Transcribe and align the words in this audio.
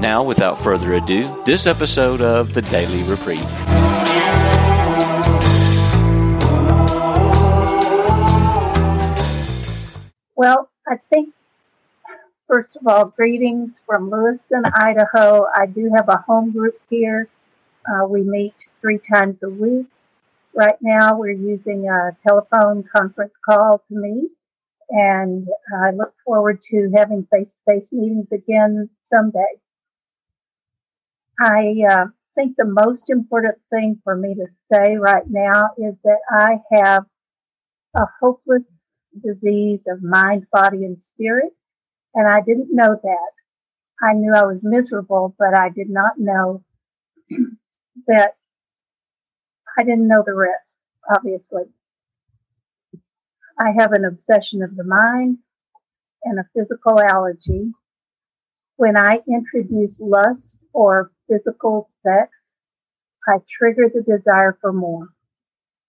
Now, 0.00 0.22
without 0.22 0.58
further 0.58 0.92
ado, 0.92 1.42
this 1.46 1.66
episode 1.66 2.20
of 2.20 2.52
the 2.52 2.60
Daily 2.60 3.02
Reprieve. 3.04 3.40
Well, 10.36 10.68
I 10.86 10.96
think, 11.08 11.32
first 12.46 12.76
of 12.76 12.86
all, 12.86 13.06
greetings 13.06 13.72
from 13.86 14.10
Lewiston, 14.10 14.64
Idaho. 14.74 15.46
I 15.54 15.64
do 15.64 15.90
have 15.96 16.10
a 16.10 16.18
home 16.18 16.52
group 16.52 16.78
here. 16.90 17.30
Uh, 17.88 18.06
we 18.06 18.20
meet 18.20 18.54
three 18.82 18.98
times 18.98 19.38
a 19.42 19.48
week. 19.48 19.86
Right 20.54 20.76
now, 20.82 21.18
we're 21.18 21.30
using 21.30 21.88
a 21.88 22.10
telephone 22.26 22.84
conference 22.94 23.32
call 23.48 23.82
to 23.88 23.94
meet, 23.94 24.30
and 24.90 25.48
I 25.82 25.92
look 25.92 26.12
forward 26.22 26.60
to 26.70 26.92
having 26.94 27.26
face 27.32 27.48
to 27.48 27.72
face 27.72 27.88
meetings 27.92 28.28
again 28.30 28.90
someday. 29.10 29.58
I 31.40 31.74
uh, 31.90 32.04
think 32.34 32.56
the 32.56 32.66
most 32.66 33.04
important 33.08 33.56
thing 33.70 34.00
for 34.04 34.16
me 34.16 34.34
to 34.34 34.46
say 34.72 34.96
right 34.96 35.24
now 35.28 35.70
is 35.76 35.94
that 36.04 36.18
I 36.30 36.56
have 36.72 37.04
a 37.94 38.06
hopeless 38.20 38.62
disease 39.22 39.80
of 39.88 40.02
mind, 40.02 40.46
body, 40.52 40.84
and 40.84 40.98
spirit, 41.14 41.52
and 42.14 42.28
I 42.28 42.40
didn't 42.40 42.68
know 42.70 42.98
that. 43.02 43.32
I 44.02 44.12
knew 44.14 44.32
I 44.34 44.44
was 44.44 44.60
miserable, 44.62 45.34
but 45.38 45.58
I 45.58 45.70
did 45.70 45.88
not 45.88 46.18
know 46.18 46.62
that 48.06 48.32
I 49.78 49.82
didn't 49.82 50.08
know 50.08 50.22
the 50.24 50.34
rest, 50.34 50.74
obviously. 51.14 51.64
I 53.58 53.72
have 53.78 53.92
an 53.92 54.04
obsession 54.04 54.62
of 54.62 54.76
the 54.76 54.84
mind 54.84 55.38
and 56.24 56.38
a 56.38 56.48
physical 56.54 57.00
allergy. 57.00 57.72
When 58.76 58.96
I 58.98 59.20
introduce 59.26 59.94
lust 59.98 60.55
or 60.76 61.10
physical 61.26 61.88
sex, 62.02 62.30
I 63.26 63.38
trigger 63.58 63.90
the 63.92 64.02
desire 64.02 64.58
for 64.60 64.74
more. 64.74 65.08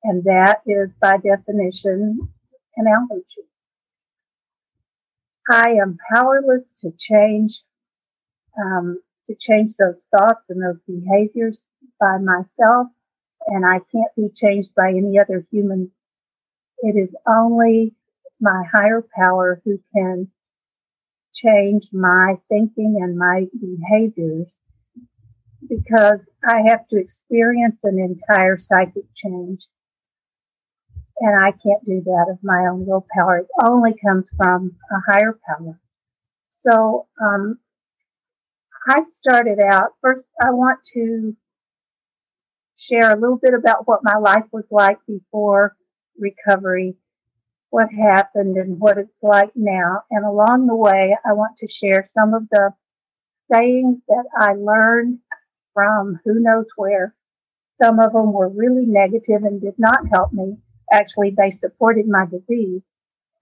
And 0.04 0.24
that 0.24 0.62
is 0.66 0.90
by 1.02 1.18
definition 1.18 2.30
an 2.78 2.86
allergy. 2.88 3.50
I 5.52 5.76
am 5.82 5.98
powerless 6.14 6.64
to 6.82 6.92
change, 6.98 7.60
um, 8.58 9.02
to 9.28 9.36
change 9.36 9.74
those 9.78 10.02
thoughts 10.16 10.44
and 10.48 10.62
those 10.64 10.80
behaviors 10.88 11.60
by 12.00 12.18
myself, 12.20 12.88
and 13.48 13.66
I 13.66 13.80
can't 13.92 14.16
be 14.16 14.30
changed 14.42 14.70
by 14.76 14.90
any 14.90 15.20
other 15.20 15.46
human. 15.52 15.92
It 16.80 16.96
is 16.96 17.14
only 17.28 17.94
my 18.40 18.64
higher 18.74 19.04
power 19.16 19.62
who 19.66 19.80
can 19.94 20.30
change 21.34 21.88
my 21.92 22.36
thinking 22.50 23.00
and 23.02 23.18
my 23.18 23.48
behaviors 23.60 24.56
because 25.68 26.20
I 26.48 26.62
have 26.68 26.88
to 26.90 26.98
experience 26.98 27.78
an 27.84 28.00
entire 28.00 28.58
psychic 28.60 29.06
change. 29.16 29.62
And 31.20 31.36
I 31.36 31.52
can't 31.52 31.84
do 31.84 32.02
that 32.06 32.28
of 32.32 32.38
my 32.44 32.68
own 32.72 32.86
willpower. 32.86 33.40
It 33.40 33.48
only 33.66 33.96
comes 34.06 34.26
from 34.38 34.76
a 34.92 35.12
higher 35.12 35.38
power. 35.48 35.80
So, 36.62 37.08
um, 37.22 37.60
I 38.88 39.02
started 39.20 39.60
out 39.60 39.92
first. 40.02 40.26
I 40.42 40.52
want 40.52 40.80
to 40.94 41.36
share 42.78 43.12
a 43.12 43.20
little 43.20 43.40
bit 43.42 43.54
about 43.54 43.88
what 43.88 44.04
my 44.04 44.18
life 44.18 44.46
was 44.52 44.66
like 44.72 45.00
before 45.08 45.76
recovery, 46.18 46.96
what 47.70 47.88
happened 47.92 48.56
and 48.58 48.80
what 48.80 48.98
it's 48.98 49.12
like 49.22 49.52
now. 49.56 50.04
And 50.10 50.26
along 50.26 50.68
the 50.68 50.76
way, 50.76 51.18
I 51.26 51.34
want 51.34 51.58
to 51.58 51.68
share 51.68 52.08
some 52.14 52.34
of 52.34 52.48
the 52.50 52.72
sayings 53.52 54.00
that 54.08 54.26
I 54.38 54.54
learned 54.54 55.20
from 55.78 56.20
who 56.26 56.40
knows 56.40 56.66
where. 56.76 57.14
Some 57.80 58.00
of 58.00 58.14
them 58.14 58.34
were 58.34 58.50
really 58.50 58.88
negative 58.88 59.44
and 59.44 59.62
did 59.62 59.76
not 59.78 60.00
help 60.12 60.34
me. 60.34 60.58
Actually, 60.92 61.36
they 61.38 61.52
supported 61.52 62.08
my 62.08 62.26
disease. 62.26 62.82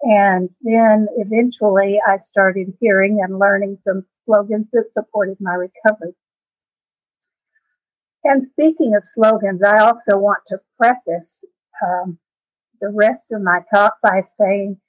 And 0.01 0.49
then 0.61 1.07
eventually 1.15 2.01
I 2.05 2.17
started 2.25 2.73
hearing 2.81 3.19
and 3.23 3.39
learning 3.39 3.77
some 3.87 4.05
slogans 4.25 4.67
that 4.73 4.91
supported 4.93 5.37
my 5.39 5.53
recovery. 5.53 6.13
And 8.25 8.47
speaking 8.51 8.95
of 8.97 9.03
slogans, 9.13 9.61
I 9.63 9.79
also 9.79 10.17
want 10.17 10.39
to 10.47 10.57
preface 10.77 11.39
um, 11.81 12.17
the 12.81 12.89
rest 12.89 13.31
of 13.31 13.41
my 13.43 13.59
talk 13.73 13.93
by 14.03 14.23
saying 14.37 14.81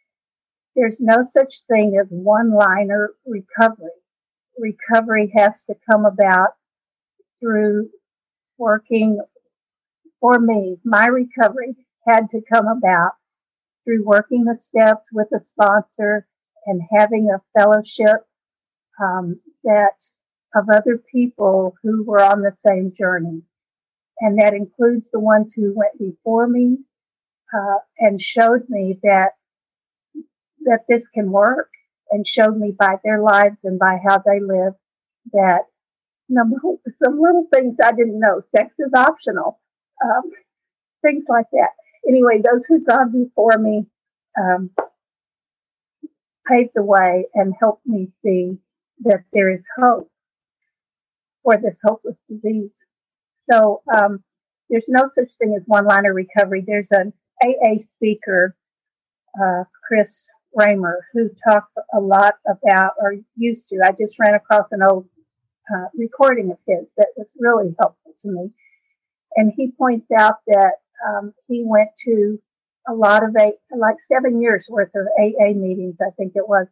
there's 0.74 0.98
no 0.98 1.24
such 1.32 1.54
thing 1.68 1.96
as 2.00 2.08
one 2.10 2.52
liner 2.52 3.10
recovery. 3.24 3.90
Recovery 4.58 5.32
has 5.36 5.52
to 5.68 5.76
come 5.88 6.04
about 6.04 6.54
through 7.40 7.90
working 8.58 9.20
for 10.20 10.38
me. 10.38 10.78
My 10.84 11.06
recovery 11.06 11.76
had 12.06 12.30
to 12.30 12.40
come 12.52 12.66
about 12.66 13.12
through 13.84 14.04
working 14.04 14.44
the 14.44 14.58
steps 14.60 15.06
with 15.12 15.28
a 15.32 15.44
sponsor 15.44 16.26
and 16.66 16.80
having 16.98 17.28
a 17.30 17.42
fellowship 17.58 18.26
um, 19.00 19.40
that 19.64 19.94
of 20.54 20.68
other 20.72 21.00
people 21.12 21.74
who 21.82 22.04
were 22.04 22.22
on 22.22 22.40
the 22.40 22.56
same 22.66 22.92
journey. 22.98 23.42
And 24.20 24.38
that 24.40 24.54
includes 24.54 25.06
the 25.12 25.20
ones 25.20 25.52
who 25.54 25.74
went 25.76 25.98
before 25.98 26.48
me 26.48 26.78
uh, 27.54 27.78
and 27.98 28.20
showed 28.20 28.68
me 28.68 28.98
that 29.02 29.30
that 30.64 30.80
this 30.88 31.02
can 31.14 31.30
work 31.30 31.68
and 32.10 32.26
showed 32.26 32.56
me 32.56 32.74
by 32.76 32.96
their 33.04 33.22
lives 33.22 33.58
and 33.62 33.78
by 33.78 33.98
how 34.08 34.18
they 34.18 34.40
live 34.40 34.72
that 35.32 35.60
some, 36.32 36.52
some 37.04 37.20
little 37.20 37.46
things 37.52 37.76
I 37.82 37.92
didn't 37.92 38.18
know. 38.18 38.42
Sex 38.54 38.74
is 38.78 38.92
optional. 38.94 39.60
Um, 40.04 40.30
things 41.02 41.24
like 41.28 41.46
that. 41.52 41.70
Anyway, 42.08 42.42
those 42.42 42.64
who've 42.66 42.86
gone 42.86 43.12
before 43.12 43.58
me 43.58 43.86
um, 44.38 44.70
paved 46.46 46.70
the 46.74 46.82
way 46.82 47.26
and 47.34 47.54
helped 47.58 47.86
me 47.86 48.08
see 48.22 48.58
that 49.00 49.24
there 49.32 49.52
is 49.52 49.62
hope 49.78 50.10
for 51.42 51.56
this 51.56 51.78
hopeless 51.84 52.16
disease. 52.28 52.70
So 53.50 53.82
um, 53.92 54.22
there's 54.68 54.86
no 54.88 55.10
such 55.14 55.30
thing 55.38 55.54
as 55.56 55.62
one-liner 55.66 56.12
recovery. 56.12 56.64
There's 56.66 56.88
an 56.90 57.12
AA 57.42 57.82
speaker, 57.96 58.56
uh, 59.40 59.64
Chris 59.86 60.08
Raymer, 60.54 61.06
who 61.12 61.30
talks 61.46 61.70
a 61.94 62.00
lot 62.00 62.34
about, 62.48 62.92
or 63.00 63.14
used 63.36 63.68
to. 63.68 63.80
I 63.84 63.90
just 63.90 64.18
ran 64.18 64.34
across 64.34 64.66
an 64.72 64.80
old 64.82 65.08
uh, 65.72 65.86
recording 65.94 66.50
of 66.50 66.58
his 66.66 66.86
that 66.96 67.08
was 67.16 67.26
really 67.38 67.74
helpful 67.78 68.14
to 68.22 68.28
me. 68.28 68.50
And 69.36 69.52
he 69.56 69.72
points 69.72 70.06
out 70.18 70.36
that 70.46 70.72
um, 71.06 71.34
he 71.48 71.62
went 71.64 71.90
to 72.06 72.40
a 72.88 72.94
lot 72.94 73.24
of 73.24 73.34
eight, 73.40 73.56
like 73.76 73.96
seven 74.10 74.40
years 74.40 74.66
worth 74.68 74.94
of 74.94 75.06
AA 75.18 75.52
meetings, 75.54 75.96
I 76.00 76.10
think 76.16 76.32
it 76.36 76.48
was, 76.48 76.66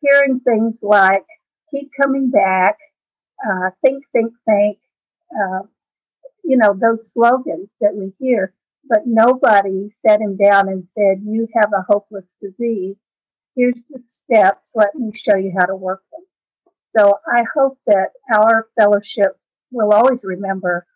hearing 0.00 0.40
things 0.40 0.76
like 0.82 1.26
keep 1.70 1.90
coming 2.00 2.30
back, 2.30 2.78
uh, 3.46 3.70
think, 3.84 4.04
think, 4.12 4.32
think, 4.46 4.78
uh, 5.32 5.60
you 6.42 6.56
know, 6.56 6.74
those 6.74 7.06
slogans 7.12 7.68
that 7.80 7.94
we 7.94 8.12
hear, 8.18 8.54
but 8.88 9.00
nobody 9.06 9.94
sat 10.06 10.20
him 10.20 10.36
down 10.36 10.68
and 10.68 10.88
said, 10.94 11.22
you 11.24 11.46
have 11.54 11.70
a 11.72 11.84
hopeless 11.88 12.24
disease. 12.42 12.96
Here's 13.56 13.80
the 13.90 14.02
steps. 14.24 14.70
Let 14.74 14.94
me 14.94 15.12
show 15.14 15.36
you 15.36 15.52
how 15.58 15.66
to 15.66 15.76
work 15.76 16.02
them. 16.10 16.24
So 16.96 17.18
I 17.26 17.44
hope 17.54 17.78
that 17.86 18.10
our 18.34 18.66
fellowship 18.78 19.38
will 19.70 19.92
always 19.92 20.20
remember 20.22 20.86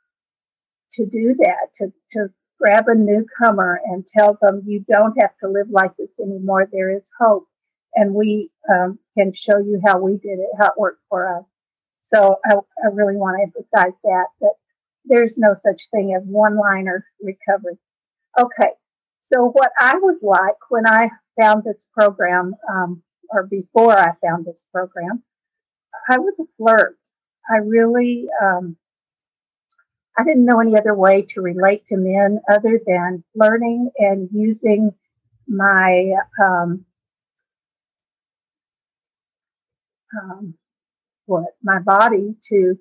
to 0.94 1.06
do 1.06 1.34
that, 1.38 1.68
to, 1.78 1.92
to 2.12 2.28
grab 2.60 2.84
a 2.88 2.94
newcomer 2.94 3.80
and 3.84 4.06
tell 4.16 4.38
them 4.40 4.62
you 4.66 4.84
don't 4.90 5.16
have 5.20 5.36
to 5.42 5.48
live 5.48 5.68
like 5.70 5.96
this 5.96 6.10
anymore. 6.20 6.68
There 6.70 6.96
is 6.96 7.02
hope. 7.20 7.46
And 7.94 8.14
we 8.14 8.50
um, 8.68 8.98
can 9.16 9.32
show 9.34 9.58
you 9.58 9.80
how 9.86 10.00
we 10.00 10.12
did 10.12 10.40
it, 10.40 10.50
how 10.58 10.66
it 10.66 10.78
worked 10.78 11.02
for 11.08 11.38
us. 11.38 11.44
So 12.12 12.36
I, 12.44 12.54
I 12.54 12.88
really 12.92 13.16
want 13.16 13.36
to 13.38 13.42
emphasize 13.44 13.94
that, 14.02 14.26
that 14.40 14.54
there's 15.04 15.34
no 15.36 15.54
such 15.64 15.82
thing 15.92 16.14
as 16.16 16.26
one 16.26 16.56
liner 16.58 17.06
recovery. 17.20 17.78
Okay. 18.38 18.70
So 19.32 19.48
what 19.48 19.70
I 19.78 19.96
was 19.96 20.18
like 20.22 20.56
when 20.70 20.86
I 20.86 21.08
found 21.40 21.64
this 21.64 21.84
program, 21.96 22.54
um, 22.68 23.02
or 23.30 23.46
before 23.46 23.96
I 23.96 24.12
found 24.24 24.44
this 24.44 24.62
program, 24.72 25.22
I 26.08 26.18
was 26.18 26.34
a 26.40 26.44
flirt. 26.56 26.98
I 27.48 27.58
really 27.58 28.26
um, 28.42 28.76
I 30.18 30.24
didn't 30.24 30.44
know 30.44 30.60
any 30.60 30.76
other 30.78 30.94
way 30.94 31.22
to 31.30 31.40
relate 31.40 31.86
to 31.88 31.96
men 31.96 32.40
other 32.50 32.80
than 32.86 33.24
learning 33.34 33.90
and 33.98 34.28
using 34.32 34.92
my 35.48 36.12
um, 36.42 36.84
um, 40.20 40.54
what 41.26 41.46
my 41.62 41.80
body 41.80 42.36
to 42.50 42.78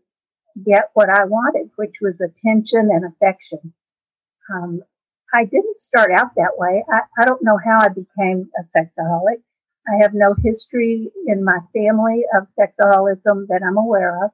get 0.65 0.89
what 0.93 1.09
I 1.09 1.25
wanted, 1.25 1.71
which 1.75 1.95
was 2.01 2.15
attention 2.15 2.89
and 2.91 3.05
affection. 3.05 3.73
Um, 4.53 4.81
I 5.33 5.45
didn't 5.45 5.79
start 5.79 6.11
out 6.11 6.35
that 6.35 6.57
way. 6.57 6.83
I, 6.91 7.21
I 7.21 7.25
don't 7.25 7.43
know 7.43 7.57
how 7.63 7.79
I 7.81 7.89
became 7.89 8.49
a 8.57 8.77
sexaholic. 8.77 9.41
I 9.87 10.01
have 10.01 10.13
no 10.13 10.33
history 10.43 11.11
in 11.27 11.43
my 11.43 11.59
family 11.73 12.23
of 12.37 12.47
sexaholism 12.57 13.47
that 13.47 13.61
I'm 13.65 13.77
aware 13.77 14.23
of. 14.23 14.31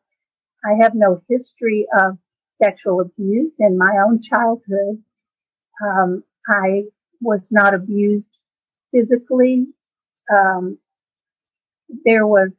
I 0.64 0.84
have 0.84 0.94
no 0.94 1.22
history 1.28 1.88
of 2.02 2.18
sexual 2.62 3.02
abuse 3.02 3.54
in 3.60 3.78
my 3.78 4.04
own 4.06 4.22
childhood. 4.22 5.02
Um, 5.84 6.24
I 6.48 6.84
was 7.22 7.42
not 7.50 7.74
abused 7.74 8.26
physically. 8.92 9.68
Um, 10.32 10.78
there 12.06 12.28
was, 12.28 12.50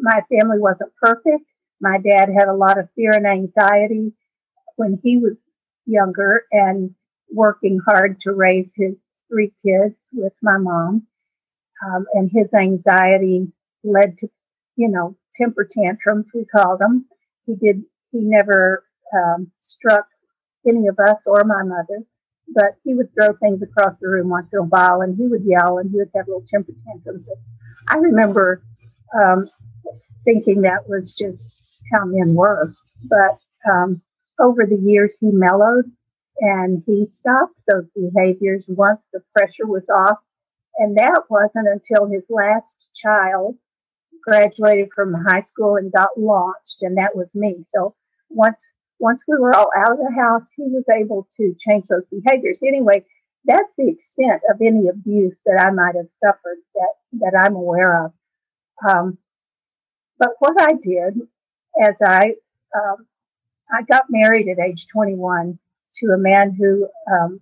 my 0.00 0.20
family 0.30 0.58
wasn't 0.58 0.92
perfect. 1.02 1.44
My 1.80 1.98
dad 1.98 2.28
had 2.28 2.48
a 2.48 2.54
lot 2.54 2.78
of 2.78 2.88
fear 2.94 3.10
and 3.12 3.26
anxiety 3.26 4.12
when 4.76 5.00
he 5.02 5.16
was 5.16 5.36
younger 5.86 6.44
and 6.52 6.94
working 7.32 7.78
hard 7.86 8.20
to 8.22 8.32
raise 8.32 8.70
his 8.76 8.94
three 9.28 9.52
kids 9.64 9.94
with 10.12 10.32
my 10.42 10.58
mom. 10.58 11.06
Um, 11.84 12.06
and 12.14 12.30
his 12.32 12.52
anxiety 12.54 13.52
led 13.82 14.18
to, 14.18 14.28
you 14.76 14.88
know, 14.88 15.16
temper 15.36 15.68
tantrums, 15.70 16.26
we 16.34 16.44
called 16.44 16.80
them. 16.80 17.06
He 17.46 17.54
did, 17.54 17.82
he 18.12 18.20
never 18.20 18.84
um, 19.14 19.50
struck 19.62 20.06
any 20.66 20.86
of 20.88 20.98
us 20.98 21.18
or 21.26 21.44
my 21.44 21.62
mother, 21.62 22.02
but 22.54 22.76
he 22.84 22.94
would 22.94 23.08
throw 23.14 23.34
things 23.34 23.60
across 23.62 23.94
the 24.00 24.08
room 24.08 24.28
once 24.28 24.48
in 24.52 24.60
a 24.60 24.62
while 24.62 25.02
and 25.02 25.16
he 25.16 25.26
would 25.26 25.44
yell 25.44 25.78
and 25.78 25.90
he 25.90 25.98
would 25.98 26.10
have 26.14 26.26
little 26.26 26.44
temper 26.50 26.72
tantrums. 26.86 27.26
I 27.88 27.96
remember 27.96 28.62
um, 29.14 29.48
thinking 30.24 30.62
that 30.62 30.88
was 30.88 31.12
just 31.12 31.42
how 31.92 32.04
men 32.06 32.34
were. 32.34 32.72
But 33.04 33.38
um, 33.70 34.00
over 34.40 34.66
the 34.66 34.76
years, 34.76 35.12
he 35.20 35.28
mellowed 35.30 35.90
and 36.40 36.82
he 36.86 37.06
stopped 37.14 37.54
those 37.68 37.86
behaviors 37.94 38.66
once 38.68 39.00
the 39.12 39.20
pressure 39.36 39.66
was 39.66 39.84
off. 39.88 40.18
And 40.76 40.96
that 40.96 41.22
wasn't 41.30 41.68
until 41.68 42.06
his 42.06 42.24
last 42.28 42.74
child 42.94 43.56
graduated 44.24 44.88
from 44.94 45.14
high 45.28 45.44
school 45.52 45.76
and 45.76 45.92
got 45.92 46.18
launched, 46.18 46.78
and 46.82 46.96
that 46.98 47.14
was 47.14 47.28
me. 47.34 47.64
So 47.74 47.94
once 48.30 48.56
once 48.98 49.22
we 49.28 49.38
were 49.38 49.54
all 49.54 49.70
out 49.76 49.92
of 49.92 49.98
the 49.98 50.14
house, 50.14 50.44
he 50.56 50.64
was 50.64 50.84
able 50.88 51.28
to 51.36 51.54
change 51.58 51.86
those 51.88 52.04
behaviors. 52.10 52.58
Anyway, 52.66 53.04
that's 53.44 53.70
the 53.76 53.88
extent 53.88 54.42
of 54.50 54.60
any 54.60 54.88
abuse 54.88 55.36
that 55.44 55.60
I 55.60 55.70
might 55.70 55.96
have 55.96 56.08
suffered 56.24 56.58
that 56.74 56.92
that 57.20 57.40
I'm 57.44 57.54
aware 57.54 58.06
of. 58.06 58.12
Um, 58.88 59.18
but 60.18 60.30
what 60.38 60.60
I 60.60 60.72
did 60.72 61.20
as 61.82 61.94
I 62.04 62.34
um, 62.74 63.06
I 63.70 63.82
got 63.82 64.04
married 64.08 64.48
at 64.48 64.58
age 64.58 64.86
21 64.92 65.58
to 65.96 66.06
a 66.06 66.18
man 66.18 66.54
who 66.54 66.88
um, 67.10 67.40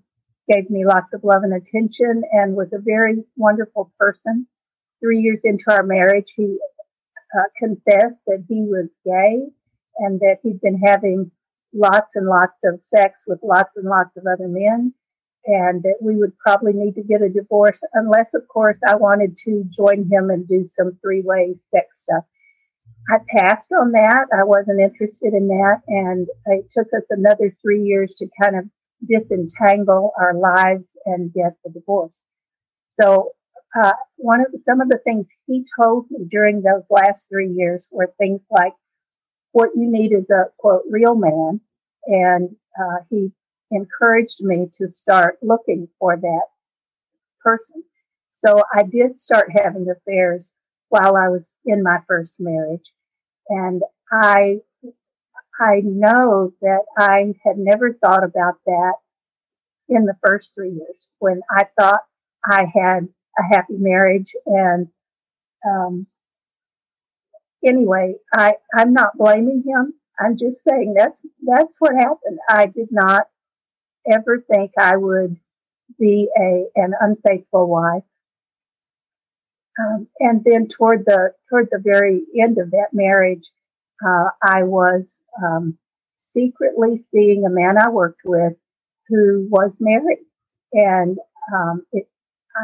gave 0.51 0.71
me 0.71 0.85
lots 0.87 1.13
of 1.15 1.25
love 1.25 1.43
and 1.43 1.55
attention 1.55 2.23
and 2.33 2.57
was 2.57 2.69
a 2.73 2.81
very 2.81 3.25
wonderful 3.37 3.93
person. 3.99 4.47
Three 5.01 5.21
years 5.21 5.41
into 5.45 5.65
our 5.69 5.83
marriage, 5.83 6.33
he 6.37 6.59
uh, 7.37 7.43
confessed 7.59 8.21
that 8.27 8.45
he 8.49 8.63
was 8.63 8.89
gay 9.05 9.47
and 9.99 10.21
that 10.21 10.39
he'd 10.43 10.61
been 10.61 10.81
having 10.85 11.31
lots 11.75 12.11
and 12.15 12.27
lots 12.27 12.57
of 12.65 12.81
sex 12.95 13.21
with 13.27 13.41
lots 13.43 13.71
and 13.77 13.89
lots 13.89 14.17
of 14.17 14.25
other 14.27 14.49
men 14.49 14.93
and 15.45 15.83
that 15.83 15.97
we 16.01 16.17
would 16.17 16.37
probably 16.39 16.73
need 16.73 16.95
to 16.95 17.03
get 17.03 17.23
a 17.23 17.29
divorce 17.29 17.79
unless 17.95 18.27
of 18.35 18.47
course 18.47 18.77
I 18.87 18.95
wanted 18.97 19.37
to 19.45 19.65
join 19.77 20.09
him 20.11 20.31
and 20.31 20.47
do 20.47 20.69
some 20.77 20.99
three-way 21.03 21.57
sex 21.75 21.87
stuff. 21.99 22.25
I 23.11 23.19
passed 23.37 23.73
on 23.73 23.93
that. 23.93 24.27
I 24.33 24.45
wasn't 24.45 24.81
interested 24.81 25.35
in 25.35 25.49
that. 25.49 25.81
And 25.89 26.29
it 26.47 26.67
took 26.73 26.87
us 26.95 27.03
another 27.11 27.55
three 27.61 27.83
years 27.83 28.15
to 28.19 28.29
kind 28.41 28.57
of 28.57 28.65
disentangle 29.07 30.13
our 30.19 30.35
lives 30.35 30.85
and 31.07 31.33
get 31.33 31.57
the 31.65 31.71
divorce. 31.71 32.15
So, 33.01 33.33
uh, 33.75 33.93
one 34.17 34.41
of 34.41 34.53
the, 34.53 34.61
some 34.69 34.81
of 34.83 34.89
the 34.89 35.01
things 35.03 35.27
he 35.47 35.65
told 35.83 36.07
me 36.11 36.27
during 36.31 36.61
those 36.61 36.83
last 36.91 37.25
three 37.31 37.51
years 37.51 37.89
were 37.91 38.13
things 38.19 38.41
like, 38.51 38.75
what 39.53 39.71
you 39.75 39.91
need 39.91 40.13
is 40.13 40.29
a 40.31 40.45
quote, 40.59 40.83
real 40.91 41.15
man. 41.15 41.61
And, 42.07 42.57
uh, 42.79 42.99
he 43.11 43.33
encouraged 43.71 44.37
me 44.41 44.71
to 44.79 44.93
start 44.95 45.39
looking 45.43 45.89
for 45.99 46.17
that 46.17 46.47
person. 47.43 47.83
So 48.45 48.63
I 48.75 48.83
did 48.83 49.21
start 49.21 49.49
having 49.53 49.87
affairs 49.89 50.51
while 50.89 51.17
I 51.17 51.29
was 51.29 51.47
in 51.65 51.83
my 51.83 52.01
first 52.07 52.35
marriage. 52.39 52.85
And 53.49 53.83
I, 54.13 54.59
I 55.63 55.81
know 55.85 56.53
that 56.61 56.85
I 56.99 57.35
had 57.45 57.57
never 57.59 57.93
thought 57.93 58.25
about 58.25 58.55
that 58.67 58.95
in 59.89 60.05
the 60.05 60.17
first 60.27 60.51
three 60.55 60.71
years 60.71 61.09
when 61.19 61.41
I 61.51 61.67
thought 61.79 62.01
I 62.45 62.65
had 62.75 63.09
a 63.39 63.43
happy 63.55 63.77
marriage 63.79 64.33
and, 64.47 64.89
um, 65.65 66.07
anyway, 67.65 68.15
I, 68.35 68.55
I'm 68.77 68.93
not 68.93 69.17
blaming 69.17 69.63
him. 69.65 69.95
I'm 70.19 70.37
just 70.37 70.57
saying 70.69 70.95
that's, 70.97 71.21
that's 71.47 71.77
what 71.79 71.95
happened. 71.95 72.39
I 72.49 72.67
did 72.67 72.89
not 72.91 73.27
ever 74.11 74.45
think 74.51 74.73
I 74.79 74.97
would 74.97 75.37
be 75.99 76.29
a, 76.37 76.65
an 76.75 76.93
unfaithful 77.01 77.69
wife. 77.69 78.03
Um, 79.79 80.09
and 80.19 80.43
then 80.45 80.69
toward 80.69 81.05
the 81.07 81.33
toward 81.49 81.69
the 81.71 81.81
very 81.83 82.23
end 82.39 82.59
of 82.59 82.73
that 82.73 82.89
marriage, 82.93 83.45
uh, 84.05 84.31
I 84.43 84.63
was 84.65 85.05
um, 85.43 85.79
secretly 86.35 87.05
seeing 87.13 87.45
a 87.45 87.51
man 87.51 87.77
I 87.81 87.91
worked 87.91 88.23
with 88.25 88.55
who 89.09 89.47
was 89.51 89.73
married, 89.81 90.25
and 90.73 91.19
um, 91.53 91.83
it, 91.93 92.09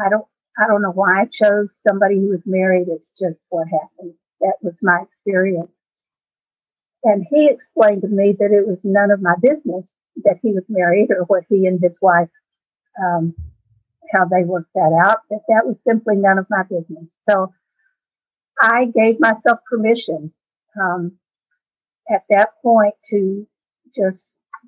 I 0.05 0.09
don't 0.09 0.25
I 0.57 0.67
don't 0.67 0.81
know 0.81 0.91
why 0.91 1.21
I 1.21 1.25
chose 1.25 1.69
somebody 1.87 2.15
who 2.15 2.29
was 2.29 2.43
married. 2.45 2.87
It's 2.89 3.11
just 3.19 3.39
what 3.49 3.67
happened. 3.67 4.13
That 4.41 4.55
was 4.61 4.75
my 4.81 5.01
experience. 5.03 5.71
And 7.03 7.25
he 7.29 7.47
explained 7.47 8.01
to 8.01 8.09
me 8.09 8.35
that 8.39 8.51
it 8.51 8.67
was 8.67 8.79
none 8.83 9.11
of 9.11 9.21
my 9.21 9.35
business 9.41 9.85
that 10.25 10.39
he 10.41 10.51
was 10.51 10.65
married 10.67 11.11
or 11.11 11.23
what 11.25 11.45
he 11.47 11.65
and 11.65 11.79
his 11.81 11.97
wife 12.01 12.27
um, 13.01 13.33
how 14.11 14.25
they 14.25 14.43
worked 14.43 14.73
that 14.73 15.01
out, 15.05 15.19
that 15.29 15.41
that 15.49 15.65
was 15.65 15.77
simply 15.87 16.15
none 16.15 16.37
of 16.37 16.47
my 16.49 16.63
business. 16.63 17.05
So 17.29 17.53
I 18.59 18.85
gave 18.85 19.19
myself 19.19 19.59
permission 19.69 20.33
um, 20.81 21.17
at 22.13 22.23
that 22.29 22.49
point 22.61 22.95
to 23.11 23.47
just 23.95 24.23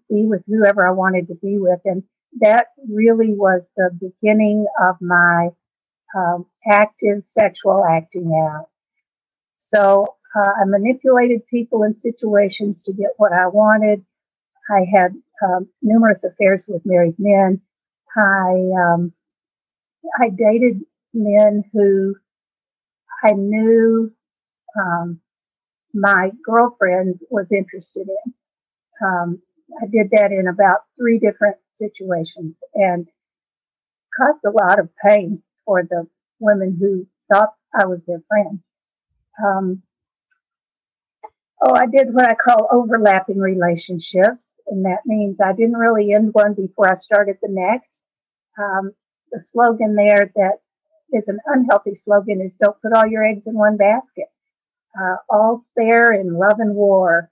be 0.10 0.26
with 0.26 0.44
whoever 0.48 0.88
I 0.88 0.92
wanted 0.92 1.28
to 1.28 1.36
be 1.36 1.58
with. 1.58 1.80
And 1.86 2.04
that 2.40 2.68
really 2.90 3.34
was 3.34 3.62
the 3.76 3.90
beginning 4.00 4.66
of 4.82 4.96
my 5.02 5.50
um, 6.16 6.46
active 6.70 7.24
sexual 7.34 7.84
acting 7.90 8.32
out. 8.48 8.70
So 9.74 10.18
uh, 10.36 10.52
I 10.62 10.66
manipulated 10.66 11.48
people 11.48 11.84
and 11.84 11.96
situations 12.02 12.82
to 12.84 12.94
get 12.94 13.12
what 13.18 13.32
I 13.34 13.48
wanted. 13.48 14.06
I 14.70 14.86
had 14.94 15.14
um, 15.44 15.68
numerous 15.82 16.20
affairs 16.24 16.66
with 16.68 16.82
married 16.86 17.16
men. 17.18 17.62
I 18.16 18.70
um, 18.78 19.14
I 20.20 20.30
dated 20.30 20.82
men 21.14 21.64
who 21.74 22.16
I 23.24 23.32
knew 23.32 24.12
um, 24.80 25.20
my 25.94 26.32
girlfriend 26.44 27.20
was 27.30 27.48
interested 27.52 28.08
in. 28.08 28.34
Um, 29.04 29.42
I 29.82 29.86
did 29.86 30.12
that 30.12 30.32
in 30.32 30.48
about 30.48 30.80
three 30.98 31.20
different 31.20 31.58
situations 31.80 32.56
and 32.76 33.08
caused 34.18 34.44
a 34.46 34.52
lot 34.52 34.80
of 34.80 34.90
pain 35.08 35.42
for 35.66 35.84
the 35.84 36.08
women 36.40 36.78
who 36.80 37.08
thought 37.32 37.54
I 37.74 37.86
was 37.86 38.00
their 38.06 38.22
friend. 38.28 38.60
Um, 39.44 39.82
oh, 41.64 41.74
I 41.74 41.86
did 41.86 42.14
what 42.14 42.30
I 42.30 42.36
call 42.36 42.68
overlapping 42.72 43.40
relationships, 43.40 44.46
and 44.68 44.86
that 44.86 45.06
means 45.06 45.38
I 45.44 45.54
didn't 45.54 45.78
really 45.78 46.14
end 46.14 46.34
one 46.34 46.54
before 46.54 46.92
I 46.92 46.98
started 47.00 47.38
the 47.42 47.50
next. 47.50 47.90
Um, 48.60 48.92
the 49.32 49.44
slogan 49.52 49.96
there 49.96 50.32
that 50.36 50.60
is 51.14 51.24
an 51.28 51.40
unhealthy 51.46 52.02
slogan 52.04 52.42
is 52.42 52.52
don't 52.62 52.82
put 52.82 52.94
all 52.94 53.08
your 53.08 53.26
eggs 53.26 53.48
in 53.48 53.54
one 53.54 53.78
basket. 53.78 54.28
Uh, 55.00 55.16
all's 55.30 55.64
fair 55.76 56.12
in 56.12 56.34
love 56.38 56.60
and 56.60 56.76
war. 56.76 57.32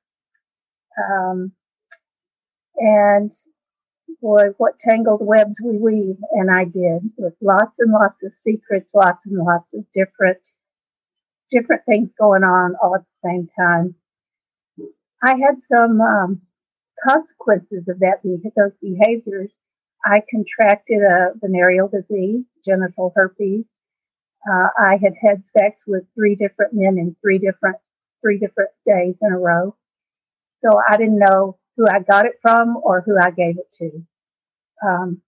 Um, 0.98 1.52
and 2.78 3.32
boy, 4.22 4.54
what 4.58 4.80
tangled 4.80 5.22
webs 5.22 5.56
we 5.64 5.78
weave. 5.78 6.18
And 6.32 6.50
I 6.50 6.66
did 6.66 7.12
with 7.18 7.34
lots 7.42 7.76
and 7.80 7.92
lots 7.92 8.24
of 8.24 8.32
secrets, 8.44 8.92
lots 8.94 9.26
and 9.26 9.38
lots 9.38 9.74
of 9.74 9.86
different, 9.94 10.40
different 11.52 11.84
things 11.86 12.10
going 12.20 12.44
on 12.44 12.76
all 12.82 12.96
at 12.96 13.02
the 13.02 13.30
same 13.30 13.50
time. 13.58 13.96
I 15.22 15.32
had 15.32 15.56
some, 15.70 16.00
um, 16.00 16.42
consequences 17.08 17.88
of 17.88 18.00
that 18.00 18.22
those 18.24 18.72
behaviors, 18.82 19.52
I 20.06 20.22
contracted 20.30 21.02
a 21.02 21.32
venereal 21.36 21.88
disease, 21.88 22.46
genital 22.66 23.12
herpes. 23.16 23.66
Uh, 24.48 24.68
I 24.78 24.98
had 25.02 25.14
had 25.22 25.44
sex 25.58 25.82
with 25.88 26.04
three 26.16 26.36
different 26.36 26.74
men 26.74 26.98
in 26.98 27.16
three 27.22 27.40
different 27.40 27.78
three 28.22 28.38
different 28.38 28.72
days 28.86 29.16
in 29.22 29.32
a 29.34 29.38
row. 29.38 29.76
So 30.64 30.70
I 30.88 30.98
didn't 30.98 31.20
know 31.20 31.58
who 31.78 31.86
I 31.88 32.00
got 32.00 32.26
it 32.26 32.34
from 32.42 32.78
or 32.84 33.02
who 33.02 33.18
I 33.20 33.32
gave 33.32 33.58
it 33.58 33.70
to. 33.80 34.06
Um, 34.86 35.22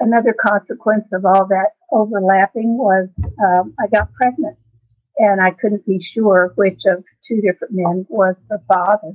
another 0.00 0.34
consequence 0.46 1.04
of 1.12 1.24
all 1.24 1.46
that 1.48 1.70
overlapping 1.92 2.78
was 2.78 3.08
um, 3.42 3.74
I 3.78 3.86
got 3.88 4.12
pregnant 4.14 4.56
and 5.18 5.40
I 5.40 5.50
couldn't 5.50 5.86
be 5.86 6.02
sure 6.02 6.52
which 6.56 6.80
of 6.86 7.04
two 7.26 7.40
different 7.40 7.74
men 7.74 8.06
was 8.08 8.34
the 8.48 8.60
father. 8.66 9.14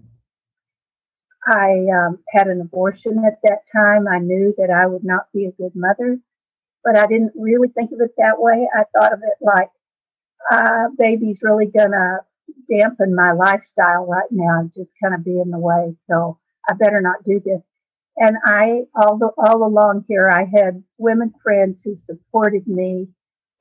I 1.46 1.86
um, 1.96 2.20
had 2.30 2.48
an 2.48 2.62
abortion 2.62 3.24
at 3.26 3.40
that 3.44 3.62
time. 3.74 4.08
I 4.08 4.20
knew 4.20 4.54
that 4.58 4.70
I 4.70 4.86
would 4.86 5.04
not 5.04 5.32
be 5.34 5.46
a 5.46 5.52
good 5.52 5.72
mother, 5.76 6.20
but 6.84 6.98
I 6.98 7.08
didn't 7.08 7.34
really 7.36 7.70
think 7.70 7.92
of 7.92 8.00
it 8.02 8.12
that 8.18 8.40
way. 8.40 8.68
I 8.74 8.84
thought 8.98 9.14
of 9.14 9.20
it 9.20 9.46
like, 9.46 9.70
uh, 10.52 10.90
baby's 10.98 11.40
really 11.42 11.68
gonna 11.68 12.20
dampen 12.70 13.16
my 13.16 13.32
lifestyle 13.32 14.06
right 14.06 14.30
now, 14.32 14.70
just 14.76 14.90
kind 15.02 15.14
of 15.14 15.24
be 15.24 15.40
in 15.40 15.52
the 15.52 15.60
way. 15.60 15.96
So 16.10 16.40
I 16.70 16.74
better 16.74 17.02
not 17.02 17.24
do 17.26 17.42
this. 17.44 17.62
And 18.18 18.38
I, 18.46 18.82
all, 18.96 19.18
the, 19.18 19.30
all 19.38 19.64
along 19.64 20.06
here, 20.08 20.30
I 20.30 20.46
had 20.54 20.84
women 20.98 21.34
friends 21.42 21.80
who 21.84 21.96
supported 22.06 22.68
me 22.68 23.08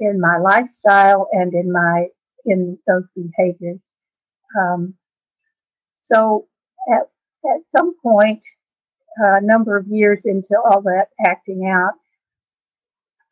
in 0.01 0.21
my 0.21 0.39
lifestyle 0.39 1.29
and 1.33 1.55
in 1.55 1.73
my, 1.73 2.07
in 2.45 2.79
those 2.87 3.05
behaviors. 3.15 3.79
Um, 4.59 4.95
so 6.13 6.49
at, 6.93 7.03
at 7.45 7.61
some 7.77 7.95
point, 8.03 8.43
a 9.19 9.41
number 9.43 9.77
of 9.77 9.87
years 9.89 10.23
into 10.25 10.57
all 10.65 10.83
that 10.83 11.07
acting 11.27 11.69
out, 11.69 11.95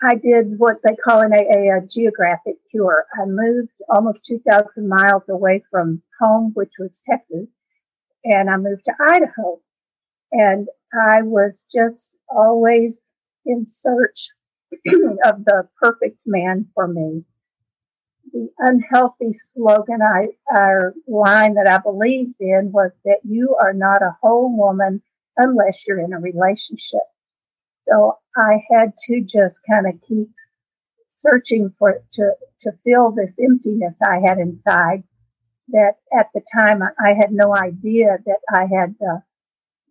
I 0.02 0.14
did 0.16 0.58
what 0.58 0.76
they 0.84 0.94
call 0.94 1.22
in 1.22 1.32
AA 1.32 1.78
a 1.78 1.86
geographic 1.86 2.56
cure. 2.70 3.06
I 3.14 3.24
moved 3.24 3.70
almost 3.88 4.26
2,000 4.26 4.88
miles 4.88 5.22
away 5.28 5.64
from 5.70 6.02
home, 6.20 6.52
which 6.54 6.72
was 6.78 7.00
Texas, 7.08 7.48
and 8.24 8.50
I 8.50 8.56
moved 8.58 8.82
to 8.86 8.92
Idaho. 9.00 9.60
And 10.32 10.68
I 10.92 11.22
was 11.22 11.52
just 11.74 12.10
always 12.28 12.98
in 13.46 13.66
search 13.66 14.28
of 15.24 15.44
the 15.44 15.68
perfect 15.80 16.18
man 16.26 16.66
for 16.74 16.86
me. 16.86 17.24
The 18.32 18.48
unhealthy 18.58 19.38
slogan 19.54 20.00
I, 20.02 20.28
our 20.54 20.94
line 21.06 21.54
that 21.54 21.68
I 21.68 21.78
believed 21.78 22.34
in 22.40 22.70
was 22.72 22.90
that 23.04 23.20
you 23.24 23.56
are 23.58 23.72
not 23.72 24.02
a 24.02 24.16
whole 24.20 24.54
woman 24.54 25.00
unless 25.38 25.78
you're 25.86 26.00
in 26.00 26.12
a 26.12 26.18
relationship. 26.18 27.06
So 27.88 28.18
I 28.36 28.62
had 28.70 28.92
to 29.08 29.20
just 29.20 29.58
kind 29.68 29.86
of 29.86 30.00
keep 30.06 30.28
searching 31.18 31.72
for 31.78 32.02
to 32.14 32.32
to 32.62 32.72
fill 32.84 33.12
this 33.12 33.32
emptiness 33.42 33.94
I 34.04 34.20
had 34.26 34.38
inside. 34.38 35.04
That 35.68 35.94
at 36.16 36.28
the 36.32 36.42
time 36.56 36.80
I 36.82 37.14
had 37.20 37.32
no 37.32 37.54
idea 37.54 38.18
that 38.24 38.38
I 38.48 38.66
had 38.72 38.94
the, 39.00 39.22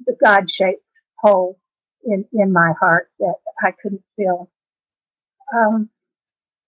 the 0.06 0.16
God 0.24 0.50
shaped 0.50 0.84
hole 1.20 1.60
in 2.04 2.26
in 2.32 2.54
my 2.54 2.74
heart 2.80 3.10
that 3.20 3.36
I 3.62 3.72
couldn't 3.72 4.04
fill. 4.16 4.50
Um, 5.54 5.90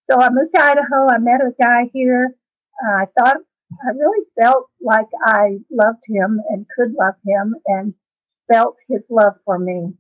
so 0.10 0.20
I 0.20 0.30
moved 0.30 0.54
to 0.56 0.64
Idaho. 0.64 1.08
I 1.10 1.20
met 1.20 1.42
a 1.42 1.52
guy 1.62 1.90
here. 1.94 2.36
Uh, 2.84 3.04
I 3.04 3.06
thought 3.18 3.38
I 3.84 3.90
really 3.92 4.26
felt 4.40 4.68
like 4.82 5.08
I 5.26 5.60
loved 5.72 6.04
him 6.08 6.42
and 6.50 6.66
could 6.76 6.94
love 6.94 7.16
him 7.26 7.56
and 7.66 7.94
felt 8.52 8.76
his 8.88 9.02
love 9.10 9.34
for 9.46 9.60
me. 9.60 9.94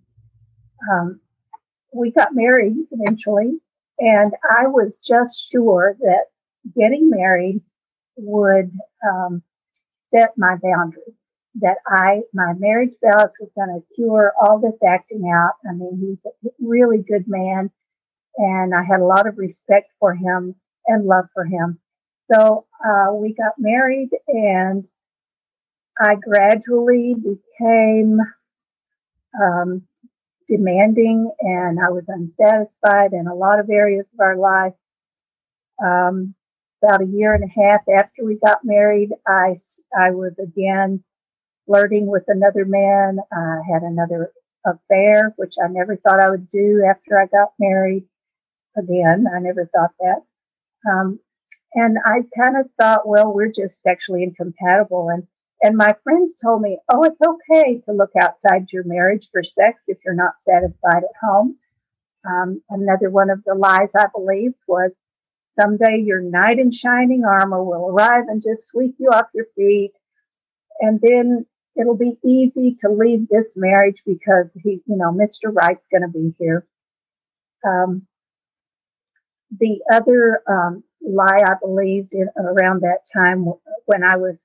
Um, 0.91 1.19
we 1.93 2.12
got 2.12 2.29
married 2.34 2.75
eventually, 2.91 3.60
and 4.00 4.34
I 4.43 4.67
was 4.67 4.93
just 5.07 5.50
sure 5.51 5.96
that 6.00 6.25
getting 6.75 7.10
married 7.10 7.62
would 8.17 8.72
um, 9.07 9.41
set 10.13 10.31
my 10.38 10.55
boundaries. 10.62 11.13
That 11.60 11.77
I, 11.88 12.22
my 12.34 12.53
marriage 12.60 12.93
vows 13.03 13.31
was 13.39 13.50
going 13.55 13.69
to 13.69 13.96
cure 13.96 14.31
all 14.39 14.60
this 14.60 14.77
acting 14.88 15.24
out. 15.34 15.53
I 15.67 15.74
mean, 15.74 15.98
he's 16.00 16.31
a 16.31 16.53
really 16.60 17.00
good 17.00 17.25
man, 17.27 17.72
and 18.38 18.75
I 18.75 18.84
had 18.84 19.00
a 19.00 19.05
lot 19.05 19.27
of 19.27 19.38
respect 19.39 19.89
for 20.00 20.13
him 20.13 20.53
and 20.86 21.05
love 21.05 21.25
for 21.34 21.46
him. 21.46 21.79
So 22.31 22.67
uh, 22.86 23.13
we 23.13 23.34
got 23.34 23.53
married, 23.57 24.10
and 24.27 24.88
I 26.00 26.15
gradually 26.15 27.15
became 27.15 28.19
um, 29.41 29.87
demanding 30.48 31.32
and 31.42 31.80
I 31.80 31.89
was 31.89 32.06
unsatisfied 32.08 33.13
in 33.13 33.27
a 33.27 33.36
lot 33.36 33.60
of 33.60 33.70
areas 33.70 34.06
of 34.13 34.20
our 34.20 34.38
life. 34.38 34.74
Um, 35.84 36.36
about 36.82 37.01
a 37.01 37.08
year 37.08 37.34
and 37.34 37.44
a 37.44 37.62
half 37.62 37.82
after 37.89 38.24
we 38.24 38.38
got 38.44 38.60
married, 38.63 39.10
I, 39.27 39.58
I 39.98 40.12
was 40.12 40.34
again 40.42 41.04
flirting 41.66 42.08
with 42.08 42.24
another 42.27 42.66
man. 42.66 43.18
I 43.32 43.62
had 43.72 43.84
another 43.84 44.32
affair, 44.66 45.34
which 45.38 45.54
I 45.63 45.68
never 45.70 45.96
thought 45.96 46.22
I 46.22 46.30
would 46.30 46.50
do 46.50 46.84
after 46.89 47.20
I 47.20 47.25
got 47.25 47.54
married. 47.60 48.06
Again, 48.77 49.25
I 49.34 49.39
never 49.39 49.70
thought 49.74 49.92
that. 50.00 50.22
Um, 50.89 51.20
and 51.74 51.98
I 52.06 52.20
kind 52.38 52.58
of 52.58 52.70
thought, 52.80 53.08
well, 53.08 53.34
we're 53.34 53.48
just 53.48 53.82
sexually 53.84 54.24
incompatible. 54.24 55.10
And 55.10 55.27
and 55.61 55.75
my 55.75 55.95
friends 56.03 56.35
told 56.41 56.61
me, 56.61 56.77
oh, 56.91 57.03
it's 57.03 57.19
okay 57.21 57.81
to 57.85 57.91
look 57.93 58.11
outside 58.19 58.67
your 58.71 58.83
marriage 58.83 59.27
for 59.31 59.43
sex 59.43 59.79
if 59.87 59.97
you're 60.05 60.13
not 60.13 60.33
satisfied 60.47 61.03
at 61.03 61.15
home. 61.21 61.57
Um, 62.27 62.61
another 62.69 63.09
one 63.09 63.29
of 63.29 63.43
the 63.43 63.55
lies 63.55 63.89
I 63.97 64.05
believed 64.13 64.55
was 64.67 64.91
someday 65.59 66.03
your 66.03 66.21
knight 66.21 66.59
in 66.59 66.71
shining 66.71 67.23
armor 67.25 67.63
will 67.63 67.87
arrive 67.89 68.25
and 68.27 68.43
just 68.43 68.67
sweep 68.69 68.95
you 68.99 69.09
off 69.09 69.27
your 69.33 69.47
feet. 69.55 69.93
And 70.79 70.99
then 71.01 71.45
it'll 71.75 71.97
be 71.97 72.19
easy 72.23 72.75
to 72.81 72.89
leave 72.89 73.27
this 73.27 73.47
marriage 73.55 74.01
because 74.05 74.47
he, 74.61 74.81
you 74.85 74.97
know, 74.97 75.11
Mr. 75.11 75.51
Right's 75.51 75.85
going 75.91 76.03
to 76.03 76.07
be 76.07 76.35
here. 76.37 76.67
Um, 77.65 78.05
the 79.57 79.79
other 79.91 80.43
um, 80.47 80.83
lie 81.01 81.41
I 81.45 81.53
believed 81.59 82.13
in 82.13 82.27
around 82.37 82.81
that 82.81 82.99
time 83.15 83.45
when 83.85 84.03
I 84.03 84.17
was 84.17 84.35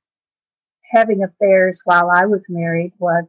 having 0.93 1.23
affairs 1.23 1.81
while 1.85 2.11
I 2.15 2.27
was 2.27 2.43
married 2.49 2.93
was 2.99 3.25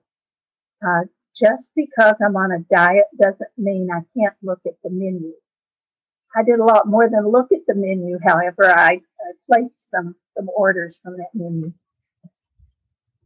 uh, 0.85 1.01
just 1.39 1.69
because 1.75 2.15
I'm 2.23 2.35
on 2.35 2.51
a 2.51 2.59
diet 2.73 3.05
doesn't 3.19 3.49
mean 3.57 3.89
I 3.91 4.01
can't 4.17 4.35
look 4.43 4.59
at 4.65 4.73
the 4.83 4.89
menu. 4.89 5.33
I 6.35 6.43
did 6.43 6.59
a 6.59 6.63
lot 6.65 6.87
more 6.87 7.09
than 7.09 7.31
look 7.31 7.51
at 7.51 7.65
the 7.67 7.75
menu. 7.75 8.19
However, 8.25 8.65
I, 8.65 8.99
I 8.99 9.31
placed 9.51 9.75
some, 9.93 10.15
some 10.35 10.49
orders 10.55 10.97
from 11.03 11.17
that 11.17 11.29
menu. 11.33 11.73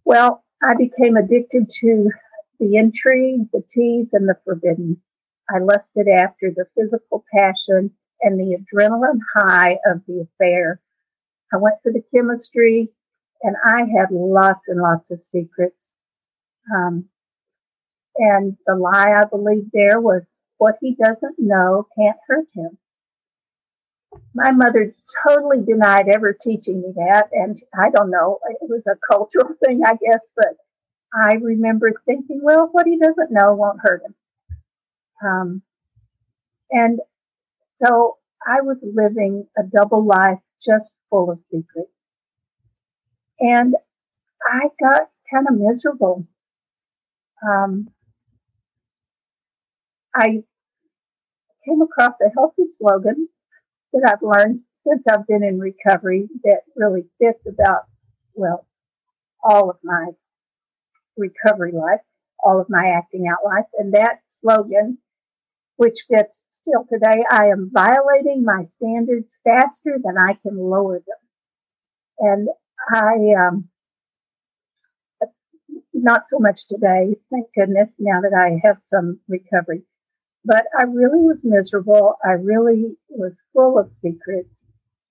Well, 0.03 0.43
I 0.61 0.73
became 0.77 1.15
addicted 1.15 1.69
to 1.81 2.09
the 2.59 2.75
intrigue, 2.75 3.51
the 3.51 3.63
tease, 3.71 4.07
and 4.13 4.27
the 4.27 4.37
forbidden. 4.45 5.01
I 5.49 5.59
lusted 5.59 6.07
after 6.07 6.51
the 6.55 6.65
physical 6.75 7.23
passion 7.33 7.91
and 8.21 8.39
the 8.39 8.57
adrenaline 8.57 9.19
high 9.35 9.77
of 9.85 10.01
the 10.07 10.27
affair. 10.27 10.81
I 11.53 11.57
went 11.57 11.75
for 11.83 11.91
the 11.91 12.03
chemistry, 12.13 12.89
and 13.43 13.55
I 13.63 13.81
had 13.81 14.11
lots 14.11 14.61
and 14.67 14.81
lots 14.81 15.09
of 15.11 15.19
secrets. 15.31 15.75
Um, 16.73 17.05
and 18.17 18.57
the 18.65 18.75
lie 18.75 19.13
I 19.21 19.25
believed 19.25 19.69
there 19.73 20.01
was 20.01 20.23
what 20.57 20.75
he 20.81 20.95
doesn't 20.95 21.35
know 21.37 21.87
can't 21.97 22.17
hurt 22.27 22.47
him. 22.53 22.77
My 24.33 24.51
mother 24.51 24.95
totally 25.27 25.63
denied 25.63 26.07
ever 26.09 26.33
teaching 26.33 26.81
me 26.81 26.93
that. 26.95 27.29
And 27.31 27.61
I 27.77 27.89
don't 27.89 28.09
know, 28.09 28.39
it 28.49 28.69
was 28.69 28.81
a 28.87 28.97
cultural 29.11 29.53
thing, 29.65 29.81
I 29.85 29.91
guess, 29.91 30.21
but 30.35 30.55
I 31.13 31.35
remember 31.35 31.91
thinking, 32.05 32.39
well, 32.41 32.69
what 32.71 32.87
he 32.87 32.97
doesn't 32.97 33.31
know 33.31 33.53
won't 33.53 33.79
hurt 33.81 34.01
him. 34.03 34.15
Um, 35.23 35.61
and 36.71 36.99
so 37.83 38.17
I 38.45 38.61
was 38.61 38.77
living 38.81 39.47
a 39.57 39.63
double 39.63 40.05
life 40.05 40.39
just 40.65 40.93
full 41.09 41.31
of 41.31 41.39
secrets. 41.51 41.91
And 43.39 43.75
I 44.43 44.67
got 44.81 45.09
kind 45.31 45.47
of 45.49 45.57
miserable. 45.57 46.25
Um, 47.47 47.89
I 50.15 50.43
came 51.67 51.81
across 51.81 52.13
a 52.21 52.29
healthy 52.33 52.63
slogan 52.79 53.27
that 53.93 54.07
I've 54.07 54.23
learned 54.23 54.61
since 54.87 55.03
I've 55.09 55.27
been 55.27 55.43
in 55.43 55.59
recovery 55.59 56.27
that 56.43 56.61
really 56.75 57.05
fits 57.19 57.45
about, 57.47 57.81
well, 58.33 58.65
all 59.43 59.69
of 59.69 59.77
my 59.83 60.11
recovery 61.17 61.73
life, 61.73 62.01
all 62.43 62.59
of 62.59 62.67
my 62.69 62.93
acting 62.97 63.25
out 63.27 63.45
life. 63.45 63.65
And 63.77 63.93
that 63.93 64.21
slogan, 64.41 64.99
which 65.75 66.05
fits 66.09 66.37
still 66.61 66.85
today, 66.91 67.23
I 67.29 67.47
am 67.47 67.69
violating 67.71 68.43
my 68.43 68.65
standards 68.75 69.29
faster 69.43 69.97
than 70.03 70.15
I 70.17 70.33
can 70.41 70.57
lower 70.57 70.99
them. 70.99 71.17
And 72.19 72.47
I, 72.93 73.15
um, 73.47 73.69
not 75.93 76.23
so 76.29 76.39
much 76.39 76.67
today, 76.67 77.15
thank 77.31 77.47
goodness, 77.55 77.89
now 77.99 78.21
that 78.21 78.33
I 78.33 78.59
have 78.67 78.77
some 78.89 79.19
recovery. 79.27 79.83
But 80.45 80.65
I 80.79 80.83
really 80.83 81.19
was 81.21 81.43
miserable. 81.43 82.15
I 82.23 82.31
really 82.31 82.95
was 83.09 83.33
full 83.53 83.77
of 83.79 83.91
secrets. 84.01 84.49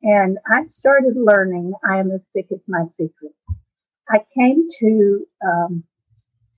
And 0.03 0.39
I 0.47 0.67
started 0.69 1.17
learning 1.17 1.73
I 1.89 1.99
am 1.99 2.11
as 2.11 2.21
sick 2.33 2.47
as 2.53 2.61
my 2.69 2.87
secret. 2.97 3.35
I 4.09 4.19
came 4.37 4.69
to 4.81 5.27
um, 5.45 5.85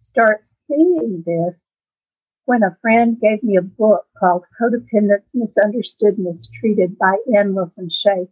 start 0.05 0.45
seeing 0.69 1.23
this 1.27 1.55
when 2.45 2.63
a 2.63 2.77
friend 2.83 3.21
gave 3.21 3.43
me 3.43 3.57
a 3.57 3.63
book 3.63 4.07
called 4.19 4.45
Codependence 4.61 5.25
Misunderstood, 5.35 6.19
Mistreated 6.19 6.99
by 6.99 7.17
Anne 7.37 7.55
Wilson 7.55 7.89
Schaef. 7.89 8.29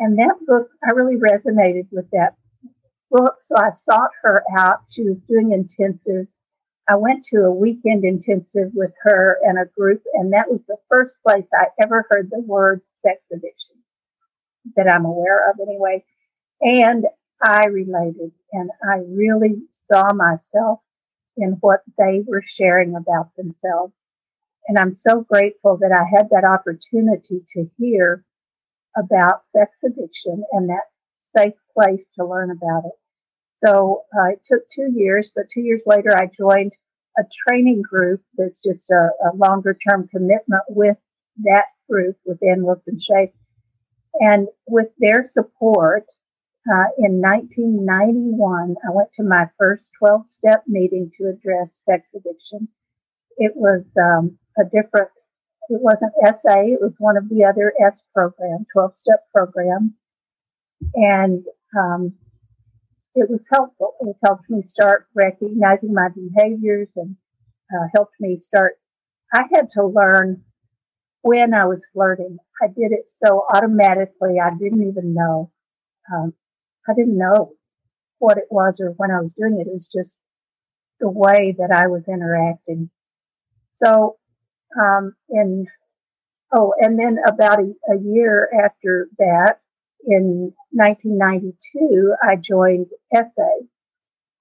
And 0.00 0.18
that 0.18 0.36
book, 0.46 0.70
I 0.82 0.92
really 0.92 1.16
resonated 1.16 1.86
with 1.92 2.10
that 2.12 2.34
book. 3.10 3.34
So 3.46 3.54
I 3.56 3.70
sought 3.84 4.10
her 4.22 4.42
out. 4.58 4.80
She 4.90 5.02
was 5.02 5.18
doing 5.28 5.52
intensive. 5.52 6.26
I 6.88 6.96
went 6.96 7.24
to 7.32 7.42
a 7.42 7.54
weekend 7.54 8.04
intensive 8.04 8.72
with 8.74 8.92
her 9.02 9.38
and 9.44 9.58
a 9.58 9.66
group, 9.78 10.02
and 10.14 10.32
that 10.32 10.50
was 10.50 10.60
the 10.66 10.78
first 10.88 11.14
place 11.24 11.44
I 11.54 11.66
ever 11.82 12.06
heard 12.10 12.30
the 12.30 12.40
word 12.40 12.80
sex 13.02 13.20
addiction 13.30 13.76
that 14.76 14.88
I'm 14.92 15.04
aware 15.04 15.50
of 15.50 15.60
anyway. 15.60 16.04
And 16.60 17.04
I 17.42 17.66
related 17.66 18.32
and 18.52 18.70
I 18.82 19.02
really 19.08 19.62
saw 19.92 20.12
myself 20.14 20.80
in 21.36 21.58
what 21.60 21.80
they 21.98 22.22
were 22.26 22.44
sharing 22.56 22.96
about 22.96 23.34
themselves. 23.36 23.92
And 24.66 24.78
I'm 24.78 24.96
so 25.06 25.22
grateful 25.22 25.78
that 25.78 25.92
I 25.92 26.04
had 26.16 26.28
that 26.30 26.44
opportunity 26.44 27.44
to 27.54 27.70
hear 27.78 28.24
about 28.96 29.42
sex 29.56 29.70
addiction 29.84 30.44
and 30.52 30.68
that 30.68 30.84
safe 31.36 31.54
place 31.76 32.04
to 32.18 32.26
learn 32.26 32.50
about 32.50 32.84
it. 32.86 32.98
So 33.64 34.04
uh, 34.16 34.32
it 34.32 34.40
took 34.50 34.62
two 34.74 34.92
years, 34.94 35.30
but 35.34 35.44
two 35.52 35.60
years 35.60 35.82
later, 35.86 36.16
I 36.16 36.30
joined 36.38 36.72
a 37.18 37.22
training 37.46 37.82
group 37.82 38.22
that's 38.36 38.60
just 38.60 38.88
a, 38.90 39.10
a 39.28 39.36
longer 39.36 39.76
term 39.88 40.08
commitment 40.08 40.62
with 40.68 40.96
that 41.42 41.66
group 41.88 42.16
within 42.24 42.64
Wilson 42.64 42.98
Schaef. 42.98 43.32
And 44.20 44.48
with 44.66 44.88
their 44.98 45.30
support, 45.32 46.04
uh, 46.68 46.92
in 46.98 47.20
1991, 47.20 48.76
I 48.84 48.90
went 48.92 49.08
to 49.16 49.22
my 49.22 49.46
first 49.58 49.88
12 49.98 50.22
step 50.38 50.64
meeting 50.66 51.10
to 51.18 51.28
address 51.28 51.68
sex 51.88 52.04
addiction. 52.14 52.68
It 53.38 53.52
was 53.56 53.82
um, 53.98 54.38
a 54.58 54.64
different, 54.64 55.08
it 55.70 55.80
wasn't 55.80 56.12
SA, 56.22 56.60
it 56.60 56.80
was 56.80 56.92
one 56.98 57.16
of 57.16 57.28
the 57.28 57.44
other 57.44 57.72
S 57.84 58.02
programs, 58.14 58.66
12 58.72 58.92
step 59.00 59.24
programs. 59.32 59.92
And 60.94 61.44
um, 61.78 62.14
it 63.14 63.28
was 63.30 63.40
helpful. 63.52 63.94
It 64.00 64.16
helped 64.24 64.48
me 64.48 64.62
start 64.66 65.06
recognizing 65.14 65.92
my 65.94 66.08
behaviors 66.08 66.88
and 66.96 67.16
uh, 67.72 67.86
helped 67.94 68.14
me 68.20 68.40
start. 68.42 68.74
I 69.32 69.42
had 69.54 69.68
to 69.74 69.86
learn 69.86 70.42
when 71.22 71.54
I 71.54 71.66
was 71.66 71.80
flirting. 71.92 72.38
I 72.62 72.66
did 72.66 72.92
it 72.92 73.10
so 73.24 73.44
automatically, 73.54 74.36
I 74.42 74.50
didn't 74.58 74.88
even 74.88 75.14
know. 75.14 75.50
Um, 76.12 76.34
I 76.88 76.94
didn't 76.94 77.18
know 77.18 77.52
what 78.18 78.38
it 78.38 78.48
was 78.50 78.76
or 78.80 78.90
when 78.96 79.10
I 79.10 79.20
was 79.20 79.34
doing 79.34 79.60
it. 79.60 79.68
It 79.68 79.74
was 79.74 79.88
just 79.94 80.16
the 81.00 81.10
way 81.10 81.54
that 81.58 81.70
I 81.74 81.86
was 81.88 82.02
interacting. 82.08 82.90
So, 83.82 84.16
um, 84.78 85.14
in, 85.28 85.66
oh, 86.52 86.74
and 86.78 86.98
then 86.98 87.18
about 87.26 87.60
a, 87.60 87.72
a 87.92 87.98
year 88.02 88.48
after 88.64 89.08
that, 89.18 89.60
in 90.06 90.52
1992, 90.72 92.14
I 92.22 92.36
joined 92.36 92.86
SA. 93.14 93.48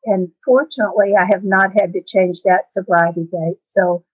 And 0.05 0.29
fortunately, 0.45 1.13
I 1.19 1.25
have 1.31 1.43
not 1.43 1.71
had 1.77 1.93
to 1.93 2.01
change 2.07 2.39
that 2.45 2.71
sobriety 2.71 3.27
date. 3.31 3.57
So, 3.77 4.05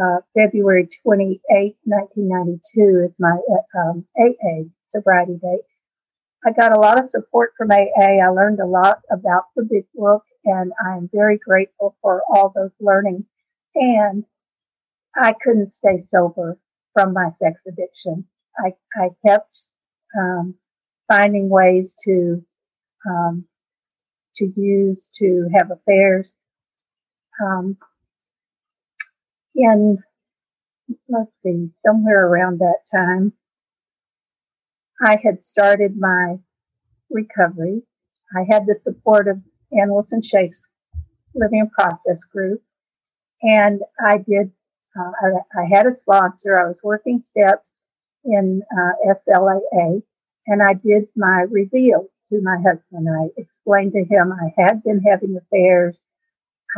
uh, 0.00 0.18
February 0.34 0.88
28, 1.02 1.76
1992 1.84 3.08
is 3.08 3.14
my 3.18 3.36
um, 3.74 4.06
AA 4.16 4.68
sobriety 4.92 5.38
date. 5.42 5.64
I 6.46 6.52
got 6.52 6.76
a 6.76 6.80
lot 6.80 6.98
of 6.98 7.10
support 7.10 7.54
from 7.56 7.70
AA. 7.72 8.22
I 8.22 8.28
learned 8.28 8.60
a 8.60 8.66
lot 8.66 9.00
about 9.10 9.44
the 9.56 9.64
big 9.64 9.86
book 9.94 10.22
and 10.44 10.72
I'm 10.80 11.10
very 11.12 11.38
grateful 11.38 11.96
for 12.00 12.22
all 12.28 12.52
those 12.54 12.70
learnings. 12.80 13.24
And 13.74 14.24
I 15.16 15.32
couldn't 15.42 15.74
stay 15.74 16.04
sober 16.14 16.58
from 16.92 17.12
my 17.12 17.30
sex 17.42 17.60
addiction. 17.66 18.26
I, 18.58 18.72
I 18.94 19.08
kept 19.26 19.50
um, 20.18 20.54
finding 21.08 21.48
ways 21.48 21.94
to 22.06 22.44
um, 23.08 23.44
to 24.36 24.52
use 24.56 25.02
to 25.18 25.48
have 25.56 25.70
affairs. 25.70 26.30
Um, 27.42 27.76
in 29.54 29.98
let's 31.08 31.30
see, 31.44 31.70
somewhere 31.86 32.26
around 32.26 32.60
that 32.60 32.80
time, 32.94 33.32
I 35.04 35.18
had 35.22 35.44
started 35.44 35.96
my 35.98 36.36
recovery. 37.10 37.82
I 38.36 38.44
had 38.50 38.66
the 38.66 38.76
support 38.84 39.28
of 39.28 39.38
Anne 39.72 39.92
Wilson 39.92 40.22
Schaef's 40.22 40.60
Living 41.34 41.60
in 41.60 41.70
Process 41.70 42.22
group, 42.32 42.62
and 43.42 43.80
I 44.00 44.18
did. 44.18 44.52
Uh, 44.98 45.10
I, 45.20 45.60
I, 45.60 45.64
had 45.70 45.86
a 45.86 45.96
sponsor. 46.02 46.58
I 46.58 46.68
was 46.68 46.78
working 46.82 47.22
steps 47.30 47.70
in 48.24 48.62
uh, 48.72 49.14
SLAA, 49.28 50.02
and 50.46 50.62
I 50.62 50.74
did 50.74 51.08
my 51.16 51.44
reveal 51.50 52.06
to 52.30 52.40
my 52.42 52.56
husband. 52.56 53.08
I 53.08 53.28
explained 53.36 53.92
to 53.92 54.04
him 54.04 54.32
I 54.32 54.52
had 54.56 54.82
been 54.82 55.02
having 55.02 55.36
affairs. 55.36 56.00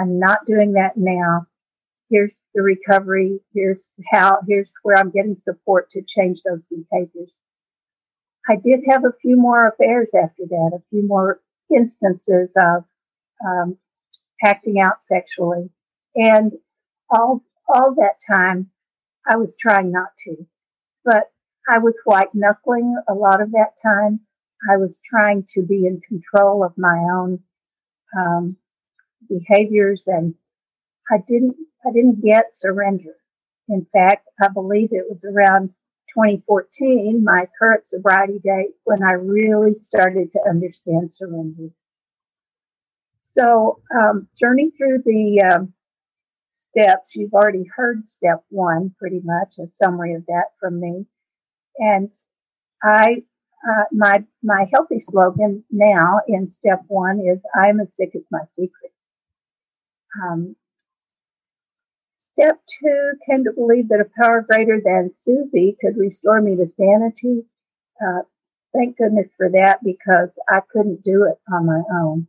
I'm 0.01 0.19
not 0.19 0.47
doing 0.47 0.73
that 0.73 0.97
now. 0.97 1.47
Here's 2.11 2.35
the 2.55 2.63
recovery. 2.63 3.41
Here's 3.55 3.89
how. 4.11 4.41
Here's 4.49 4.71
where 4.83 4.97
I'm 4.97 5.11
getting 5.11 5.37
support 5.45 5.91
to 5.93 6.03
change 6.03 6.41
those 6.43 6.63
behaviors. 6.71 7.35
I 8.49 8.57
did 8.57 8.81
have 8.89 9.05
a 9.05 9.13
few 9.21 9.37
more 9.37 9.69
affairs 9.69 10.09
after 10.15 10.45
that, 10.49 10.71
a 10.75 10.83
few 10.91 11.07
more 11.07 11.41
instances 11.71 12.49
of 12.61 12.85
um, 13.47 13.77
acting 14.45 14.81
out 14.81 15.05
sexually, 15.07 15.71
and 16.15 16.53
all 17.11 17.43
all 17.69 17.95
that 17.97 18.17
time 18.35 18.71
I 19.27 19.37
was 19.37 19.55
trying 19.61 19.93
not 19.93 20.11
to, 20.25 20.47
but 21.05 21.25
I 21.69 21.79
was 21.79 21.95
white 22.05 22.35
knuckling 22.35 22.97
a 23.09 23.15
lot 23.15 23.43
of 23.43 23.53
that 23.53 23.73
time. 23.83 24.21
I 24.71 24.77
was 24.77 24.99
trying 25.09 25.47
to 25.55 25.63
be 25.63 25.87
in 25.87 26.01
control 26.01 26.65
of 26.65 26.73
my 26.79 26.99
own 27.13 27.41
um, 28.17 28.57
behaviors, 29.29 30.03
and 30.07 30.35
I 31.11 31.19
didn't 31.27 31.57
I 31.87 31.93
didn't 31.93 32.23
get 32.25 32.47
surrender. 32.57 33.17
In 33.69 33.87
fact, 33.93 34.29
I 34.43 34.49
believe 34.49 34.89
it 34.93 35.07
was 35.09 35.23
around 35.25 35.71
2014, 36.15 37.23
my 37.23 37.47
current 37.59 37.85
sobriety 37.87 38.41
date, 38.43 38.75
when 38.85 39.03
I 39.03 39.13
really 39.13 39.75
started 39.85 40.33
to 40.33 40.41
understand 40.49 41.13
surrender. 41.15 41.69
So, 43.39 43.81
um, 43.95 44.27
journey 44.41 44.73
through 44.77 45.03
the 45.05 45.43
um, 45.53 45.75
steps, 46.71 47.13
you've 47.15 47.35
already 47.35 47.65
heard 47.77 48.09
step 48.09 48.45
one 48.49 48.95
pretty 48.99 49.21
much, 49.25 49.55
a 49.59 49.69
summary 49.83 50.15
of 50.15 50.27
that 50.27 50.47
from 50.61 50.81
me. 50.81 51.07
And 51.79 52.11
I, 52.83 53.23
uh, 53.69 53.85
my, 53.93 54.25
my 54.43 54.67
healthy 54.73 55.03
slogan 55.09 55.65
now 55.71 56.21
in 56.27 56.53
step 56.59 56.83
one 56.89 57.21
is 57.21 57.39
I'm 57.55 57.81
as 57.81 57.89
sick 57.97 58.11
as 58.15 58.23
my 58.31 58.43
secret. 58.57 58.93
Um, 60.23 60.57
Step 62.39 62.61
two, 62.81 63.13
came 63.29 63.43
to 63.43 63.53
believe 63.53 63.89
that 63.89 64.01
a 64.01 64.23
power 64.23 64.47
greater 64.49 64.81
than 64.81 65.13
Susie 65.25 65.77
could 65.81 65.97
restore 65.97 66.41
me 66.41 66.55
to 66.55 66.71
sanity. 66.77 67.45
Uh, 68.01 68.23
thank 68.73 68.97
goodness 68.97 69.27
for 69.37 69.51
that 69.51 69.81
because 69.83 70.29
I 70.49 70.61
couldn't 70.73 71.03
do 71.03 71.25
it 71.25 71.37
on 71.53 71.67
my 71.67 71.83
own. 72.01 72.29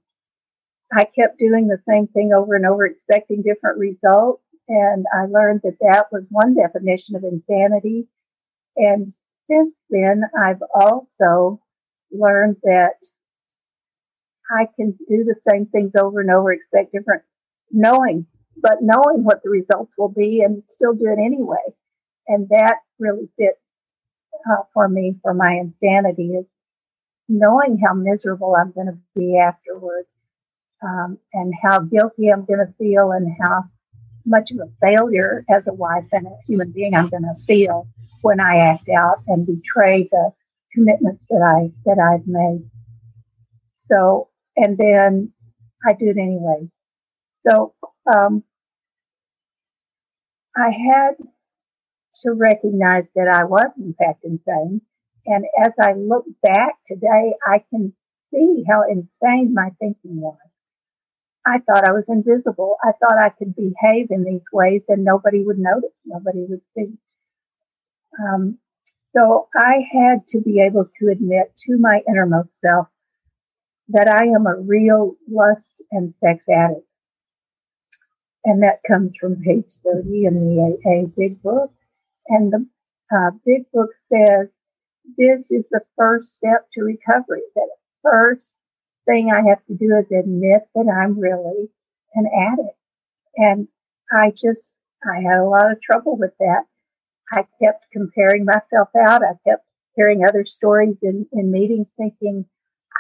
I 0.92 1.06
kept 1.06 1.38
doing 1.38 1.68
the 1.68 1.82
same 1.88 2.08
thing 2.08 2.32
over 2.36 2.56
and 2.56 2.66
over, 2.66 2.86
expecting 2.86 3.44
different 3.44 3.78
results. 3.78 4.44
And 4.68 5.06
I 5.14 5.26
learned 5.26 5.62
that 5.64 5.78
that 5.82 6.08
was 6.12 6.28
one 6.30 6.56
definition 6.56 7.16
of 7.16 7.24
insanity. 7.24 8.08
And 8.78 9.14
since 9.50 9.74
then, 9.90 10.24
I've 10.40 10.62
also 10.74 11.60
learned 12.12 12.58
that 12.64 12.96
I 14.52 14.68
can 14.76 14.92
do 15.08 15.24
the 15.24 15.36
same 15.50 15.68
things 15.68 15.92
over 16.00 16.22
and 16.22 16.32
over, 16.32 16.52
expect 16.52 16.92
different, 16.92 17.24
knowing 17.72 18.26
but 18.62 18.80
knowing 18.82 19.24
what 19.24 19.42
the 19.44 19.50
results 19.50 19.94
will 19.98 20.10
be 20.10 20.42
and 20.44 20.64
still 20.70 20.94
do 20.94 21.08
it 21.08 21.20
anyway. 21.24 21.64
And 22.28 22.48
that 22.50 22.78
really 23.00 23.30
fits 23.38 23.60
uh, 24.50 24.64
for 24.74 24.88
me 24.88 25.16
for 25.22 25.34
my 25.34 25.60
insanity 25.62 26.34
is 26.34 26.46
knowing 27.28 27.80
how 27.86 27.94
miserable 27.94 28.56
I'm 28.56 28.72
going 28.72 28.88
to 28.88 28.98
be 29.16 29.38
afterwards 29.38 30.08
um, 30.84 31.18
and 31.34 31.54
how 31.62 31.80
guilty 31.80 32.30
I'm 32.30 32.46
going 32.46 32.60
to 32.66 32.74
feel 32.78 33.12
and 33.12 33.36
how 33.42 33.66
much 34.26 34.52
of 34.52 34.68
a 34.68 34.72
failure 34.86 35.46
as 35.50 35.64
a 35.68 35.74
wife 35.74 36.06
and 36.12 36.28
a 36.28 36.38
human 36.48 36.72
being 36.72 36.96
I'm 36.96 37.10
going 37.10 37.24
to 37.24 37.36
feel 37.48 37.88
when 38.22 38.40
I 38.40 38.58
act 38.74 38.90
out 38.90 39.18
and 39.28 39.46
betray 39.48 40.10
the 40.12 40.32
commitments 40.74 41.24
that 41.30 41.42
I 41.42 41.72
that 41.86 42.00
I've 42.00 42.28
made. 42.28 42.70
So, 43.92 44.30
and 44.58 44.78
then 44.78 45.34
I 45.88 45.94
do 45.94 46.10
it 46.10 46.18
anyway 46.18 46.70
So 47.48 47.74
um, 48.16 48.44
I 50.56 50.70
had 50.72 51.12
to 52.24 52.32
recognize 52.34 53.06
that 53.16 53.30
I 53.34 53.46
was 53.46 53.72
in 53.78 53.96
fact 53.98 54.26
insane. 54.26 54.82
And 55.26 55.46
as 55.66 55.74
I 55.82 55.94
look 55.94 56.26
back 56.44 56.76
today, 56.88 57.34
I 57.48 57.64
can 57.70 57.94
see 58.34 58.64
how 58.70 58.84
insane 58.90 59.54
my 59.54 59.72
thinking 59.80 60.22
was. 60.22 60.38
I 61.46 61.60
thought 61.60 61.88
I 61.88 61.92
was 61.92 62.04
invisible. 62.08 62.78
I 62.84 62.92
thought 63.00 63.18
I 63.24 63.30
could 63.30 63.56
behave 63.56 64.08
in 64.12 64.24
these 64.24 64.46
ways 64.52 64.82
and 64.88 65.04
nobody 65.04 65.44
would 65.44 65.58
notice, 65.58 65.96
nobody 66.06 66.46
would 66.48 66.62
see. 66.76 66.98
Um, 68.20 68.58
so 69.16 69.48
I 69.56 69.80
had 69.92 70.28
to 70.30 70.42
be 70.42 70.62
able 70.62 70.86
to 71.00 71.10
admit 71.12 71.54
to 71.68 71.78
my 71.80 72.02
innermost 72.08 72.50
self 72.64 72.88
that 73.90 74.08
I 74.08 74.26
am 74.26 74.46
a 74.46 74.60
real 74.60 75.16
lust 75.28 75.82
and 75.92 76.14
sex 76.24 76.44
addict. 76.48 76.86
And 78.46 78.64
that 78.64 78.82
comes 78.88 79.14
from 79.20 79.42
page 79.42 79.66
30 79.84 80.26
in 80.26 80.34
the 80.36 80.78
AA 80.86 81.08
Big 81.16 81.42
Book. 81.42 81.74
And 82.28 82.54
the 82.54 82.68
uh, 83.12 83.32
Big 83.46 83.64
Book 83.74 83.90
says 84.14 84.50
this 85.18 85.42
is 85.50 85.66
the 85.72 85.82
first 85.98 86.36
step 86.36 86.68
to 86.74 86.84
recovery. 86.84 87.42
That 87.56 87.70
first 88.04 88.52
thing 89.10 89.32
I 89.32 89.50
have 89.50 89.66
to 89.66 89.76
do 89.76 89.96
is 89.98 90.06
admit 90.12 90.62
that 90.76 90.88
I'm 90.88 91.20
really 91.20 91.70
an 92.14 92.28
addict. 92.28 92.78
And 93.36 93.68
I 94.12 94.32
just, 94.32 94.72
I 95.04 95.22
had 95.22 95.40
a 95.40 95.46
lot 95.50 95.72
of 95.72 95.82
trouble 95.82 96.18
with 96.18 96.34
that. 96.40 96.66
I 97.32 97.46
kept 97.62 97.86
comparing 97.92 98.46
myself 98.46 98.90
out. 99.00 99.24
I 99.24 99.34
kept 99.48 99.66
hearing 99.96 100.24
other 100.24 100.46
stories 100.46 100.98
in, 101.02 101.28
in 101.34 101.52
meetings 101.52 101.88
thinking 101.98 102.46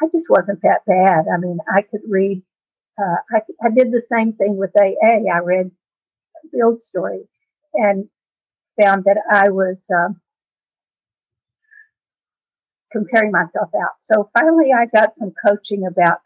I 0.01 0.07
just 0.11 0.29
wasn't 0.29 0.61
that 0.63 0.85
bad. 0.87 1.25
I 1.31 1.37
mean, 1.37 1.59
I 1.67 1.81
could 1.81 2.01
read, 2.07 2.41
uh, 2.97 3.17
I, 3.31 3.41
I 3.63 3.69
did 3.69 3.91
the 3.91 4.03
same 4.11 4.33
thing 4.33 4.57
with 4.57 4.71
AA. 4.79 5.29
I 5.33 5.39
read 5.43 5.71
Bill's 6.53 6.85
story 6.85 7.27
and 7.73 8.07
found 8.81 9.05
that 9.05 9.17
I 9.31 9.49
was, 9.49 9.77
um, 9.93 10.21
comparing 12.91 13.31
myself 13.31 13.69
out. 13.75 13.91
So 14.11 14.29
finally 14.37 14.71
I 14.75 14.85
got 14.85 15.13
some 15.19 15.33
coaching 15.45 15.85
about 15.85 16.19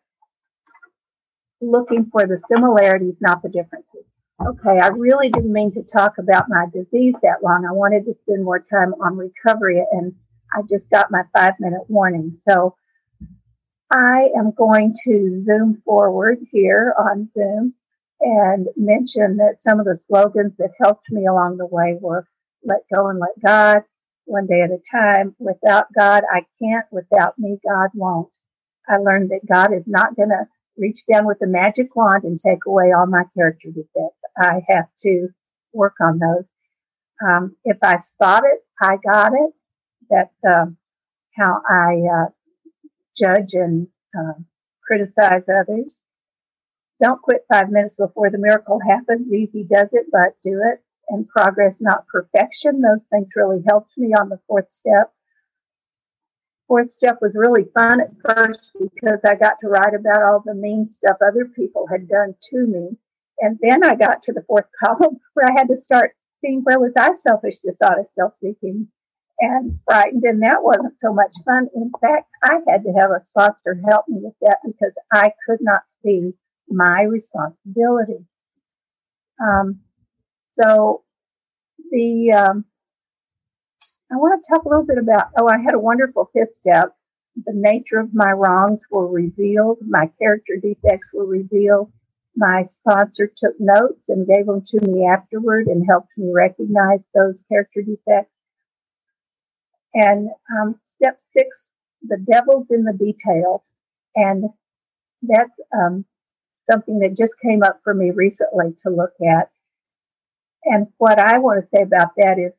looking 1.62 2.10
for 2.12 2.26
the 2.26 2.42
similarities, 2.50 3.16
not 3.22 3.42
the 3.42 3.50
differences. 3.50 4.06
Okay, 4.46 4.80
I 4.82 4.88
really 4.88 5.30
didn't 5.30 5.54
mean 5.54 5.72
to 5.74 5.84
talk 5.84 6.18
about 6.18 6.50
my 6.50 6.66
disease 6.74 7.16
that 7.22 7.44
long. 7.44 7.66
I 7.66 7.72
wanted 7.72 8.06
to 8.06 8.16
spend 8.24 8.44
more 8.44 8.60
time 8.60 8.94
on 9.02 9.18
recovery 9.18 9.82
and 9.92 10.14
I 10.54 10.62
just 10.70 10.90
got 10.90 11.12
my 11.12 11.24
five 11.34 11.54
minute 11.60 11.84
warning. 11.88 12.38
So 12.50 12.76
I 13.92 14.30
am 14.38 14.52
going 14.58 14.96
to 15.06 15.44
zoom 15.46 15.82
forward 15.86 16.40
here 16.52 16.96
on 16.98 17.30
Zoom 17.38 17.74
and 18.20 18.68
mention 18.76 19.38
that 19.38 19.58
some 19.62 19.80
of 19.80 19.86
the 19.86 20.00
slogans 20.08 20.54
that 20.58 20.72
helped 20.82 21.12
me 21.12 21.28
along 21.28 21.58
the 21.58 21.66
way 21.66 21.98
were 22.02 22.28
let 22.64 22.80
go 22.94 23.08
and 23.08 23.20
let 23.20 23.40
God, 23.46 23.84
one 24.26 24.48
day 24.48 24.62
at 24.62 24.72
a 24.72 24.80
time. 24.92 25.36
Without 25.40 25.88
God, 25.98 26.24
I 26.32 26.46
can't. 26.62 26.86
Without 26.92 27.38
me, 27.38 27.58
God 27.68 27.90
won't. 27.94 28.30
I 28.88 28.98
learned 28.98 29.32
that 29.32 29.48
God 29.52 29.74
is 29.74 29.84
not 29.88 30.16
going 30.16 30.30
to 30.30 30.48
reach 30.78 31.00
down 31.12 31.26
with 31.26 31.38
a 31.42 31.48
magic 31.48 31.96
wand 31.96 32.24
and 32.24 32.40
take 32.40 32.66
away 32.66 32.92
all 32.92 33.06
my 33.06 33.24
character 33.36 33.70
defects. 33.70 34.20
I 34.38 34.62
have 34.70 34.88
to 35.04 35.30
work 35.74 35.96
on 36.02 36.20
those. 36.20 36.46
Um, 37.26 37.56
if 37.64 37.78
I 37.84 38.00
spot 38.02 38.44
it, 38.46 38.60
I 38.82 38.98
got 38.98 39.34
it. 39.34 39.54
That's 40.10 40.56
um, 40.58 40.78
how 41.38 41.62
I 41.70 42.02
uh, 42.14 42.30
judge 43.18 43.54
and 43.54 43.88
uh, 44.18 44.34
criticize 44.86 45.44
others. 45.48 45.96
Don't 47.02 47.22
quit 47.22 47.46
five 47.52 47.70
minutes 47.70 47.98
before 47.98 48.30
the 48.30 48.38
miracle 48.38 48.80
happens. 48.80 49.32
Easy 49.32 49.64
does 49.64 49.90
it, 49.92 50.08
but 50.12 50.36
do 50.44 50.62
it 50.64 50.84
and 51.10 51.28
progress, 51.28 51.76
not 51.80 52.08
perfection. 52.08 52.82
Those 52.82 53.04
things 53.12 53.30
really 53.36 53.64
helped 53.68 53.92
me 53.98 54.14
on 54.14 54.30
the 54.30 54.40
fourth 54.48 54.68
step. 54.78 55.14
Fourth 56.68 56.94
step 56.94 57.20
was 57.22 57.34
really 57.36 57.66
fun 57.74 58.02
at 58.02 58.12
first 58.24 58.72
because 58.80 59.20
I 59.26 59.36
got 59.36 59.56
to 59.62 59.68
write 59.68 59.94
about 59.94 60.24
all 60.24 60.42
the 60.46 60.56
mean 60.56 60.90
stuff 60.98 61.18
other 61.22 61.46
people 61.46 61.88
had 61.92 62.08
done 62.08 62.36
to 62.52 62.58
me. 62.66 62.98
And 63.40 63.60
then 63.62 63.84
I 63.84 63.96
got 63.96 64.24
to 64.24 64.34
the 64.34 64.46
fourth 64.48 64.66
column 64.84 65.20
where 65.34 65.48
I 65.48 65.60
had 65.60 65.68
to 65.68 65.82
start 65.82 66.16
seeing 66.42 66.62
where 66.64 66.80
was 66.80 66.94
I 66.98 67.12
selfish, 67.28 67.56
dishonest, 67.64 68.10
self-seeking, 68.16 68.88
and 69.40 69.80
frightened. 69.86 70.24
And 70.24 70.42
that 70.44 70.64
wasn't 70.64 70.96
so 71.02 71.14
much 71.14 71.32
fun. 71.46 71.68
In 71.76 71.92
fact, 72.00 72.30
I 72.44 72.60
had 72.68 72.84
to 72.84 72.94
have 73.00 73.12
a 73.12 73.26
sponsor 73.28 73.80
help 73.90 74.08
me 74.08 74.20
with 74.22 74.36
that 74.42 74.60
because 74.66 74.94
I 75.12 75.32
could 75.46 75.60
not 75.62 75.82
see 76.04 76.34
my 76.70 77.04
responsibility. 77.04 78.26
Um, 79.42 79.82
so 80.62 81.04
the 81.92 82.34
um, 82.34 82.66
I 84.12 84.16
want 84.18 84.44
to 84.44 84.52
talk 84.52 84.66
a 84.66 84.70
little 84.70 84.86
bit 84.86 85.00
about. 85.00 85.32
Oh, 85.40 85.48
I 85.48 85.58
had 85.60 85.74
a 85.74 85.80
wonderful 85.80 86.30
fifth 86.34 86.56
step. 86.62 86.96
The 87.36 87.54
nature 87.56 88.00
of 88.00 88.14
my 88.14 88.32
wrongs 88.32 88.82
were 88.92 89.08
revealed. 89.08 89.80
My 89.82 90.12
character 90.20 90.54
defects 90.62 91.10
were 91.14 91.26
revealed. 91.26 91.92
My 92.36 92.68
sponsor 92.70 93.28
took 93.28 93.56
notes 93.60 94.02
and 94.08 94.28
gave 94.28 94.46
them 94.46 94.64
to 94.68 94.92
me 94.92 95.08
afterward 95.08 95.68
and 95.68 95.86
helped 95.88 96.10
me 96.18 96.32
recognize 96.34 97.00
those 97.16 97.44
character 97.50 97.82
defects. 97.82 98.32
And 99.96 100.30
um, 100.60 100.80
step 101.02 101.20
six, 101.36 101.58
the 102.04 102.18
devil's 102.18 102.68
in 102.72 102.84
the 102.84 102.94
details, 102.94 103.62
and 104.16 104.46
that's 105.24 105.54
um, 105.76 106.06
something 106.72 107.00
that 107.00 107.18
just 107.18 107.34
came 107.44 107.64
up 107.64 107.82
for 107.84 107.94
me 107.94 108.12
recently 108.12 108.76
to 108.84 108.90
look 108.90 109.14
at. 109.22 109.53
And 110.66 110.88
what 110.98 111.20
I 111.20 111.40
want 111.40 111.62
to 111.62 111.70
say 111.76 111.84
about 111.84 112.12
that 112.18 112.38
is 112.40 112.54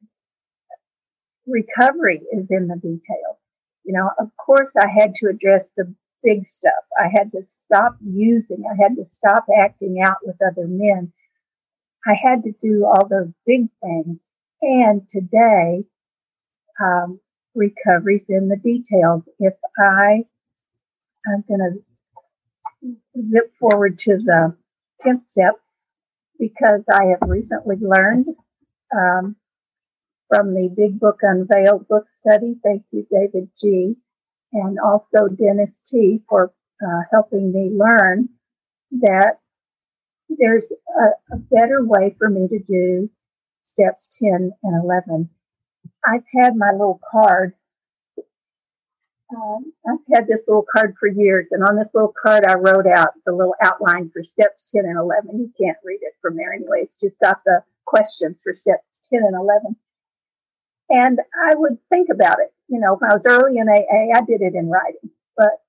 recovery 1.46 2.20
is 2.32 2.46
in 2.50 2.68
the 2.68 2.76
details. 2.76 3.38
You 3.84 3.94
know, 3.94 4.10
of 4.18 4.30
course 4.36 4.70
I 4.78 4.88
had 4.88 5.14
to 5.16 5.28
address 5.28 5.66
the 5.76 5.94
big 6.22 6.46
stuff. 6.48 6.72
I 6.98 7.08
had 7.12 7.32
to 7.32 7.42
stop 7.66 7.96
using, 8.02 8.64
I 8.70 8.82
had 8.82 8.96
to 8.96 9.06
stop 9.12 9.46
acting 9.60 10.02
out 10.04 10.18
with 10.22 10.36
other 10.42 10.66
men. 10.66 11.12
I 12.06 12.14
had 12.22 12.44
to 12.44 12.52
do 12.62 12.84
all 12.86 13.08
those 13.08 13.32
big 13.46 13.68
things. 13.82 14.18
And 14.62 15.02
today, 15.10 15.84
um, 16.82 17.20
recovery's 17.54 18.24
in 18.28 18.48
the 18.48 18.56
details. 18.56 19.22
If 19.38 19.54
I, 19.78 20.24
I'm 21.26 21.44
going 21.46 21.60
to 21.60 22.94
zip 23.30 23.52
forward 23.58 23.98
to 24.00 24.16
the 24.18 24.56
10th 25.04 25.22
step 25.30 25.54
because 26.38 26.82
I 26.92 27.06
have 27.06 27.28
recently 27.28 27.76
learned 27.80 28.26
um, 28.94 29.36
from 30.28 30.54
the 30.54 30.72
Big 30.74 30.98
Book 30.98 31.20
Unveiled 31.22 31.88
book 31.88 32.06
study. 32.20 32.56
Thank 32.62 32.84
you, 32.90 33.06
David 33.10 33.48
G. 33.60 33.94
And 34.52 34.78
also 34.78 35.28
Dennis 35.28 35.70
T. 35.88 36.20
for 36.28 36.52
uh, 36.82 37.02
helping 37.10 37.52
me 37.52 37.70
learn 37.72 38.28
that 39.00 39.38
there's 40.28 40.64
a, 41.00 41.34
a 41.34 41.38
better 41.38 41.84
way 41.84 42.14
for 42.18 42.28
me 42.28 42.48
to 42.48 42.58
do 42.58 43.10
steps 43.66 44.08
10 44.22 44.52
and 44.62 44.84
11. 44.84 45.28
I've 46.06 46.24
had 46.40 46.56
my 46.56 46.70
little 46.70 47.00
card 47.10 47.54
um, 49.36 49.72
I've 49.88 50.16
had 50.16 50.26
this 50.26 50.40
little 50.46 50.66
card 50.70 50.94
for 50.98 51.08
years, 51.08 51.46
and 51.50 51.62
on 51.62 51.76
this 51.76 51.88
little 51.94 52.12
card, 52.20 52.44
I 52.44 52.54
wrote 52.54 52.86
out 52.86 53.10
the 53.24 53.32
little 53.32 53.54
outline 53.62 54.10
for 54.12 54.22
steps 54.24 54.64
10 54.74 54.84
and 54.84 54.98
11. 54.98 55.38
You 55.38 55.52
can't 55.58 55.78
read 55.84 56.00
it 56.02 56.14
from 56.20 56.36
there 56.36 56.52
anyway. 56.52 56.82
It's 56.82 56.96
just 57.00 57.18
got 57.22 57.40
the 57.44 57.62
questions 57.84 58.36
for 58.42 58.54
steps 58.54 58.84
10 59.12 59.22
and 59.22 59.36
11. 59.36 59.76
And 60.90 61.18
I 61.20 61.54
would 61.54 61.78
think 61.90 62.08
about 62.10 62.38
it. 62.40 62.52
You 62.68 62.80
know, 62.80 62.96
when 62.96 63.10
I 63.10 63.14
was 63.14 63.22
early 63.26 63.58
in 63.58 63.68
AA, 63.68 64.16
I 64.16 64.20
did 64.24 64.42
it 64.42 64.54
in 64.54 64.68
writing, 64.68 65.10
but 65.36 65.60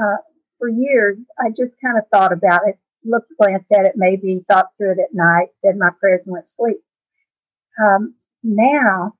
uh, 0.00 0.16
for 0.58 0.68
years, 0.68 1.18
I 1.38 1.50
just 1.50 1.72
kind 1.82 1.98
of 1.98 2.04
thought 2.12 2.32
about 2.32 2.62
it, 2.66 2.78
looked, 3.04 3.32
glanced 3.38 3.70
at 3.72 3.86
it, 3.86 3.94
maybe 3.96 4.44
thought 4.48 4.68
through 4.76 4.92
it 4.92 4.98
at 4.98 5.14
night, 5.14 5.48
said 5.64 5.76
my 5.76 5.90
prayers, 5.98 6.22
and 6.24 6.32
went 6.32 6.46
to 6.46 6.52
sleep. 6.56 6.78
Um, 7.82 8.14
now, 8.42 9.14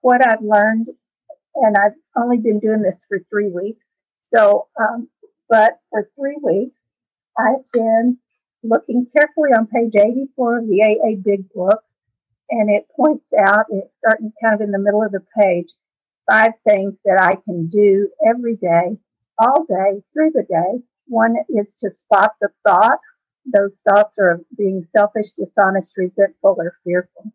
what 0.00 0.24
I've 0.24 0.42
learned 0.42 0.88
and 1.54 1.76
I've 1.76 1.96
only 2.16 2.38
been 2.38 2.60
doing 2.60 2.82
this 2.82 2.98
for 3.08 3.20
three 3.30 3.50
weeks. 3.50 3.84
So, 4.34 4.68
um, 4.80 5.08
but 5.48 5.78
for 5.90 6.08
three 6.16 6.38
weeks, 6.42 6.76
I've 7.38 7.70
been 7.72 8.18
looking 8.62 9.06
carefully 9.16 9.50
on 9.50 9.66
page 9.66 9.92
84 9.94 10.58
of 10.58 10.66
the 10.66 10.82
AA 10.82 11.16
Big 11.22 11.52
Book, 11.52 11.82
and 12.50 12.70
it 12.70 12.86
points 12.96 13.24
out, 13.38 13.66
it's 13.70 13.90
starting 13.98 14.32
kind 14.42 14.54
of 14.54 14.60
in 14.60 14.70
the 14.70 14.78
middle 14.78 15.02
of 15.02 15.12
the 15.12 15.24
page, 15.38 15.68
five 16.30 16.52
things 16.68 16.94
that 17.04 17.20
I 17.20 17.34
can 17.44 17.68
do 17.68 18.10
every 18.26 18.56
day, 18.56 18.98
all 19.38 19.64
day, 19.64 20.02
through 20.12 20.32
the 20.32 20.46
day. 20.48 20.84
One 21.06 21.36
is 21.48 21.66
to 21.80 21.90
spot 21.98 22.32
the 22.40 22.48
thought. 22.66 23.00
Those 23.44 23.72
thoughts 23.88 24.16
are 24.18 24.40
being 24.56 24.86
selfish, 24.96 25.26
dishonest, 25.36 25.92
resentful, 25.96 26.56
or 26.58 26.76
fearful. 26.84 27.32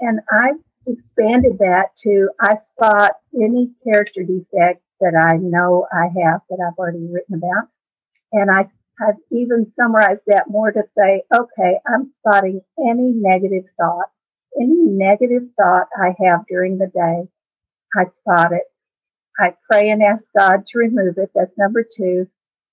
And 0.00 0.20
I've 0.32 0.60
expanded 0.86 1.58
that 1.58 1.90
to 2.04 2.28
I 2.40 2.56
spot 2.72 3.12
any 3.34 3.70
character 3.84 4.22
defect 4.22 4.82
that 5.00 5.14
I 5.14 5.36
know 5.36 5.86
I 5.92 6.06
have 6.22 6.40
that 6.48 6.58
I've 6.66 6.78
already 6.78 7.06
written 7.10 7.34
about. 7.36 7.68
And 8.32 8.50
I 8.50 8.70
I've 9.00 9.20
even 9.30 9.72
summarized 9.78 10.22
that 10.26 10.48
more 10.48 10.72
to 10.72 10.82
say, 10.96 11.22
okay, 11.34 11.78
I'm 11.86 12.12
spotting 12.20 12.62
any 12.78 13.12
negative 13.14 13.64
thought, 13.76 14.06
any 14.58 14.74
negative 14.74 15.42
thought 15.56 15.88
I 15.94 16.14
have 16.24 16.46
during 16.48 16.78
the 16.78 16.86
day. 16.86 17.28
I 17.94 18.04
spot 18.16 18.52
it. 18.52 18.62
I 19.38 19.50
pray 19.70 19.90
and 19.90 20.02
ask 20.02 20.22
God 20.36 20.64
to 20.66 20.78
remove 20.78 21.18
it. 21.18 21.30
That's 21.34 21.52
number 21.58 21.84
two. 21.84 22.26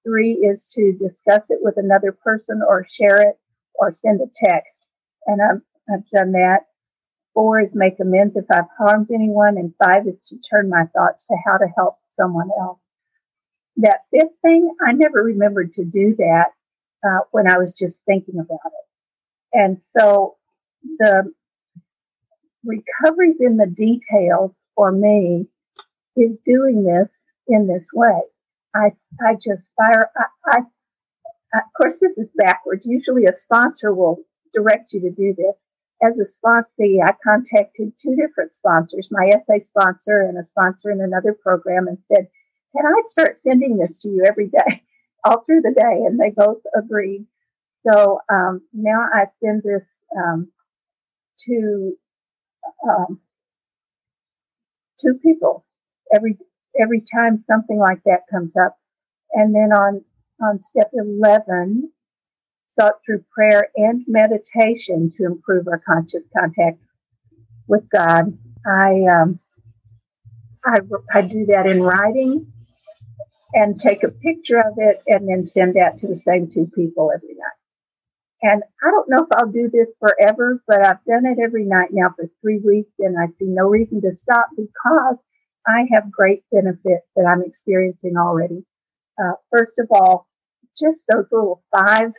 Three 0.05 0.33
is 0.33 0.65
to 0.75 0.93
discuss 0.93 1.49
it 1.49 1.59
with 1.61 1.75
another 1.77 2.13
person 2.13 2.61
or 2.65 2.87
share 2.89 3.21
it 3.21 3.37
or 3.75 3.93
send 3.93 4.21
a 4.21 4.31
text. 4.45 4.87
And 5.25 5.41
I've, 5.41 5.61
I've 5.93 6.09
done 6.09 6.31
that. 6.33 6.61
Four 7.33 7.61
is 7.61 7.69
make 7.73 7.99
amends 7.99 8.35
if 8.35 8.45
I've 8.51 8.69
harmed 8.77 9.09
anyone. 9.11 9.57
And 9.57 9.73
five 9.79 10.07
is 10.07 10.15
to 10.27 10.37
turn 10.49 10.69
my 10.69 10.85
thoughts 10.93 11.25
to 11.29 11.37
how 11.45 11.57
to 11.57 11.67
help 11.75 11.97
someone 12.19 12.49
else. 12.59 12.79
That 13.77 14.01
fifth 14.11 14.37
thing, 14.41 14.75
I 14.85 14.91
never 14.91 15.23
remembered 15.23 15.73
to 15.73 15.83
do 15.83 16.15
that 16.17 16.51
uh, 17.03 17.21
when 17.31 17.51
I 17.51 17.57
was 17.57 17.73
just 17.77 17.97
thinking 18.05 18.35
about 18.35 18.59
it. 18.65 19.57
And 19.59 19.81
so 19.97 20.35
the 20.99 21.33
recoveries 22.63 23.37
in 23.39 23.57
the 23.57 23.67
details 23.67 24.51
for 24.75 24.91
me 24.91 25.47
is 26.15 26.37
doing 26.45 26.83
this 26.83 27.09
in 27.47 27.67
this 27.67 27.87
way. 27.93 28.21
I, 28.75 28.91
I 29.21 29.33
just 29.35 29.61
fire, 29.75 30.09
I, 30.17 30.23
I, 30.47 30.57
of 31.55 31.73
course, 31.75 31.93
this 31.99 32.17
is 32.17 32.29
backwards. 32.35 32.83
Usually 32.85 33.25
a 33.25 33.37
sponsor 33.39 33.93
will 33.93 34.19
direct 34.53 34.93
you 34.93 35.01
to 35.01 35.11
do 35.11 35.33
this. 35.37 35.55
As 36.03 36.13
a 36.19 36.25
sponsee, 36.25 36.97
I 37.03 37.13
contacted 37.23 37.93
two 38.01 38.15
different 38.15 38.53
sponsors, 38.53 39.07
my 39.09 39.29
SA 39.29 39.65
sponsor 39.65 40.21
and 40.21 40.37
a 40.37 40.47
sponsor 40.47 40.91
in 40.91 41.01
another 41.01 41.33
program 41.33 41.87
and 41.87 41.97
said, 42.13 42.27
can 42.75 42.85
I 42.85 43.01
start 43.07 43.39
sending 43.47 43.77
this 43.77 43.99
to 43.99 44.09
you 44.09 44.25
every 44.27 44.47
day, 44.47 44.83
all 45.23 45.43
through 45.45 45.61
the 45.61 45.73
day? 45.75 46.05
And 46.05 46.19
they 46.19 46.31
both 46.35 46.61
agreed. 46.75 47.25
So 47.87 48.19
um, 48.31 48.61
now 48.73 49.05
I 49.13 49.25
send 49.43 49.63
this 49.63 49.83
um, 50.17 50.49
to 51.47 51.93
um, 52.87 53.19
two 55.01 55.15
people 55.21 55.65
every 56.13 56.37
every 56.81 57.03
time 57.13 57.43
something 57.47 57.77
like 57.77 58.01
that 58.05 58.21
comes 58.31 58.53
up. 58.55 58.77
And 59.33 59.53
then 59.53 59.71
on 59.71 60.03
on 60.41 60.61
step 60.69 60.91
eleven, 60.93 61.91
sought 62.79 62.95
through 63.05 63.23
prayer 63.33 63.69
and 63.75 64.03
meditation 64.07 65.13
to 65.17 65.25
improve 65.25 65.67
our 65.67 65.79
conscious 65.79 66.23
contact 66.37 66.79
with 67.67 67.83
God. 67.89 68.37
I 68.65 69.01
um, 69.11 69.39
I, 70.65 70.79
I 71.13 71.21
do 71.21 71.45
that 71.47 71.65
in 71.65 71.81
writing 71.81 72.51
and 73.53 73.79
take 73.79 74.03
a 74.03 74.09
picture 74.09 74.59
of 74.59 74.73
it 74.77 75.01
and 75.07 75.27
then 75.27 75.49
send 75.53 75.75
that 75.75 75.99
to 75.99 76.07
the 76.07 76.19
same 76.25 76.49
two 76.51 76.69
people 76.73 77.11
every 77.13 77.35
night. 77.35 77.59
And 78.41 78.63
I 78.83 78.91
don't 78.91 79.09
know 79.09 79.23
if 79.23 79.29
I'll 79.37 79.51
do 79.51 79.69
this 79.71 79.87
forever, 79.99 80.61
but 80.67 80.85
I've 80.85 81.03
done 81.05 81.25
it 81.25 81.37
every 81.41 81.65
night 81.65 81.89
now 81.91 82.13
for 82.15 82.29
three 82.41 82.59
weeks 82.59 82.91
and 82.99 83.15
I 83.17 83.27
see 83.39 83.45
no 83.45 83.67
reason 83.67 84.01
to 84.01 84.11
stop 84.19 84.47
because 84.55 85.17
I 85.67 85.85
have 85.93 86.11
great 86.11 86.43
benefits 86.51 87.05
that 87.15 87.25
I'm 87.25 87.41
experiencing 87.41 88.15
already. 88.17 88.65
Uh, 89.21 89.33
first 89.51 89.79
of 89.79 89.87
all, 89.91 90.27
just 90.77 90.99
those 91.09 91.25
little 91.31 91.63
five 91.71 92.11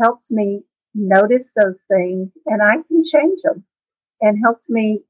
helps 0.00 0.30
me 0.30 0.62
notice 0.94 1.48
those 1.56 1.76
things 1.88 2.30
and 2.46 2.62
I 2.62 2.76
can 2.86 3.02
change 3.04 3.40
them 3.42 3.64
and 4.20 4.38
helps 4.42 4.68
me 4.68 5.02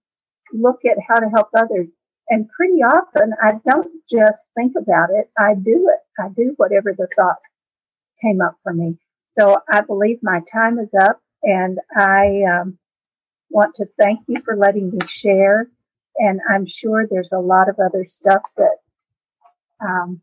look 0.52 0.80
at 0.85 0.98
how 1.07 1.20
to 1.20 1.28
help 1.28 1.48
others. 1.57 1.88
And 2.28 2.48
pretty 2.48 2.83
often 2.83 3.33
I 3.42 3.52
don't 3.68 3.92
just 4.11 4.42
think 4.57 4.72
about 4.78 5.11
it. 5.11 5.30
I 5.38 5.54
do 5.54 5.90
it. 5.92 6.22
I 6.22 6.28
do 6.28 6.54
whatever 6.57 6.94
the 6.96 7.09
thought 7.14 7.37
came 8.22 8.40
up 8.40 8.57
for 8.62 8.72
me. 8.72 8.98
So 9.38 9.59
I 9.70 9.80
believe 9.83 10.18
my 10.22 10.40
time 10.52 10.78
is 10.78 10.88
up 11.00 11.20
and 11.42 11.78
I 11.96 12.42
um, 12.50 12.78
want 13.50 13.74
to 13.76 13.87
thank 13.98 14.20
you 14.26 14.40
for 14.44 14.57
letting 14.57 14.90
me 14.90 14.98
share. 15.22 15.68
And 16.16 16.40
I'm 16.48 16.66
sure 16.66 17.07
there's 17.11 17.28
a 17.33 17.40
lot 17.40 17.68
of 17.68 17.76
other 17.78 18.07
stuff 18.09 18.42
that 18.57 18.76
um, 19.80 20.22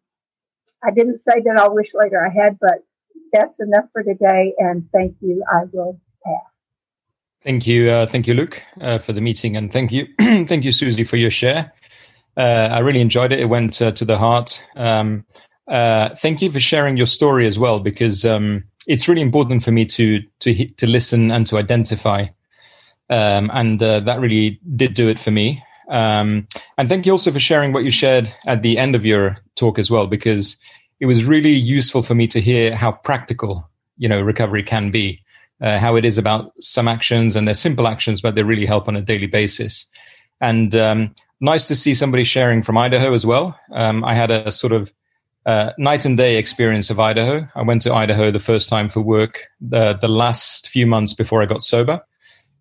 I 0.84 0.92
didn't 0.92 1.22
say 1.30 1.42
that 1.46 1.58
I'll 1.60 1.76
wish 1.76 1.90
later 1.94 2.26
I 2.26 2.30
had, 2.34 2.58
but 2.60 2.84
that's 3.34 3.60
enough 3.60 3.86
for 3.94 4.04
today. 4.04 4.54
And 4.58 4.88
thank 4.92 5.16
you. 5.22 5.44
I 5.52 5.64
will 5.72 6.00
pass. 6.26 6.52
Thank 7.44 7.66
you, 7.66 7.90
uh, 7.90 8.06
thank 8.06 8.28
you, 8.28 8.36
Luke, 8.36 8.62
uh, 8.82 9.00
for 9.00 9.14
the 9.14 9.22
meeting, 9.22 9.58
and 9.58 9.72
thank 9.72 9.92
you, 9.92 10.08
thank 10.20 10.64
you, 10.64 10.72
Susie, 10.72 11.04
for 11.04 11.18
your 11.18 11.32
share. 11.32 11.74
Uh, 12.38 12.70
I 12.72 12.80
really 12.80 13.02
enjoyed 13.02 13.32
it. 13.32 13.40
It 13.40 13.50
went 13.50 13.82
uh, 13.82 13.92
to 13.94 14.06
the 14.06 14.16
heart. 14.16 14.64
Um, 14.76 15.26
uh, 15.68 16.10
thank 16.16 16.44
you 16.44 16.52
for 16.52 16.60
sharing 16.60 16.98
your 16.98 17.08
story 17.08 17.48
as 17.48 17.58
well, 17.58 17.80
because 17.80 18.26
um, 18.26 18.64
it's 18.86 19.08
really 19.08 19.22
important 19.22 19.64
for 19.64 19.72
me 19.72 19.86
to 19.88 20.22
to 20.42 20.68
to 20.68 20.86
listen 20.86 21.32
and 21.32 21.48
to 21.48 21.58
identify, 21.58 22.28
um, 23.10 23.50
and 23.54 23.82
uh, 23.82 24.02
that 24.02 24.20
really 24.20 24.60
did 24.76 24.94
do 24.94 25.10
it 25.10 25.20
for 25.20 25.32
me. 25.32 25.64
Um, 25.90 26.48
and 26.78 26.88
thank 26.88 27.08
you 27.08 27.12
also 27.12 27.32
for 27.32 27.40
sharing 27.40 27.74
what 27.74 27.84
you 27.84 27.92
shared 27.92 28.32
at 28.46 28.62
the 28.62 28.78
end 28.78 28.94
of 28.96 29.04
your 29.04 29.38
talk 29.56 29.80
as 29.80 29.90
well, 29.90 30.06
because 30.06 30.58
it 31.02 31.08
was 31.08 31.26
really 31.26 31.52
useful 31.52 32.04
for 32.04 32.16
me 32.16 32.28
to 32.28 32.40
hear 32.40 32.76
how 32.76 32.94
practical 32.94 33.70
you 33.98 34.08
know 34.08 34.22
recovery 34.22 34.64
can 34.64 34.92
be. 34.92 35.22
Uh, 35.60 35.78
how 35.78 35.96
it 35.96 36.04
is 36.04 36.18
about 36.18 36.52
some 36.60 36.88
actions 36.88 37.36
and 37.36 37.46
they're 37.46 37.54
simple 37.54 37.88
actions, 37.88 38.20
but 38.20 38.34
they 38.34 38.42
really 38.42 38.66
help 38.66 38.88
on 38.88 38.96
a 38.96 39.02
daily 39.02 39.28
basis. 39.28 39.86
And 40.40 40.76
um, 40.76 41.14
nice 41.40 41.68
to 41.68 41.76
see 41.76 41.94
somebody 41.94 42.24
sharing 42.24 42.64
from 42.64 42.80
Idaho 42.80 43.14
as 43.14 43.28
well. 43.28 43.56
Um, 43.72 44.04
I 44.04 44.16
had 44.16 44.32
a 44.32 44.50
sort 44.52 44.74
of 44.74 44.92
uh, 45.46 45.72
night 45.78 46.04
and 46.04 46.18
day 46.18 46.38
experience 46.38 46.90
of 46.90 47.00
Idaho. 47.00 47.48
I 47.54 47.62
went 47.62 47.84
to 47.84 47.94
Idaho 47.94 48.32
the 48.32 48.40
first 48.40 48.70
time 48.70 48.90
for 48.90 49.02
work 49.02 49.46
the, 49.60 49.94
the 49.94 50.08
last 50.08 50.68
few 50.68 50.88
months 50.88 51.14
before 51.14 51.44
I 51.44 51.46
got 51.46 51.62
sober. 51.62 52.02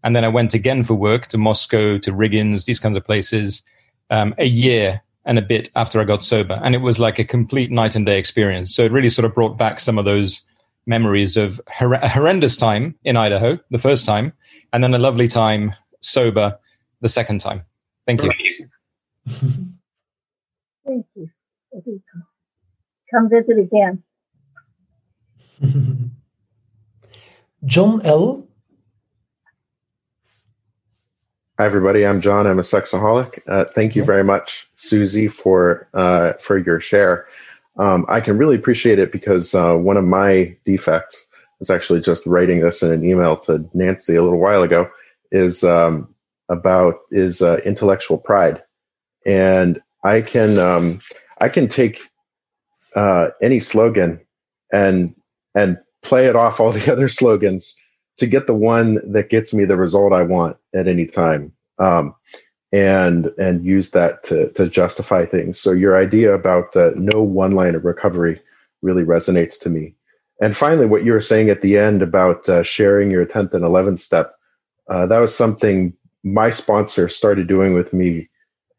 And 0.04 0.14
then 0.14 0.24
I 0.24 0.28
went 0.28 0.52
again 0.52 0.84
for 0.84 0.92
work 0.92 1.28
to 1.28 1.38
Moscow, 1.38 1.96
to 1.96 2.12
Riggins, 2.12 2.66
these 2.66 2.80
kinds 2.80 2.98
of 2.98 3.04
places, 3.06 3.62
um, 4.10 4.34
a 4.36 4.46
year 4.46 5.02
and 5.24 5.38
a 5.38 5.42
bit 5.42 5.70
after 5.76 6.00
I 6.00 6.04
got 6.04 6.22
sober. 6.22 6.60
And 6.62 6.74
it 6.74 6.78
was 6.78 6.98
like 6.98 7.18
a 7.18 7.24
complete 7.24 7.70
night 7.70 7.94
and 7.94 8.06
day 8.06 8.18
experience. 8.18 8.74
So 8.74 8.84
it 8.84 8.92
really 8.92 9.08
sort 9.08 9.26
of 9.26 9.34
brought 9.34 9.58
back 9.58 9.80
some 9.80 9.98
of 9.98 10.04
those 10.04 10.46
memories 10.86 11.36
of 11.36 11.60
hor- 11.70 11.94
a 11.94 12.08
horrendous 12.08 12.56
time 12.56 12.94
in 13.04 13.16
Idaho 13.16 13.58
the 13.70 13.78
first 13.78 14.06
time, 14.06 14.32
and 14.72 14.82
then 14.82 14.94
a 14.94 14.98
lovely 14.98 15.28
time 15.28 15.74
sober 16.00 16.58
the 17.00 17.08
second 17.08 17.40
time. 17.40 17.64
Thank 18.06 18.22
you. 18.22 18.30
Thank 20.86 21.06
you. 21.14 21.30
Come 23.12 23.28
visit 23.28 23.58
again. 23.58 24.02
John 27.64 28.00
L. 28.04 28.46
Hi, 31.60 31.66
everybody. 31.66 32.06
I'm 32.06 32.22
John. 32.22 32.46
I'm 32.46 32.58
a 32.58 32.62
sexaholic. 32.62 33.38
Uh, 33.46 33.66
thank 33.66 33.94
you 33.94 34.02
very 34.02 34.24
much, 34.24 34.66
Susie, 34.76 35.28
for 35.28 35.90
uh, 35.92 36.32
for 36.40 36.56
your 36.56 36.80
share. 36.80 37.26
Um, 37.76 38.06
I 38.08 38.22
can 38.22 38.38
really 38.38 38.56
appreciate 38.56 38.98
it 38.98 39.12
because 39.12 39.54
uh, 39.54 39.74
one 39.74 39.98
of 39.98 40.06
my 40.06 40.56
defects 40.64 41.22
was 41.58 41.68
actually 41.68 42.00
just 42.00 42.24
writing 42.24 42.60
this 42.60 42.82
in 42.82 42.90
an 42.90 43.04
email 43.04 43.36
to 43.40 43.68
Nancy 43.74 44.16
a 44.16 44.22
little 44.22 44.38
while 44.38 44.62
ago. 44.62 44.88
Is 45.32 45.62
um, 45.62 46.08
about 46.48 47.00
is 47.10 47.42
uh, 47.42 47.60
intellectual 47.66 48.16
pride, 48.16 48.62
and 49.26 49.82
I 50.02 50.22
can 50.22 50.58
um, 50.58 51.00
I 51.42 51.50
can 51.50 51.68
take 51.68 52.00
uh, 52.96 53.32
any 53.42 53.60
slogan 53.60 54.18
and 54.72 55.14
and 55.54 55.78
play 56.00 56.24
it 56.24 56.36
off 56.36 56.58
all 56.58 56.72
the 56.72 56.90
other 56.90 57.10
slogans 57.10 57.76
to 58.20 58.26
get 58.26 58.46
the 58.46 58.54
one 58.54 59.00
that 59.12 59.30
gets 59.30 59.52
me 59.52 59.64
the 59.64 59.76
result 59.76 60.12
I 60.12 60.22
want 60.22 60.56
at 60.74 60.88
any 60.88 61.06
time. 61.06 61.52
Um, 61.78 62.14
and 62.72 63.32
and 63.38 63.64
use 63.64 63.90
that 63.90 64.22
to 64.24 64.50
to 64.52 64.68
justify 64.68 65.26
things. 65.26 65.60
So 65.60 65.72
your 65.72 65.98
idea 65.98 66.34
about 66.34 66.76
uh, 66.76 66.92
no 66.96 67.22
one 67.22 67.52
line 67.52 67.74
of 67.74 67.84
recovery 67.84 68.40
really 68.82 69.02
resonates 69.02 69.58
to 69.60 69.68
me. 69.70 69.94
And 70.40 70.56
finally, 70.56 70.86
what 70.86 71.04
you 71.04 71.12
were 71.12 71.20
saying 71.20 71.50
at 71.50 71.62
the 71.62 71.76
end 71.76 72.02
about 72.02 72.48
uh, 72.48 72.62
sharing 72.62 73.10
your 73.10 73.24
tenth 73.26 73.54
and 73.54 73.64
eleventh 73.64 74.00
step, 74.00 74.34
uh, 74.88 75.06
that 75.06 75.18
was 75.18 75.34
something 75.34 75.92
my 76.22 76.50
sponsor 76.50 77.08
started 77.08 77.48
doing 77.48 77.74
with 77.74 77.92
me 77.92 78.28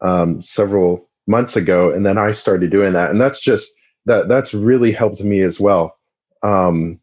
um, 0.01 0.41
several 0.41 1.09
months 1.27 1.55
ago, 1.55 1.91
and 1.91 2.05
then 2.05 2.17
I 2.17 2.31
started 2.31 2.71
doing 2.71 2.93
that, 2.93 3.11
and 3.11 3.19
that's 3.19 3.41
just 3.41 3.71
that 4.05 4.29
that's 4.29 4.53
really 4.53 4.93
helped 4.93 5.21
me 5.21 5.41
as 5.43 5.59
well. 5.59 5.97
Um, 6.43 6.99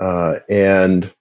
uh, 0.00 0.40
and 0.50 1.12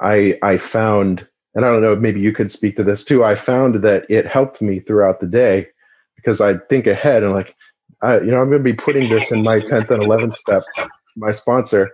I 0.00 0.38
I 0.42 0.58
found, 0.58 1.26
and 1.54 1.64
I 1.64 1.72
don't 1.72 1.82
know, 1.82 1.96
maybe 1.96 2.20
you 2.20 2.32
could 2.32 2.50
speak 2.50 2.76
to 2.76 2.84
this 2.84 3.04
too. 3.04 3.24
I 3.24 3.34
found 3.34 3.82
that 3.82 4.06
it 4.10 4.26
helped 4.26 4.62
me 4.62 4.80
throughout 4.80 5.20
the 5.20 5.26
day 5.26 5.68
because 6.16 6.40
I 6.40 6.56
think 6.56 6.86
ahead 6.86 7.22
and 7.22 7.32
like, 7.32 7.54
I, 8.02 8.18
you 8.20 8.30
know, 8.30 8.38
I'm 8.40 8.48
going 8.48 8.62
to 8.62 8.64
be 8.64 8.74
putting 8.74 9.08
this 9.08 9.30
in 9.30 9.42
my 9.42 9.60
tenth 9.60 9.90
and 9.90 10.02
eleventh 10.02 10.36
step. 10.36 10.62
My 11.16 11.32
sponsor, 11.32 11.90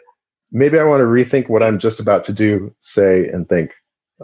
maybe 0.53 0.79
I 0.79 0.85
want 0.85 1.01
to 1.01 1.07
rethink 1.07 1.49
what 1.49 1.63
I'm 1.63 1.79
just 1.79 2.01
about 2.01 2.25
to 2.27 2.33
do, 2.33 2.75
say, 2.81 3.29
and 3.29 3.49
think. 3.49 3.71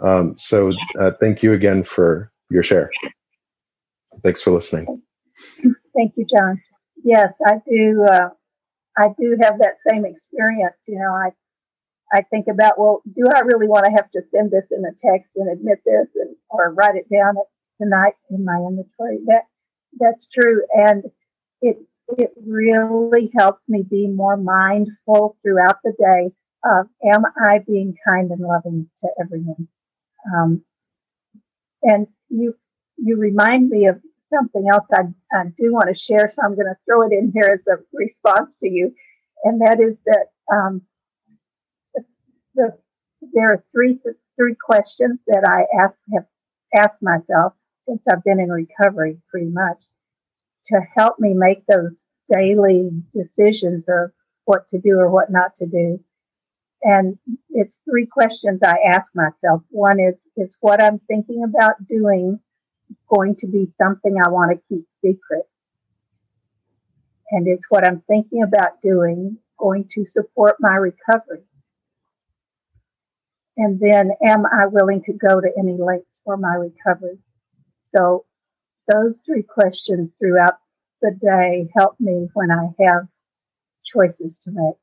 Um, 0.02 0.36
so 0.38 0.70
uh, 1.00 1.12
thank 1.20 1.42
you 1.42 1.52
again 1.52 1.82
for 1.82 2.30
your 2.50 2.62
share. 2.62 2.90
Thanks 4.22 4.42
for 4.42 4.50
listening. 4.50 5.02
Thank 5.96 6.12
you, 6.16 6.26
John. 6.26 6.60
Yes, 7.02 7.32
I 7.46 7.60
do. 7.68 8.04
Uh, 8.04 8.28
I 8.98 9.08
do 9.18 9.36
have 9.42 9.58
that 9.58 9.76
same 9.88 10.04
experience. 10.04 10.76
You 10.86 10.98
know, 10.98 11.12
I 11.12 11.30
I 12.12 12.22
think 12.22 12.46
about, 12.50 12.78
well, 12.78 13.02
do 13.16 13.24
I 13.32 13.40
really 13.40 13.68
want 13.68 13.86
to 13.86 13.92
have 13.92 14.10
to 14.12 14.22
send 14.34 14.50
this 14.50 14.64
in 14.70 14.84
a 14.84 14.92
text 14.92 15.30
and 15.36 15.50
admit 15.50 15.78
this 15.84 16.08
and 16.16 16.34
or 16.48 16.72
write 16.74 16.96
it 16.96 17.08
down 17.08 17.34
tonight 17.80 18.14
in 18.30 18.44
my 18.44 18.56
inventory? 18.56 19.18
That 19.26 19.44
that's 19.98 20.28
true, 20.32 20.62
and 20.72 21.04
it 21.62 21.76
it 22.18 22.30
really 22.44 23.30
helps 23.38 23.62
me 23.68 23.84
be 23.88 24.08
more 24.08 24.36
mindful 24.36 25.36
throughout 25.42 25.78
the 25.84 25.92
day 25.98 26.32
of 26.64 26.86
am 27.12 27.24
I 27.46 27.58
being 27.58 27.94
kind 28.06 28.30
and 28.30 28.40
loving 28.40 28.88
to 29.00 29.08
everyone? 29.20 29.68
Um, 30.34 30.62
and 31.82 32.06
you 32.28 32.54
you 32.96 33.16
remind 33.16 33.70
me 33.70 33.86
of 33.86 34.00
something 34.32 34.66
else 34.72 34.86
I, 34.92 35.02
I 35.32 35.44
do 35.56 35.72
want 35.72 35.88
to 35.88 36.00
share, 36.00 36.30
so 36.32 36.42
I'm 36.42 36.54
going 36.54 36.66
to 36.66 36.76
throw 36.84 37.02
it 37.02 37.12
in 37.12 37.32
here 37.32 37.50
as 37.52 37.66
a 37.66 37.82
response 37.92 38.54
to 38.60 38.68
you, 38.68 38.94
and 39.44 39.60
that 39.60 39.80
is 39.80 39.96
that 40.06 40.26
um, 40.52 40.82
the, 42.54 42.76
there 43.32 43.50
are 43.50 43.64
three 43.72 43.98
three 44.36 44.54
questions 44.54 45.18
that 45.26 45.44
I 45.44 45.82
ask, 45.82 45.94
have 46.14 46.26
asked 46.74 47.02
myself 47.02 47.52
since 47.86 48.02
I've 48.10 48.24
been 48.24 48.40
in 48.40 48.50
recovery, 48.50 49.18
pretty 49.30 49.50
much, 49.50 49.78
to 50.66 50.80
help 50.96 51.18
me 51.18 51.34
make 51.34 51.66
those 51.66 51.92
daily 52.32 52.90
decisions 53.12 53.84
of 53.88 54.12
what 54.44 54.68
to 54.70 54.78
do 54.78 54.98
or 54.98 55.10
what 55.10 55.30
not 55.30 55.56
to 55.58 55.66
do. 55.66 56.00
And 56.82 57.18
it's 57.50 57.76
three 57.88 58.06
questions 58.06 58.60
I 58.64 58.76
ask 58.86 59.12
myself. 59.14 59.62
One 59.68 60.00
is, 60.00 60.14
is 60.36 60.56
what 60.60 60.82
I'm 60.82 61.00
thinking 61.00 61.44
about 61.44 61.86
doing 61.86 62.40
going 63.14 63.36
to 63.40 63.46
be 63.46 63.72
something 63.80 64.16
I 64.16 64.30
want 64.30 64.52
to 64.52 64.62
keep 64.68 64.86
secret? 65.02 65.44
And 67.32 67.46
is 67.46 67.60
what 67.68 67.86
I'm 67.86 68.02
thinking 68.08 68.42
about 68.42 68.80
doing 68.82 69.36
going 69.58 69.88
to 69.94 70.06
support 70.06 70.56
my 70.60 70.74
recovery? 70.74 71.42
And 73.56 73.78
then 73.80 74.12
am 74.26 74.46
I 74.46 74.66
willing 74.66 75.02
to 75.04 75.12
go 75.12 75.40
to 75.40 75.48
any 75.58 75.76
lengths 75.76 76.20
for 76.24 76.36
my 76.36 76.54
recovery? 76.54 77.18
So 77.94 78.24
those 78.90 79.14
three 79.26 79.42
questions 79.42 80.10
throughout 80.18 80.58
the 81.02 81.12
day 81.20 81.70
help 81.76 81.96
me 82.00 82.28
when 82.34 82.50
I 82.50 82.68
have 82.82 83.08
choices 83.84 84.38
to 84.44 84.50
make. 84.50 84.76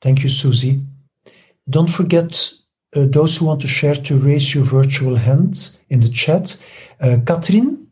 Thank 0.00 0.22
you, 0.22 0.28
Susie. 0.28 0.82
Don't 1.68 1.88
forget 1.88 2.52
uh, 2.94 3.06
those 3.06 3.36
who 3.36 3.46
want 3.46 3.62
to 3.62 3.68
share 3.68 3.94
to 3.94 4.18
raise 4.18 4.54
your 4.54 4.64
virtual 4.64 5.16
hand 5.16 5.76
in 5.88 6.00
the 6.00 6.10
chat. 6.10 6.56
Uh, 7.00 7.16
Catherine? 7.26 7.83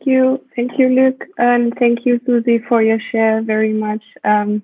Thank 0.00 0.14
you. 0.14 0.40
Thank 0.56 0.78
you, 0.78 0.88
Luke. 0.88 1.24
And 1.36 1.74
thank 1.78 2.06
you, 2.06 2.20
Susie, 2.24 2.58
for 2.66 2.82
your 2.82 2.98
share 3.12 3.42
very 3.42 3.74
much. 3.74 4.02
Um, 4.24 4.62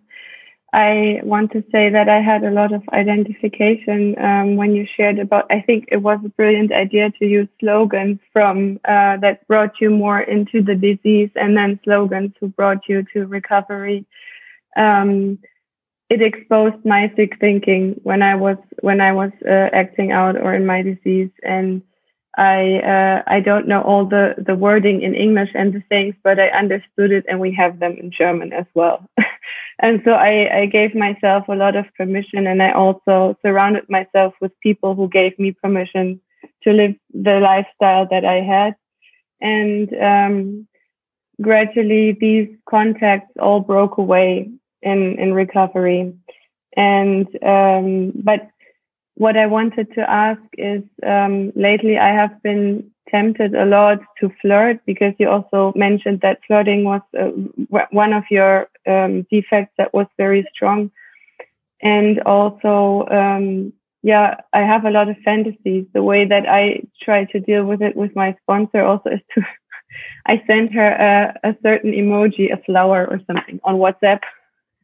I 0.73 1.21
want 1.23 1.53
to 1.53 1.63
say 1.71 1.91
that 1.91 2.09
I 2.09 2.23
had 2.23 2.43
a 2.43 2.51
lot 2.51 2.73
of 2.73 2.83
identification 2.91 4.17
um, 4.19 4.57
when 4.57 4.75
you 4.75 4.87
shared 4.97 5.19
about. 5.19 5.45
I 5.51 5.61
think 5.61 5.89
it 5.93 5.99
was 5.99 6.19
a 6.25 6.31
brilliant 6.31 6.73
idea 6.73 7.11
to 7.19 7.27
use 7.27 7.49
slogans 7.61 8.19
from 8.33 8.81
uh, 8.87 9.19
that 9.19 9.47
brought 9.47 9.79
you 9.79 9.91
more 9.91 10.21
into 10.21 10.63
the 10.63 10.75
disease, 10.75 11.31
and 11.35 11.55
then 11.55 11.81
slogans 11.85 12.33
who 12.41 12.49
brought 12.49 12.89
you 12.89 13.05
to 13.13 13.27
recovery. 13.27 14.07
Um, 14.75 15.39
it 16.09 16.23
exposed 16.23 16.83
my 16.85 17.13
sick 17.15 17.39
thinking 17.41 18.01
when 18.05 18.23
I 18.23 18.37
was 18.37 18.57
when 18.81 19.03
I 19.03 19.13
was 19.13 19.33
uh, 19.47 19.69
acting 19.75 20.13
out 20.13 20.37
or 20.37 20.55
in 20.55 20.65
my 20.65 20.81
disease, 20.81 21.31
and 21.43 21.83
I 22.37 22.81
uh, 22.81 23.23
I 23.27 23.41
don't 23.41 23.67
know 23.67 23.81
all 23.81 24.05
the 24.05 24.35
the 24.37 24.55
wording 24.55 25.03
in 25.03 25.15
English 25.15 25.51
and 25.55 25.73
the 25.73 25.83
things, 25.89 26.15
but 26.23 26.39
I 26.39 26.49
understood 26.49 27.11
it, 27.11 27.25
and 27.29 27.41
we 27.41 27.55
have 27.55 27.79
them 27.79 27.97
in 27.99 28.11
German 28.11 28.53
as 28.53 28.67
well. 28.75 29.09
and 29.79 30.03
so 30.05 30.13
I, 30.13 30.63
I 30.63 30.67
gave 30.67 30.95
myself 30.95 31.49
a 31.49 31.55
lot 31.55 31.77
of 31.77 31.87
permission, 31.97 32.47
and 32.47 32.63
I 32.63 32.73
also 32.73 33.39
surrounded 33.41 33.89
myself 33.89 34.35
with 34.41 34.53
people 34.61 34.95
who 34.95 35.09
gave 35.09 35.39
me 35.39 35.53
permission 35.53 36.21
to 36.65 36.73
live 36.73 36.95
the 37.15 37.41
lifestyle 37.41 38.07
that 38.11 38.27
I 38.27 38.43
had, 38.43 38.77
and 39.41 39.89
um, 39.95 40.69
gradually 41.41 42.13
these 42.21 42.49
contacts 42.69 43.33
all 43.41 43.61
broke 43.61 43.97
away 43.97 44.51
in 44.83 45.19
in 45.19 45.33
recovery, 45.33 46.13
and 46.77 47.27
um, 47.43 48.13
but 48.15 48.51
what 49.17 49.37
I 49.37 49.47
wanted 49.47 49.93
to 49.95 50.09
ask 50.09 50.43
is 50.59 50.83
um, 51.07 51.53
lately 51.57 51.99
I 51.99 52.09
have 52.09 52.43
been 52.43 52.91
tempted 53.11 53.55
a 53.55 53.65
lot 53.65 53.99
to 54.21 54.31
flirt 54.43 54.79
because 54.85 55.15
you 55.19 55.29
also 55.29 55.73
mentioned 55.75 56.21
that 56.21 56.41
flirting 56.47 56.85
was 56.85 57.01
uh, 57.19 57.31
one 57.91 58.13
of 58.13 58.25
your 58.31 58.69
um, 58.87 59.27
defects 59.31 59.73
that 59.79 59.95
was 59.95 60.07
very 60.19 60.47
strong. 60.55 60.91
And 61.83 62.21
also, 62.23 63.07
um, 63.11 63.73
yeah, 64.03 64.37
I 64.53 64.61
have 64.61 64.85
a 64.85 64.91
lot 64.91 65.09
of 65.09 65.17
fantasies. 65.25 65.87
The 65.95 66.03
way 66.03 66.27
that 66.27 66.47
I 66.47 66.83
try 67.03 67.25
to 67.25 67.41
deal 67.41 67.65
with 67.65 67.81
it 67.81 67.97
with 67.97 68.15
my 68.15 68.37
sponsor 68.43 68.85
also 68.85 69.11
is 69.11 69.21
to, 69.35 69.43
I 70.27 70.43
send 70.47 70.75
her 70.75 70.89
a, 70.89 71.51
a 71.51 71.57
certain 71.63 71.93
emoji, 71.93 72.53
a 72.53 72.63
flower 72.65 73.07
or 73.09 73.21
something 73.27 73.61
on 73.65 73.77
WhatsApp. 73.77 74.21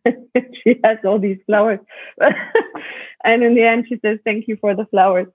she 0.65 0.81
has 0.85 0.99
all 1.05 1.19
these 1.19 1.38
flowers. 1.47 1.81
and 3.25 3.43
in 3.43 3.55
the 3.55 3.62
end, 3.62 3.87
she 3.88 3.99
says, 4.03 4.19
thank 4.25 4.49
you 4.49 4.57
for 4.61 4.75
the 4.75 4.87
flowers. 4.87 5.29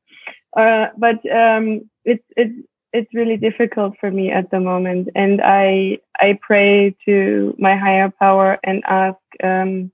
Uh, 0.55 0.87
but 0.97 1.17
um, 1.31 1.89
it's, 2.05 2.23
it's, 2.35 2.53
it's 2.93 3.13
really 3.13 3.37
difficult 3.37 3.93
for 3.99 4.09
me 4.09 4.31
at 4.31 4.49
the 4.51 4.59
moment. 4.59 5.09
And 5.15 5.41
I, 5.41 5.99
I 6.17 6.39
pray 6.41 6.95
to 7.05 7.55
my 7.59 7.75
higher 7.75 8.11
power 8.19 8.57
and 8.63 8.83
ask 8.87 9.19
um, 9.43 9.91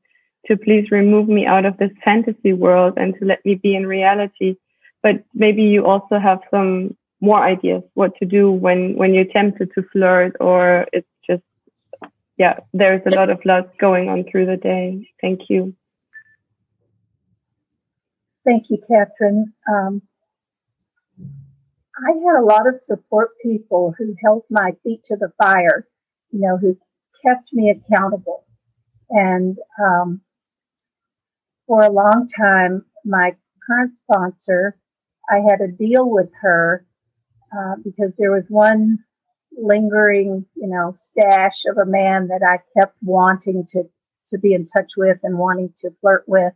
to 0.48 0.58
please 0.58 0.92
remove 0.92 1.28
me 1.28 1.46
out 1.46 1.66
of 1.66 1.78
this 1.78 1.92
fantasy 2.04 2.54
world 2.54 2.94
and 2.98 3.16
to 3.20 3.26
let 3.26 3.44
me 3.46 3.56
be 3.56 3.76
in 3.76 3.88
reality. 3.88 4.56
But 5.02 5.24
maybe 5.34 5.64
you 5.64 5.86
also 5.86 6.20
have 6.20 6.40
some 6.50 6.96
more 7.20 7.42
ideas 7.44 7.84
what 7.94 8.16
to 8.18 8.26
do 8.26 8.52
when, 8.52 8.96
when 8.96 9.14
you're 9.14 9.26
tempted 9.26 9.72
to 9.74 9.84
flirt 9.92 10.36
or 10.40 10.86
it's 10.92 11.08
yeah, 12.38 12.60
there's 12.74 13.02
a 13.06 13.16
lot 13.16 13.30
of 13.30 13.40
love 13.46 13.66
going 13.80 14.10
on 14.10 14.26
through 14.30 14.48
the 14.48 14.58
day. 14.58 15.10
Thank 15.22 15.42
you. 15.50 15.76
Thank 18.46 18.66
you, 18.70 18.78
Catherine. 18.90 19.54
Um, 19.72 20.02
I 21.96 22.12
had 22.12 22.42
a 22.42 22.46
lot 22.46 22.68
of 22.68 22.82
support 22.86 23.30
people 23.42 23.94
who 23.98 24.16
held 24.24 24.44
my 24.50 24.72
feet 24.84 25.02
to 25.06 25.16
the 25.16 25.32
fire, 25.42 25.88
you 26.32 26.42
know, 26.42 26.58
who 26.58 26.78
kept 27.26 27.54
me 27.54 27.70
accountable. 27.70 28.46
And 29.10 29.58
um, 29.80 30.22
for 31.68 31.84
a 31.84 31.92
long 31.92 32.28
time, 32.36 32.86
my 33.06 33.36
current 33.66 33.94
sponsor, 33.98 34.78
I 35.30 35.38
had 35.48 35.62
a 35.62 35.72
deal 35.72 36.10
with 36.10 36.30
her 36.42 36.86
uh, 37.56 37.76
because 37.84 38.12
there 38.18 38.32
was 38.32 38.46
one 38.50 39.00
lingering, 39.58 40.46
you 40.56 40.68
know, 40.68 40.96
stash 41.12 41.64
of 41.70 41.78
a 41.78 41.90
man 41.90 42.28
that 42.28 42.42
I 42.44 42.58
kept 42.80 42.96
wanting 43.02 43.66
to, 43.72 43.84
to 44.30 44.38
be 44.38 44.54
in 44.54 44.68
touch 44.68 44.92
with 44.98 45.18
and 45.24 45.38
wanting 45.38 45.74
to 45.82 45.92
flirt 46.02 46.24
with. 46.28 46.54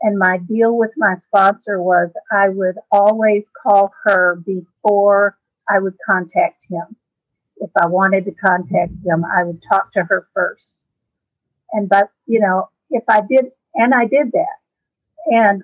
And 0.00 0.18
my 0.18 0.38
deal 0.38 0.76
with 0.76 0.90
my 0.96 1.14
sponsor 1.26 1.80
was 1.80 2.10
I 2.30 2.48
would 2.50 2.76
always 2.90 3.44
call 3.62 3.92
her 4.04 4.36
before 4.44 5.38
I 5.68 5.78
would 5.78 5.96
contact 6.08 6.64
him. 6.68 6.96
If 7.56 7.70
I 7.80 7.86
wanted 7.86 8.26
to 8.26 8.32
contact 8.32 8.92
him, 9.04 9.24
I 9.24 9.44
would 9.44 9.62
talk 9.70 9.92
to 9.94 10.02
her 10.02 10.28
first. 10.34 10.72
And, 11.72 11.88
but, 11.88 12.10
you 12.26 12.40
know, 12.40 12.68
if 12.90 13.04
I 13.08 13.20
did, 13.20 13.46
and 13.74 13.94
I 13.94 14.04
did 14.06 14.32
that. 14.32 14.56
And 15.26 15.62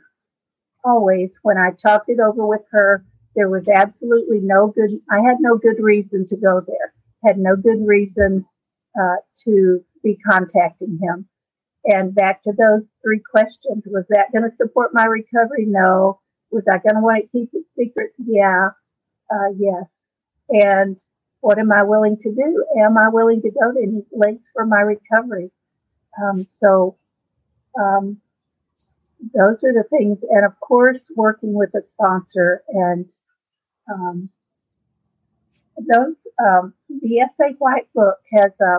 always 0.85 1.33
when 1.43 1.59
I 1.59 1.73
talked 1.73 2.09
it 2.09 2.19
over 2.21 2.47
with 2.47 2.63
her, 2.71 3.05
there 3.37 3.49
was 3.49 3.65
absolutely 3.69 4.41
no 4.43 4.69
good, 4.69 4.91
I 5.11 5.21
had 5.21 5.37
no 5.41 5.57
good 5.57 5.83
reason 5.83 6.27
to 6.29 6.37
go 6.37 6.61
there, 6.67 6.93
had 7.25 7.39
no 7.39 7.57
good 7.57 7.87
reason 7.87 8.45
uh, 9.01 9.17
to 9.45 9.85
be 10.03 10.19
contacting 10.29 10.99
him. 11.01 11.29
And 11.85 12.15
back 12.15 12.43
to 12.43 12.53
those 12.53 12.83
three 13.03 13.21
questions, 13.21 13.85
was 13.87 14.05
that 14.11 14.33
going 14.33 14.49
to 14.49 14.57
support 14.57 14.91
my 14.93 15.05
recovery? 15.05 15.65
No. 15.67 16.21
Was 16.51 16.65
I 16.69 16.79
going 16.79 16.97
to 16.97 17.01
want 17.01 17.23
to 17.23 17.29
keep 17.29 17.51
it 17.53 17.65
secret? 17.79 18.13
Yeah. 18.19 18.71
Uh, 19.33 19.53
yes. 19.57 19.85
And 20.51 20.99
what 21.41 21.59
am 21.59 21.73
I 21.73 21.85
willing 21.85 22.19
to 22.19 22.35
do? 22.35 22.65
Am 22.83 22.99
I 22.99 23.09
willing 23.09 23.41
to 23.43 23.51
go 23.51 23.73
to 23.73 23.79
any 23.81 24.03
lengths 24.13 24.49
for 24.53 24.67
my 24.67 24.81
recovery? 24.81 25.51
Um, 26.23 26.47
so, 26.61 26.99
um, 27.81 28.19
those 29.33 29.63
are 29.65 29.73
the 29.73 29.85
things. 29.91 30.19
And 30.29 30.45
of 30.45 30.59
course, 30.61 31.05
working 31.15 31.55
with 31.55 31.75
a 31.75 31.83
sponsor 31.93 32.63
and 32.69 33.07
um, 33.91 34.31
those 35.77 36.15
um, 36.39 36.75
the 36.89 37.29
SA 37.37 37.55
White 37.59 37.93
book 37.95 38.19
has 38.33 38.53
a 38.61 38.79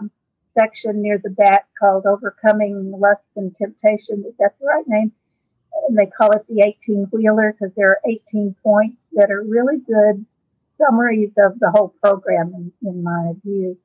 section 0.57 1.01
near 1.01 1.19
the 1.23 1.29
back 1.29 1.67
called 1.79 2.05
"Overcoming 2.05 2.91
Lust 2.91 3.21
and 3.35 3.55
Temptation." 3.55 4.23
Is 4.27 4.33
that 4.39 4.55
the 4.59 4.65
right 4.65 4.87
name? 4.87 5.11
And 5.87 5.97
they 5.97 6.05
call 6.05 6.31
it 6.31 6.45
the 6.47 6.63
18 6.65 7.07
wheeler 7.11 7.53
because 7.53 7.73
there 7.75 7.91
are 7.91 8.01
18 8.05 8.55
points 8.61 9.01
that 9.13 9.31
are 9.31 9.41
really 9.41 9.77
good 9.79 10.25
summaries 10.77 11.31
of 11.45 11.59
the 11.59 11.71
whole 11.71 11.95
program 12.03 12.53
in, 12.53 12.71
in 12.87 13.03
my 13.03 13.33
view. 13.43 13.77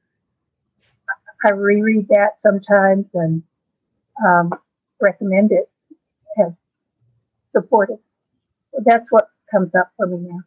I 1.45 1.51
reread 1.51 2.09
that 2.09 2.41
sometimes 2.41 3.07
and 3.15 3.43
um, 4.25 4.53
recommend 5.01 5.53
it 5.53 5.71
as 6.45 6.53
supportive. 7.53 7.99
That's 8.85 9.13
what 9.13 9.29
comes 9.51 9.75
up 9.75 9.93
for 9.97 10.07
me 10.07 10.19
now. 10.29 10.41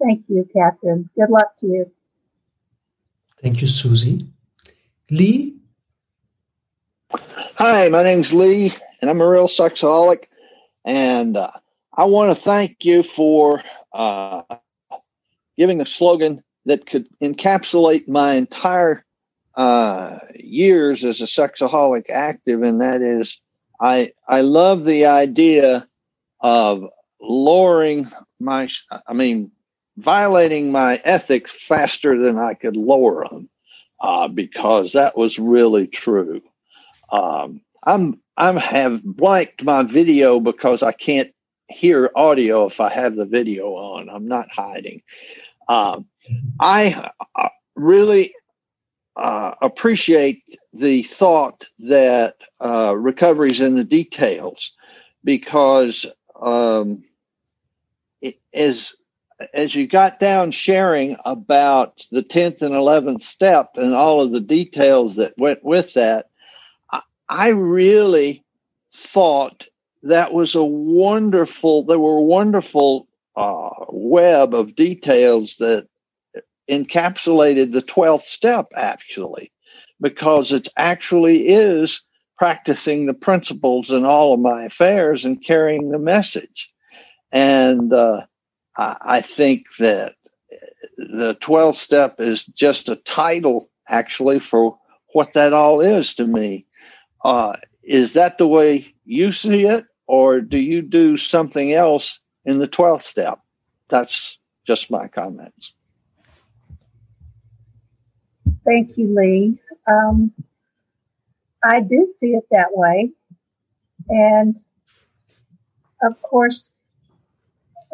Thank 0.00 0.24
you, 0.28 0.48
Catherine. 0.52 1.10
Good 1.16 1.30
luck 1.30 1.56
to 1.60 1.66
you. 1.66 1.90
Thank 3.42 3.60
you, 3.60 3.68
Susie. 3.68 4.26
Lee? 5.10 5.56
Hi, 7.10 7.88
my 7.88 8.02
name's 8.02 8.32
Lee, 8.32 8.72
and 9.00 9.10
I'm 9.10 9.20
a 9.20 9.28
real 9.28 9.48
sexaholic. 9.48 10.24
And 10.84 11.36
uh, 11.36 11.50
I 11.92 12.04
want 12.04 12.36
to 12.36 12.42
thank 12.42 12.84
you 12.84 13.02
for 13.02 13.62
uh, 13.92 14.42
giving 15.56 15.80
a 15.80 15.86
slogan 15.86 16.42
that 16.66 16.86
could 16.86 17.08
encapsulate 17.20 18.08
my 18.08 18.34
entire 18.34 19.04
uh, 19.54 20.18
years 20.34 21.04
as 21.04 21.20
a 21.20 21.24
sexaholic 21.24 22.10
active, 22.10 22.62
and 22.62 22.80
that 22.80 23.02
is 23.02 23.40
I 23.80 24.12
I 24.28 24.42
love 24.42 24.84
the 24.84 25.06
idea 25.06 25.88
of 26.40 26.84
lowering 27.20 28.10
my 28.38 28.68
I 29.08 29.12
mean 29.14 29.50
violating 29.98 30.70
my 30.70 31.00
ethics 31.04 31.50
faster 31.50 32.16
than 32.16 32.38
I 32.38 32.54
could 32.54 32.76
lower 32.76 33.26
them 33.28 33.50
uh, 34.00 34.28
because 34.28 34.92
that 34.92 35.16
was 35.16 35.38
really 35.38 35.88
true. 35.88 36.40
Um, 37.10 37.62
I'm 37.82 38.20
I'm 38.36 38.56
have 38.56 39.02
blanked 39.02 39.64
my 39.64 39.82
video 39.82 40.38
because 40.38 40.82
I 40.82 40.92
can't 40.92 41.32
hear 41.68 42.10
audio 42.14 42.66
if 42.66 42.80
I 42.80 42.90
have 42.90 43.16
the 43.16 43.26
video 43.26 43.74
on. 43.74 44.08
I'm 44.08 44.28
not 44.28 44.48
hiding. 44.50 45.02
Um, 45.68 46.06
I 46.60 47.10
uh, 47.34 47.48
really 47.74 48.34
uh, 49.16 49.54
appreciate 49.60 50.42
the 50.72 51.02
thought 51.02 51.66
that 51.80 52.36
uh, 52.60 52.94
recovery 52.96 53.50
is 53.50 53.60
in 53.60 53.74
the 53.74 53.84
details 53.84 54.72
because 55.24 56.06
um, 56.40 57.02
it, 58.20 58.38
as 58.54 58.92
as 59.54 59.74
you 59.74 59.86
got 59.86 60.18
down 60.18 60.50
sharing 60.50 61.16
about 61.24 62.04
the 62.10 62.22
10th 62.22 62.62
and 62.62 62.74
11th 62.74 63.22
step 63.22 63.70
and 63.76 63.94
all 63.94 64.20
of 64.20 64.32
the 64.32 64.40
details 64.40 65.16
that 65.16 65.38
went 65.38 65.64
with 65.64 65.94
that, 65.94 66.30
I, 67.30 67.50
really 67.50 68.42
thought 68.90 69.66
that 70.02 70.32
was 70.32 70.54
a 70.54 70.64
wonderful, 70.64 71.84
there 71.84 71.98
were 71.98 72.20
wonderful 72.20 73.06
uh, 73.36 73.68
web 73.90 74.54
of 74.54 74.74
details 74.74 75.56
that 75.58 75.86
encapsulated 76.70 77.72
the 77.72 77.82
12th 77.82 78.22
step 78.22 78.68
actually, 78.74 79.52
because 80.00 80.52
it 80.52 80.68
actually 80.78 81.48
is 81.48 82.02
practicing 82.38 83.04
the 83.04 83.14
principles 83.14 83.90
in 83.90 84.06
all 84.06 84.32
of 84.32 84.40
my 84.40 84.64
affairs 84.64 85.24
and 85.24 85.44
carrying 85.44 85.90
the 85.90 85.98
message. 85.98 86.72
And 87.30 87.92
uh, 87.92 88.22
I, 88.78 89.20
think 89.20 89.66
that 89.80 90.14
the 90.96 91.34
12th 91.40 91.76
step 91.76 92.20
is 92.20 92.46
just 92.46 92.88
a 92.88 92.96
title 92.96 93.70
actually 93.88 94.38
for 94.38 94.78
what 95.12 95.32
that 95.32 95.52
all 95.52 95.80
is 95.80 96.14
to 96.14 96.26
me. 96.26 96.64
Uh, 97.24 97.54
is 97.82 98.12
that 98.12 98.38
the 98.38 98.46
way 98.46 98.94
you 99.04 99.32
see 99.32 99.64
it, 99.64 99.84
or 100.06 100.40
do 100.40 100.58
you 100.58 100.82
do 100.82 101.16
something 101.16 101.72
else 101.72 102.20
in 102.44 102.58
the 102.58 102.68
12th 102.68 103.02
step? 103.02 103.40
That's 103.88 104.38
just 104.64 104.90
my 104.90 105.08
comments. 105.08 105.72
Thank 108.64 108.96
you, 108.96 109.14
Lee. 109.14 109.58
Um, 109.86 110.32
I 111.64 111.80
do 111.80 112.14
see 112.20 112.28
it 112.28 112.44
that 112.52 112.68
way. 112.72 113.10
And 114.08 114.60
of 116.02 116.20
course, 116.22 116.68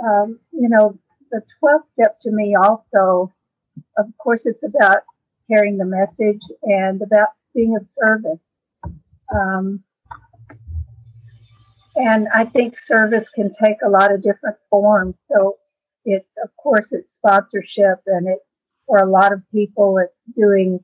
um, 0.02 0.38
you 0.52 0.68
know, 0.68 0.98
the 1.30 1.42
12th 1.62 1.84
step 1.92 2.18
to 2.22 2.30
me 2.30 2.56
also, 2.56 3.32
of 3.98 4.06
course, 4.18 4.42
it's 4.44 4.62
about 4.62 5.02
carrying 5.50 5.78
the 5.78 5.84
message 5.84 6.40
and 6.62 7.02
about 7.02 7.28
being 7.54 7.76
of 7.76 7.86
service. 8.00 8.40
Um, 9.34 9.82
and 11.96 12.28
I 12.34 12.44
think 12.44 12.74
service 12.86 13.28
can 13.34 13.52
take 13.62 13.76
a 13.84 13.88
lot 13.88 14.12
of 14.12 14.22
different 14.22 14.56
forms. 14.70 15.14
So 15.30 15.58
it's, 16.04 16.28
of 16.42 16.50
course, 16.56 16.86
it's 16.90 17.08
sponsorship 17.14 18.00
and 18.06 18.28
it, 18.28 18.38
for 18.86 18.98
a 18.98 19.10
lot 19.10 19.32
of 19.32 19.42
people, 19.52 19.98
it's 19.98 20.36
doing, 20.36 20.80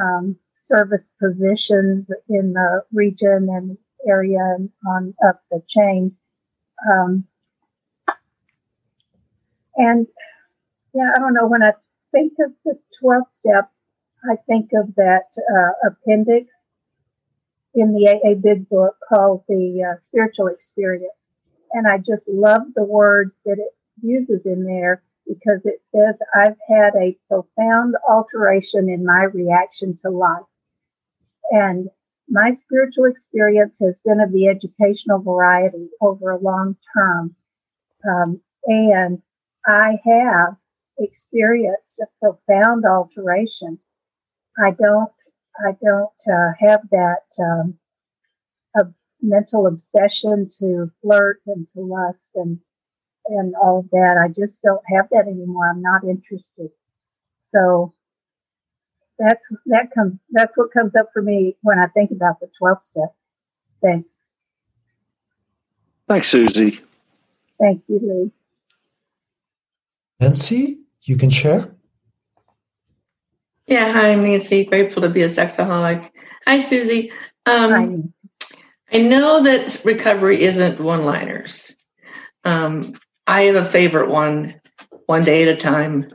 um, 0.00 0.36
service 0.68 1.08
positions 1.20 2.06
in 2.28 2.52
the 2.52 2.82
region 2.92 3.48
and 3.50 3.78
area 4.08 4.40
and 4.56 4.70
on 4.86 5.14
up 5.26 5.40
the 5.50 5.62
chain. 5.68 6.16
Um, 6.90 7.24
and 9.76 10.06
yeah, 10.94 11.10
I 11.14 11.20
don't 11.20 11.34
know. 11.34 11.46
When 11.46 11.62
I 11.62 11.72
think 12.12 12.32
of 12.44 12.52
the 12.64 12.78
12th 13.02 13.28
step, 13.40 13.70
I 14.24 14.36
think 14.46 14.70
of 14.74 14.94
that 14.96 15.28
uh, 15.38 15.88
appendix 15.88 16.48
in 17.74 17.92
the 17.92 18.08
AA 18.08 18.34
Big 18.34 18.68
Book 18.68 18.96
called 19.08 19.44
the 19.48 19.84
uh, 19.92 20.00
Spiritual 20.06 20.48
Experience. 20.48 21.12
And 21.72 21.86
I 21.86 21.98
just 21.98 22.26
love 22.26 22.62
the 22.74 22.84
words 22.84 23.32
that 23.44 23.58
it 23.58 23.76
uses 24.00 24.40
in 24.46 24.64
there 24.64 25.02
because 25.26 25.60
it 25.64 25.82
says, 25.94 26.14
I've 26.34 26.56
had 26.68 26.94
a 26.96 27.16
profound 27.28 27.96
alteration 28.08 28.88
in 28.88 29.04
my 29.04 29.24
reaction 29.24 29.98
to 30.02 30.10
life. 30.10 30.44
And 31.50 31.88
my 32.28 32.52
spiritual 32.64 33.04
experience 33.04 33.76
has 33.80 33.94
been 34.04 34.20
of 34.20 34.32
the 34.32 34.48
educational 34.48 35.20
variety 35.20 35.90
over 36.00 36.30
a 36.30 36.40
long 36.40 36.76
term. 36.96 37.34
Um, 38.08 38.40
and 38.64 39.20
I 39.66 39.98
have 40.04 40.56
experienced 40.98 42.00
a 42.00 42.06
profound 42.20 42.84
alteration. 42.84 43.78
I 44.58 44.70
don't, 44.70 45.12
I 45.58 45.72
don't 45.82 46.32
uh, 46.32 46.52
have 46.60 46.80
that 46.90 47.26
um, 47.40 47.78
mental 49.22 49.66
obsession 49.66 50.50
to 50.58 50.90
flirt 51.02 51.40
and 51.46 51.66
to 51.74 51.80
lust 51.80 52.18
and 52.34 52.58
and 53.28 53.54
all 53.60 53.80
of 53.80 53.90
that. 53.90 54.22
I 54.22 54.28
just 54.28 54.60
don't 54.62 54.82
have 54.94 55.08
that 55.10 55.26
anymore. 55.26 55.68
I'm 55.68 55.82
not 55.82 56.04
interested. 56.04 56.70
So 57.54 57.94
that's 59.18 59.42
that 59.66 59.88
comes 59.94 60.14
that's 60.30 60.52
what 60.56 60.72
comes 60.72 60.92
up 60.98 61.10
for 61.12 61.22
me 61.22 61.56
when 61.62 61.78
I 61.78 61.86
think 61.88 62.10
about 62.10 62.40
the 62.40 62.48
12 62.58 62.78
step. 62.90 63.14
Thanks. 63.82 64.08
Thanks, 66.08 66.28
Susie. 66.28 66.80
Thank 67.58 67.82
you, 67.88 67.98
Lee. 68.00 68.32
Nancy, 70.20 70.78
you 71.02 71.16
can 71.16 71.30
share. 71.30 71.74
Yeah, 73.66 73.92
hi, 73.92 74.12
I'm 74.12 74.22
Nancy. 74.24 74.64
Grateful 74.64 75.02
to 75.02 75.10
be 75.10 75.22
a 75.22 75.26
sexaholic. 75.26 76.10
Hi, 76.46 76.58
Susie. 76.58 77.12
Um, 77.44 77.72
hi. 77.72 78.56
I 78.92 79.02
know 79.02 79.42
that 79.42 79.82
recovery 79.84 80.42
isn't 80.42 80.80
one 80.80 81.04
liners. 81.04 81.74
Um, 82.44 82.94
I 83.26 83.42
have 83.42 83.56
a 83.56 83.64
favorite 83.64 84.08
one, 84.08 84.60
one 85.06 85.24
day 85.24 85.42
at 85.42 85.48
a 85.48 85.56
time. 85.56 86.12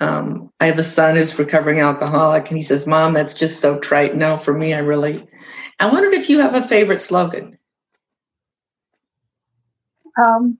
Um, 0.00 0.52
I 0.60 0.66
have 0.66 0.78
a 0.78 0.84
son 0.84 1.16
who's 1.16 1.38
recovering 1.38 1.80
alcoholic, 1.80 2.48
and 2.48 2.56
he 2.56 2.62
says, 2.62 2.86
Mom, 2.86 3.14
that's 3.14 3.34
just 3.34 3.60
so 3.60 3.80
trite. 3.80 4.14
No, 4.14 4.36
for 4.36 4.56
me, 4.56 4.72
I 4.72 4.78
really. 4.78 5.26
I 5.80 5.90
wondered 5.90 6.14
if 6.14 6.30
you 6.30 6.38
have 6.38 6.54
a 6.54 6.62
favorite 6.62 7.00
slogan. 7.00 7.58
Um, 10.24 10.58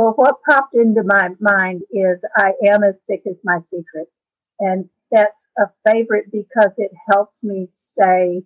well, 0.00 0.14
what 0.16 0.36
popped 0.48 0.74
into 0.74 1.02
my 1.04 1.28
mind 1.40 1.82
is 1.92 2.18
I 2.34 2.52
am 2.72 2.82
as 2.84 2.94
sick 3.06 3.20
as 3.28 3.36
my 3.44 3.58
secret. 3.70 4.08
And 4.58 4.88
that's 5.10 5.44
a 5.58 5.64
favorite 5.86 6.32
because 6.32 6.70
it 6.78 6.90
helps 7.12 7.36
me 7.42 7.68
stay 7.92 8.40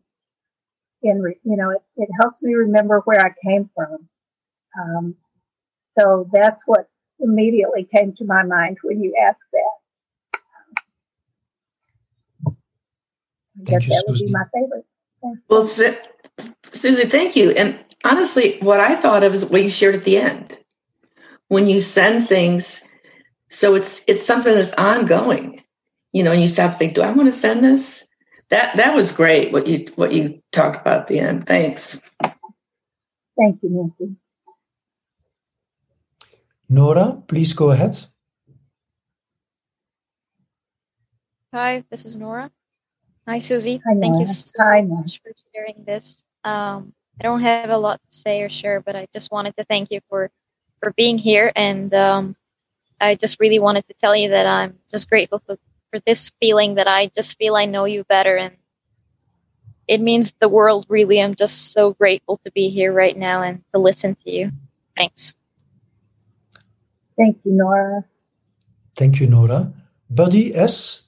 in, 1.01 1.23
you 1.45 1.57
know, 1.57 1.71
it, 1.71 1.83
it 1.97 2.09
helps 2.21 2.43
me 2.43 2.55
remember 2.55 3.03
where 3.05 3.21
I 3.25 3.31
came 3.47 3.71
from. 3.73 4.09
Um, 4.83 5.15
so 5.97 6.29
that's 6.33 6.61
what 6.67 6.89
immediately 7.21 7.87
came 7.95 8.17
to 8.17 8.25
my 8.25 8.43
mind 8.43 8.79
when 8.83 9.01
you 9.01 9.15
asked 9.25 9.39
that. 9.53 10.67
I 12.49 12.51
Thank 13.59 13.69
guess 13.69 13.83
you, 13.85 13.91
that 13.91 14.05
would 14.09 14.19
be 14.19 14.33
my 14.33 14.45
favorite. 14.53 14.87
Yeah. 15.23 15.35
Well, 15.49 15.69
Su- 15.69 15.99
Susie, 16.65 17.05
thank 17.05 17.37
you. 17.37 17.51
And 17.53 17.79
honestly, 18.03 18.59
what 18.59 18.81
I 18.81 18.97
thought 18.97 19.23
of 19.23 19.33
is 19.35 19.45
what 19.45 19.63
you 19.63 19.71
shared 19.71 19.95
at 19.95 20.03
the 20.03 20.17
end. 20.17 20.59
When 21.49 21.69
you 21.69 21.79
send 21.79 22.27
things, 22.27 22.83
so 23.49 23.75
it's 23.75 24.03
it's 24.09 24.25
something 24.25 24.55
that's 24.55 24.73
ongoing. 24.75 25.63
You 26.13 26.23
know, 26.23 26.33
and 26.33 26.41
you 26.41 26.49
stop 26.49 26.73
to 26.73 26.77
think, 26.77 26.95
do 26.95 27.03
I 27.03 27.11
want 27.11 27.27
to 27.27 27.33
send 27.33 27.65
this? 27.65 28.07
That 28.51 28.77
that 28.77 28.95
was 28.95 29.13
great. 29.13 29.53
What 29.53 29.67
you 29.67 29.87
what 29.97 30.13
you 30.13 30.43
talked 30.53 30.81
about 30.81 31.03
at 31.03 31.07
the 31.07 31.19
end. 31.19 31.47
Thanks. 31.47 32.01
Thank 33.37 33.63
you, 33.63 33.71
Nancy. 33.71 34.17
Nora, 36.69 37.23
please 37.27 37.53
go 37.53 37.71
ahead. 37.71 37.99
Hi, 41.53 41.85
this 41.91 42.05
is 42.05 42.17
Nora. 42.17 42.51
Hi, 43.29 43.39
Susie. 43.39 43.81
Hi, 43.87 43.95
Thank 44.01 44.15
Nora. 44.15 44.21
you 44.21 44.27
so 44.27 44.51
Hi, 44.59 44.83
much 44.83 45.21
for 45.23 45.33
sharing 45.55 45.85
this. 45.87 46.17
Um, 46.43 46.93
I 47.21 47.23
don't 47.23 47.43
have 47.43 47.71
a 47.71 47.77
lot 47.77 48.01
to 48.11 48.17
say 48.17 48.43
or 48.43 48.49
share, 48.49 48.81
but 48.81 48.97
I 48.97 49.07
just 49.13 49.31
wanted 49.31 49.57
to 49.57 49.65
thank 49.65 49.91
you 49.91 50.01
for 50.09 50.31
for 50.81 50.93
being 50.93 51.19
here, 51.19 51.53
and 51.55 51.93
um, 51.95 52.37
I 53.01 53.15
just 53.15 53.41
really 53.41 53.59
wanted 53.59 53.87
to 53.89 53.95
tell 53.95 54.15
you 54.15 54.31
that 54.31 54.47
I'm 54.47 54.79
just 54.91 55.09
grateful 55.09 55.43
for, 55.47 55.59
for 55.91 56.01
this 56.07 56.31
feeling 56.41 56.77
that 56.77 56.89
I 56.89 57.11
just 57.15 57.37
feel 57.39 57.57
I 57.57 57.67
know 57.67 57.85
you 57.85 58.05
better, 58.05 58.37
and 58.37 58.57
it 59.89 60.01
means 60.01 60.33
the 60.41 60.49
world. 60.49 60.87
Really, 60.89 61.21
I'm 61.21 61.35
just 61.35 61.73
so 61.73 61.93
grateful 61.93 62.39
to 62.45 62.53
be 62.53 62.71
here 62.71 62.93
right 62.93 63.17
now 63.17 63.43
and 63.43 63.63
to 63.73 63.81
listen 63.81 64.15
to 64.17 64.31
you. 64.31 64.53
Thanks. 64.97 65.35
Thank 67.17 67.39
you, 67.45 67.53
Nora. 67.53 68.05
Thank 68.97 69.21
you, 69.21 69.27
Nora. 69.27 69.73
Buddy 70.11 70.55
S. 70.55 71.04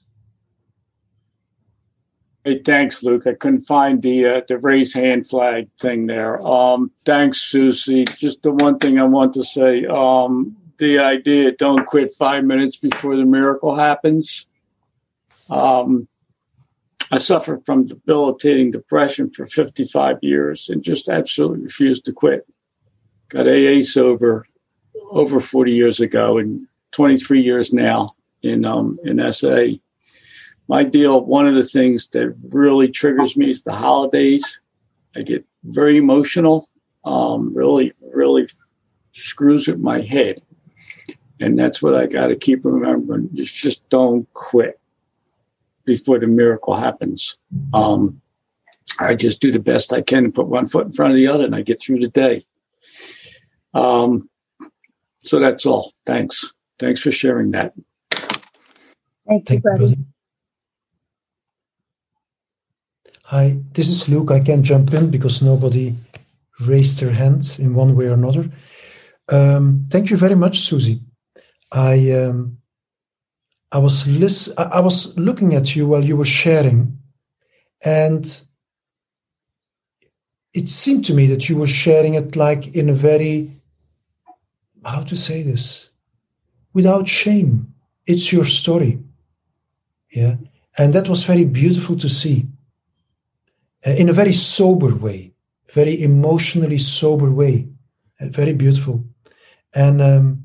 Hey, 2.47 2.61
thanks, 2.63 3.03
Luke. 3.03 3.27
I 3.27 3.33
couldn't 3.33 3.67
find 3.67 4.01
the 4.01 4.25
uh, 4.25 4.41
the 4.47 4.57
raise 4.57 4.93
hand 4.93 5.27
flag 5.27 5.67
thing 5.81 6.07
there. 6.07 6.39
Um, 6.47 6.91
thanks, 7.03 7.41
Susie. 7.41 8.05
Just 8.05 8.41
the 8.41 8.53
one 8.53 8.79
thing 8.79 8.97
I 8.97 9.03
want 9.03 9.33
to 9.33 9.43
say: 9.43 9.85
um, 9.85 10.55
the 10.77 10.99
idea 10.99 11.51
"don't 11.51 11.85
quit 11.85 12.09
five 12.09 12.45
minutes 12.45 12.77
before 12.77 13.17
the 13.17 13.25
miracle 13.25 13.75
happens." 13.75 14.47
Um, 15.49 16.07
I 17.11 17.17
suffered 17.17 17.65
from 17.65 17.87
debilitating 17.87 18.71
depression 18.71 19.29
for 19.29 19.45
55 19.45 20.19
years 20.21 20.69
and 20.69 20.81
just 20.81 21.09
absolutely 21.09 21.65
refused 21.65 22.05
to 22.05 22.13
quit. 22.13 22.47
Got 23.27 23.49
AA 23.49 23.81
sober 23.81 24.45
over 25.11 25.41
40 25.41 25.73
years 25.73 25.99
ago 25.99 26.37
and 26.37 26.65
23 26.93 27.41
years 27.41 27.73
now 27.73 28.15
in 28.41 28.63
um, 28.63 28.99
in 29.03 29.19
SA 29.33 29.65
my 30.67 30.83
deal, 30.83 31.21
one 31.21 31.47
of 31.47 31.55
the 31.55 31.63
things 31.63 32.07
that 32.09 32.35
really 32.49 32.89
triggers 32.89 33.37
me 33.37 33.49
is 33.49 33.63
the 33.63 33.73
holidays. 33.73 34.59
I 35.15 35.21
get 35.21 35.45
very 35.63 35.97
emotional, 35.97 36.69
um, 37.05 37.53
really, 37.55 37.93
really 38.13 38.47
screws 39.13 39.67
with 39.67 39.79
my 39.79 40.01
head. 40.01 40.41
And 41.39 41.57
that's 41.57 41.81
what 41.81 41.95
I 41.95 42.07
got 42.07 42.27
to 42.27 42.35
keep 42.35 42.65
remembering. 42.65 43.29
Is 43.35 43.51
just 43.51 43.87
don't 43.89 44.31
quit 44.33 44.79
before 45.85 46.19
the 46.19 46.27
miracle 46.27 46.75
happens. 46.75 47.37
Um, 47.73 48.21
I 48.99 49.15
just 49.15 49.39
do 49.39 49.51
the 49.51 49.59
best 49.59 49.93
I 49.93 50.01
can 50.01 50.25
and 50.25 50.33
put 50.33 50.47
one 50.47 50.65
foot 50.65 50.87
in 50.87 50.93
front 50.93 51.11
of 51.11 51.17
the 51.17 51.27
other, 51.27 51.45
and 51.45 51.55
I 51.55 51.61
get 51.61 51.79
through 51.79 51.99
the 51.99 52.07
day. 52.07 52.45
Um, 53.73 54.29
so 55.21 55.39
that's 55.39 55.65
all. 55.65 55.93
Thanks. 56.05 56.53
Thanks 56.79 57.01
for 57.01 57.11
sharing 57.11 57.51
that. 57.51 57.73
Thank 59.27 59.49
you, 59.49 59.59
buddy. 59.59 59.97
Hi, 63.29 63.59
this 63.73 63.89
is 63.89 64.07
Luke. 64.07 64.31
I 64.31 64.39
can 64.39 64.63
jump 64.63 64.93
in 64.93 65.11
because 65.11 65.41
nobody 65.41 65.93
raised 66.61 67.01
their 67.01 67.11
hand 67.11 67.57
in 67.59 67.73
one 67.73 67.93
way 67.93 68.05
or 68.07 68.13
another. 68.13 68.49
Um, 69.27 69.83
thank 69.89 70.09
you 70.09 70.15
very 70.15 70.35
much, 70.35 70.61
Susie. 70.61 71.01
I 71.69 72.09
um, 72.13 72.59
I 73.69 73.79
was 73.79 74.07
lis- 74.07 74.53
I 74.57 74.79
was 74.79 75.19
looking 75.19 75.55
at 75.55 75.75
you 75.75 75.87
while 75.87 76.05
you 76.05 76.15
were 76.15 76.23
sharing, 76.43 76.99
and 77.83 78.23
it 80.53 80.69
seemed 80.69 81.03
to 81.07 81.13
me 81.13 81.27
that 81.27 81.49
you 81.49 81.57
were 81.57 81.67
sharing 81.67 82.13
it 82.13 82.37
like 82.37 82.77
in 82.77 82.87
a 82.87 82.93
very 82.93 83.51
how 84.85 85.03
to 85.03 85.17
say 85.17 85.41
this 85.43 85.89
without 86.73 87.09
shame. 87.09 87.73
It's 88.05 88.31
your 88.31 88.45
story, 88.45 88.99
yeah, 90.13 90.37
and 90.77 90.93
that 90.93 91.09
was 91.09 91.25
very 91.25 91.43
beautiful 91.43 91.97
to 91.97 92.07
see 92.07 92.47
in 93.91 94.09
a 94.09 94.13
very 94.13 94.33
sober 94.33 94.95
way, 94.95 95.33
very 95.71 96.01
emotionally 96.01 96.77
sober 96.77 97.31
way, 97.31 97.67
uh, 98.19 98.27
very 98.27 98.53
beautiful. 98.53 99.03
And 99.73 100.01
um, 100.01 100.43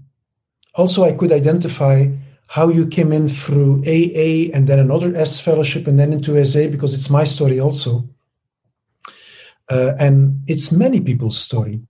also, 0.74 1.05
I 1.05 1.12
could 1.12 1.32
identify 1.32 2.09
how 2.49 2.68
you 2.68 2.86
came 2.86 3.12
in 3.12 3.28
through 3.28 3.82
AA 3.86 4.53
and 4.55 4.66
then 4.66 4.78
another 4.78 5.16
S 5.16 5.40
fellowship 5.40 5.86
and 5.86 5.99
then 5.99 6.12
into 6.12 6.45
SA 6.45 6.68
because 6.68 6.93
it's 6.93 7.09
my 7.09 7.24
story 7.24 7.59
also. 7.59 8.09
Uh, 9.70 9.95
and 9.99 10.43
it's 10.47 10.70
many 10.70 11.01
people's 11.01 11.38
story. 11.38 11.80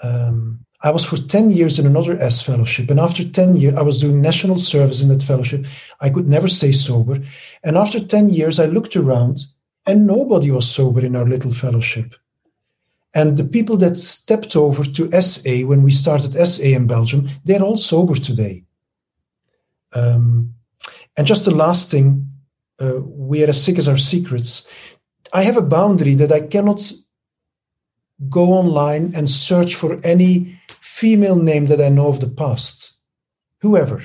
Um, 0.00 0.64
I 0.82 0.90
was 0.90 1.04
for 1.04 1.16
10 1.16 1.50
years 1.50 1.78
in 1.78 1.86
another 1.86 2.20
S 2.20 2.42
fellowship. 2.42 2.90
And 2.90 3.00
after 3.00 3.24
10 3.24 3.56
years, 3.56 3.76
I 3.76 3.82
was 3.82 4.00
doing 4.00 4.20
national 4.20 4.58
service 4.58 5.02
in 5.02 5.08
that 5.08 5.22
fellowship. 5.22 5.66
I 6.00 6.10
could 6.10 6.28
never 6.28 6.46
stay 6.46 6.72
sober. 6.72 7.18
And 7.64 7.76
after 7.76 7.98
10 7.98 8.28
years, 8.28 8.60
I 8.60 8.66
looked 8.66 8.94
around 8.94 9.46
and 9.86 10.06
nobody 10.06 10.50
was 10.50 10.70
sober 10.70 11.04
in 11.04 11.16
our 11.16 11.26
little 11.26 11.52
fellowship. 11.52 12.14
And 13.14 13.36
the 13.36 13.44
people 13.44 13.76
that 13.76 13.98
stepped 13.98 14.56
over 14.56 14.82
to 14.82 15.22
SA 15.22 15.66
when 15.66 15.82
we 15.82 15.92
started 15.92 16.34
SA 16.46 16.64
in 16.64 16.86
Belgium, 16.86 17.28
they're 17.44 17.62
all 17.62 17.76
sober 17.76 18.14
today. 18.14 18.64
Um, 19.92 20.54
and 21.16 21.26
just 21.26 21.44
the 21.44 21.54
last 21.54 21.90
thing, 21.90 22.28
uh, 22.80 23.00
we 23.02 23.44
are 23.44 23.48
as 23.48 23.62
sick 23.62 23.78
as 23.78 23.88
our 23.88 23.96
secrets. 23.96 24.68
I 25.32 25.44
have 25.44 25.56
a 25.56 25.62
boundary 25.62 26.16
that 26.16 26.32
I 26.32 26.40
cannot 26.40 26.92
go 28.28 28.52
online 28.52 29.12
and 29.14 29.30
search 29.30 29.74
for 29.74 30.00
any 30.04 30.58
female 30.80 31.36
name 31.36 31.66
that 31.66 31.80
I 31.80 31.88
know 31.88 32.08
of 32.08 32.20
the 32.20 32.28
past, 32.28 32.98
whoever, 33.60 34.00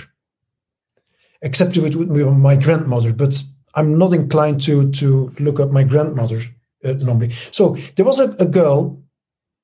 except 1.41 1.77
if 1.77 1.83
it 1.83 1.95
would 1.95 2.13
be 2.13 2.23
my 2.23 2.55
grandmother. 2.55 3.13
But 3.13 3.41
I'm 3.75 3.97
not 3.97 4.13
inclined 4.13 4.61
to 4.63 4.91
to 4.91 5.33
look 5.39 5.59
up 5.59 5.71
my 5.71 5.83
grandmother 5.83 6.41
uh, 6.85 6.93
normally. 6.93 7.31
So 7.51 7.75
there 7.95 8.05
was 8.05 8.19
a, 8.19 8.31
a 8.39 8.45
girl 8.45 9.01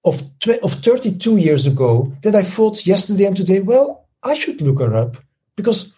of 0.03 0.21
tw- 0.39 0.63
of 0.63 0.73
32 0.73 1.37
years 1.37 1.65
ago 1.67 2.13
that 2.23 2.35
I 2.35 2.43
thought 2.43 2.85
yesterday 2.85 3.25
and 3.25 3.35
today, 3.37 3.59
well, 3.61 4.07
I 4.23 4.35
should 4.35 4.61
look 4.61 4.79
her 4.79 4.95
up 4.95 5.17
because 5.55 5.93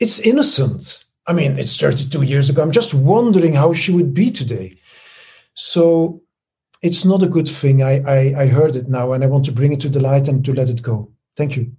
it's 0.00 0.20
innocent. 0.20 1.04
I 1.26 1.32
mean, 1.32 1.58
it's 1.58 1.76
32 1.76 2.22
years 2.22 2.50
ago. 2.50 2.62
I'm 2.62 2.70
just 2.70 2.94
wondering 2.94 3.54
how 3.54 3.72
she 3.72 3.92
would 3.92 4.14
be 4.14 4.30
today. 4.30 4.78
So 5.54 6.22
it's 6.82 7.04
not 7.04 7.22
a 7.22 7.28
good 7.28 7.48
thing. 7.48 7.82
I, 7.82 8.00
I, 8.00 8.42
I 8.42 8.46
heard 8.46 8.76
it 8.76 8.88
now 8.88 9.12
and 9.12 9.24
I 9.24 9.26
want 9.26 9.44
to 9.46 9.52
bring 9.52 9.72
it 9.72 9.80
to 9.82 9.88
the 9.88 10.00
light 10.00 10.28
and 10.28 10.44
to 10.44 10.54
let 10.54 10.68
it 10.68 10.82
go. 10.82 11.10
Thank 11.36 11.56
you. 11.56 11.72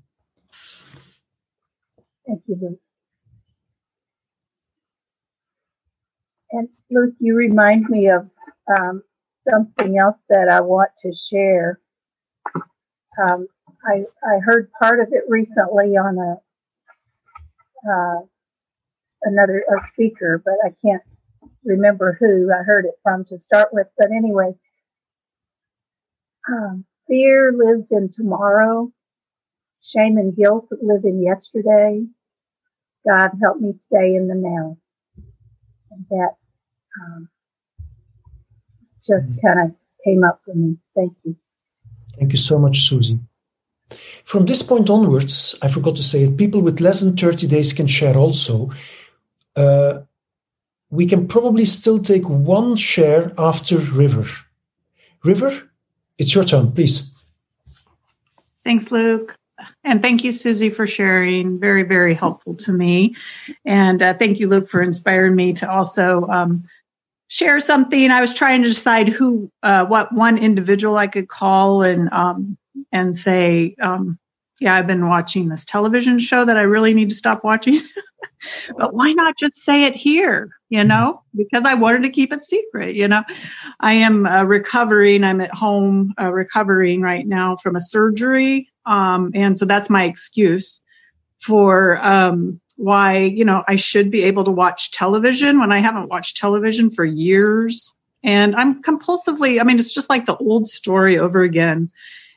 Thank 2.27 2.41
you, 2.47 2.79
And 6.51 6.69
Luke, 6.89 7.15
you 7.19 7.35
remind 7.35 7.89
me 7.89 8.09
of 8.09 8.29
um, 8.79 9.03
something 9.49 9.97
else 9.97 10.17
that 10.29 10.49
I 10.49 10.61
want 10.61 10.91
to 11.03 11.13
share. 11.31 11.79
Um, 13.21 13.47
I 13.85 14.05
I 14.23 14.39
heard 14.43 14.71
part 14.79 14.99
of 14.99 15.07
it 15.11 15.23
recently 15.27 15.97
on 15.97 16.17
a 16.17 16.53
uh, 17.91 18.21
another 19.23 19.63
a 19.69 19.87
speaker, 19.93 20.41
but 20.43 20.55
I 20.65 20.69
can't 20.85 21.03
remember 21.65 22.17
who 22.19 22.51
I 22.51 22.63
heard 22.63 22.85
it 22.85 22.95
from 23.03 23.25
to 23.25 23.39
start 23.39 23.69
with. 23.73 23.87
But 23.97 24.11
anyway, 24.15 24.53
um, 26.49 26.85
fear 27.07 27.51
lives 27.53 27.87
in 27.91 28.11
tomorrow. 28.13 28.91
Shame 29.81 30.17
and 30.17 30.35
guilt 30.35 30.67
live 30.81 31.05
in 31.05 31.21
yesterday. 31.23 32.05
God 33.09 33.29
help 33.41 33.59
me 33.59 33.73
stay 33.87 34.15
in 34.15 34.27
the 34.27 34.35
now 34.35 34.77
and 35.91 36.05
that 36.09 36.35
um, 37.05 37.29
just 39.05 39.41
kind 39.43 39.59
of 39.69 39.75
came 40.03 40.23
up 40.23 40.41
for 40.45 40.53
me. 40.53 40.77
Thank 40.95 41.13
you. 41.23 41.35
Thank 42.17 42.31
you 42.31 42.37
so 42.37 42.57
much, 42.59 42.87
Susie. 42.87 43.19
From 44.25 44.45
this 44.45 44.63
point 44.63 44.89
onwards, 44.89 45.55
I 45.61 45.69
forgot 45.69 45.95
to 45.95 46.03
say 46.03 46.23
it, 46.23 46.37
people 46.37 46.61
with 46.61 46.81
less 46.81 47.01
than 47.01 47.15
30 47.15 47.47
days 47.47 47.71
can 47.71 47.87
share 47.87 48.17
also. 48.17 48.71
Uh, 49.55 50.01
we 50.89 51.05
can 51.05 51.27
probably 51.27 51.65
still 51.65 51.99
take 51.99 52.27
one 52.27 52.75
share 52.75 53.31
after 53.37 53.77
River. 53.77 54.25
River, 55.23 55.69
it's 56.17 56.35
your 56.35 56.43
turn, 56.43 56.71
please. 56.71 57.13
Thanks, 58.63 58.91
Luke. 58.91 59.37
And 59.83 60.01
thank 60.01 60.23
you, 60.23 60.31
Susie, 60.31 60.69
for 60.69 60.85
sharing. 60.85 61.59
Very, 61.59 61.83
very 61.83 62.13
helpful 62.13 62.55
to 62.55 62.71
me. 62.71 63.15
And 63.65 64.03
uh, 64.03 64.13
thank 64.13 64.39
you, 64.39 64.47
Luke, 64.47 64.69
for 64.69 64.81
inspiring 64.81 65.35
me 65.35 65.53
to 65.53 65.69
also 65.69 66.27
um, 66.27 66.67
share 67.27 67.59
something. 67.59 68.11
I 68.11 68.21
was 68.21 68.33
trying 68.33 68.63
to 68.63 68.69
decide 68.69 69.09
who, 69.09 69.51
uh, 69.63 69.85
what 69.85 70.13
one 70.13 70.37
individual 70.37 70.97
I 70.97 71.07
could 71.07 71.27
call 71.29 71.83
and 71.83 72.09
um, 72.11 72.57
and 72.91 73.15
say, 73.17 73.75
um, 73.81 74.17
yeah, 74.59 74.75
I've 74.75 74.87
been 74.87 75.07
watching 75.07 75.49
this 75.49 75.65
television 75.65 76.19
show 76.19 76.45
that 76.45 76.57
I 76.57 76.61
really 76.61 76.93
need 76.93 77.09
to 77.09 77.15
stop 77.15 77.43
watching. 77.43 77.81
but 78.77 78.93
why 78.93 79.13
not 79.13 79.35
just 79.39 79.57
say 79.57 79.83
it 79.85 79.95
here? 79.95 80.49
You 80.69 80.83
know, 80.83 81.23
because 81.35 81.65
I 81.65 81.75
wanted 81.75 82.03
to 82.03 82.09
keep 82.09 82.33
it 82.33 82.41
secret. 82.41 82.95
You 82.95 83.07
know, 83.07 83.23
I 83.79 83.93
am 83.93 84.25
uh, 84.25 84.43
recovering. 84.43 85.23
I'm 85.23 85.41
at 85.41 85.53
home 85.53 86.13
uh, 86.19 86.31
recovering 86.31 87.01
right 87.01 87.25
now 87.27 87.55
from 87.57 87.75
a 87.75 87.81
surgery 87.81 88.69
Um, 88.85 89.31
and 89.35 89.57
so 89.57 89.65
that's 89.65 89.89
my 89.89 90.05
excuse 90.05 90.81
for 91.41 92.03
um, 92.03 92.59
why, 92.77 93.17
you 93.17 93.43
know, 93.43 93.63
I 93.67 93.75
should 93.75 94.09
be 94.09 94.23
able 94.23 94.45
to 94.45 94.51
watch 94.51 94.91
television 94.91 95.59
when 95.59 95.71
I 95.71 95.81
haven't 95.81 96.09
watched 96.09 96.37
television 96.37 96.89
for 96.91 97.03
years. 97.03 97.93
And 98.23 98.55
I'm 98.55 98.81
compulsively, 98.81 99.59
I 99.59 99.63
mean, 99.63 99.79
it's 99.79 99.91
just 99.91 100.09
like 100.09 100.25
the 100.25 100.37
old 100.37 100.67
story 100.67 101.17
over 101.17 101.41
again. 101.41 101.91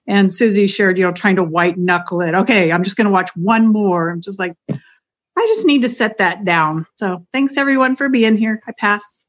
And 0.06 0.32
Susie 0.32 0.66
shared, 0.66 0.98
you 0.98 1.04
know, 1.04 1.12
trying 1.12 1.36
to 1.36 1.44
white 1.44 1.78
knuckle 1.78 2.22
it. 2.22 2.34
Okay, 2.34 2.72
I'm 2.72 2.82
just 2.82 2.96
going 2.96 3.04
to 3.04 3.12
watch 3.12 3.30
one 3.36 3.68
more. 3.68 4.10
I'm 4.10 4.20
just 4.20 4.38
like, 4.38 4.56
I 4.68 5.46
just 5.46 5.66
need 5.66 5.82
to 5.82 5.88
set 5.88 6.18
that 6.18 6.44
down. 6.44 6.86
So 6.96 7.26
thanks 7.32 7.56
everyone 7.56 7.96
for 7.96 8.08
being 8.08 8.36
here. 8.36 8.62
I 8.66 8.72
pass. 8.72 9.24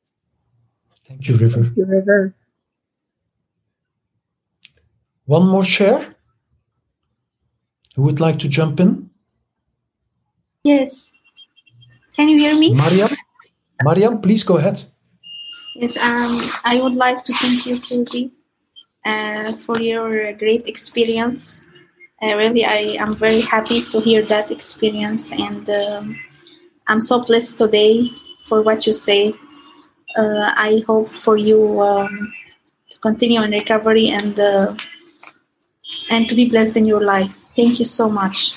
Thank 1.05 1.27
you, 1.27 1.35
River. 1.35 1.63
Thank 1.63 1.77
you, 1.77 1.85
River. 1.85 2.35
One 5.25 5.47
more 5.47 5.63
share? 5.63 6.15
Who 7.95 8.03
would 8.03 8.19
like 8.19 8.39
to 8.39 8.49
jump 8.49 8.79
in? 8.79 9.10
Yes. 10.63 11.15
Can 12.15 12.29
you 12.29 12.37
hear 12.37 12.57
me? 12.59 12.73
Mariam? 12.75 13.09
Mariam, 13.83 14.21
please 14.21 14.43
go 14.43 14.57
ahead. 14.57 14.81
Yes, 15.75 15.97
um, 15.97 16.37
I 16.65 16.79
would 16.81 16.93
like 16.93 17.23
to 17.23 17.33
thank 17.33 17.65
you, 17.65 17.73
Susie, 17.73 18.31
uh, 19.05 19.53
for 19.53 19.79
your 19.79 20.33
great 20.33 20.67
experience. 20.67 21.65
Uh, 22.21 22.35
really, 22.35 22.65
I 22.65 22.97
am 22.99 23.15
very 23.15 23.41
happy 23.41 23.81
to 23.81 24.01
hear 24.01 24.21
that 24.25 24.51
experience, 24.51 25.31
and 25.31 25.67
um, 25.69 26.19
I'm 26.87 27.01
so 27.01 27.21
blessed 27.21 27.57
today 27.57 28.11
for 28.45 28.61
what 28.61 28.85
you 28.85 28.93
say. 28.93 29.33
Uh, 30.15 30.51
I 30.53 30.83
hope 30.85 31.09
for 31.09 31.37
you 31.37 31.81
um, 31.81 32.33
to 32.91 32.99
continue 32.99 33.41
in 33.41 33.51
recovery 33.51 34.09
and 34.09 34.37
uh, 34.37 34.75
and 36.11 36.29
to 36.29 36.35
be 36.35 36.47
blessed 36.49 36.77
in 36.77 36.85
your 36.85 37.01
life. 37.01 37.33
Thank 37.55 37.79
you 37.79 37.85
so 37.85 38.09
much. 38.09 38.53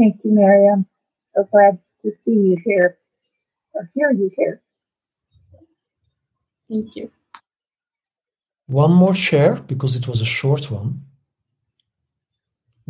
Thank 0.00 0.24
you, 0.24 0.30
Miriam. 0.30 0.86
So 1.34 1.46
glad 1.52 1.78
to 2.00 2.12
see 2.24 2.30
you 2.32 2.56
here 2.64 2.96
or 3.74 3.90
hear 3.94 4.10
you 4.10 4.30
here. 4.34 4.62
Thank 6.70 6.96
you. 6.96 7.10
One 8.66 8.92
more 8.92 9.14
share 9.14 9.56
because 9.56 9.96
it 9.96 10.08
was 10.08 10.22
a 10.22 10.24
short 10.24 10.70
one. 10.70 11.04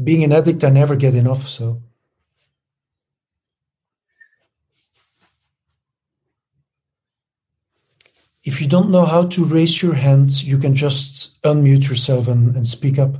Being 0.01 0.23
an 0.23 0.33
addict, 0.33 0.63
I 0.63 0.71
never 0.71 0.95
get 0.95 1.17
enough, 1.17 1.49
so. 1.49 1.83
If 8.45 8.61
you 8.61 8.69
don't 8.69 8.93
know 8.93 9.05
how 9.05 9.27
to 9.27 9.45
raise 9.45 9.83
your 9.83 9.95
hand, 9.95 10.45
you 10.45 10.59
can 10.59 10.77
just 10.77 11.43
unmute 11.43 11.89
yourself 11.89 12.29
and, 12.29 12.55
and 12.55 12.69
speak 12.69 13.01
up. 13.01 13.17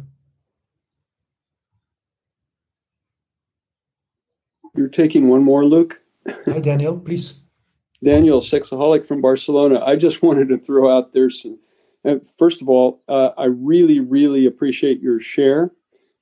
You're 4.76 4.88
taking 4.88 5.28
one 5.28 5.42
more, 5.42 5.64
Luke? 5.64 6.02
Hi, 6.46 6.60
Daniel, 6.60 6.98
please. 6.98 7.40
Daniel, 8.04 8.40
sexaholic 8.40 9.06
from 9.06 9.20
Barcelona. 9.20 9.80
I 9.84 9.96
just 9.96 10.22
wanted 10.22 10.48
to 10.48 10.58
throw 10.58 10.94
out 10.94 11.12
there 11.12 11.30
some. 11.30 11.58
Uh, 12.04 12.16
first 12.38 12.62
of 12.62 12.68
all, 12.68 13.02
uh, 13.08 13.30
I 13.36 13.44
really, 13.44 14.00
really 14.00 14.46
appreciate 14.46 15.00
your 15.00 15.20
share 15.20 15.70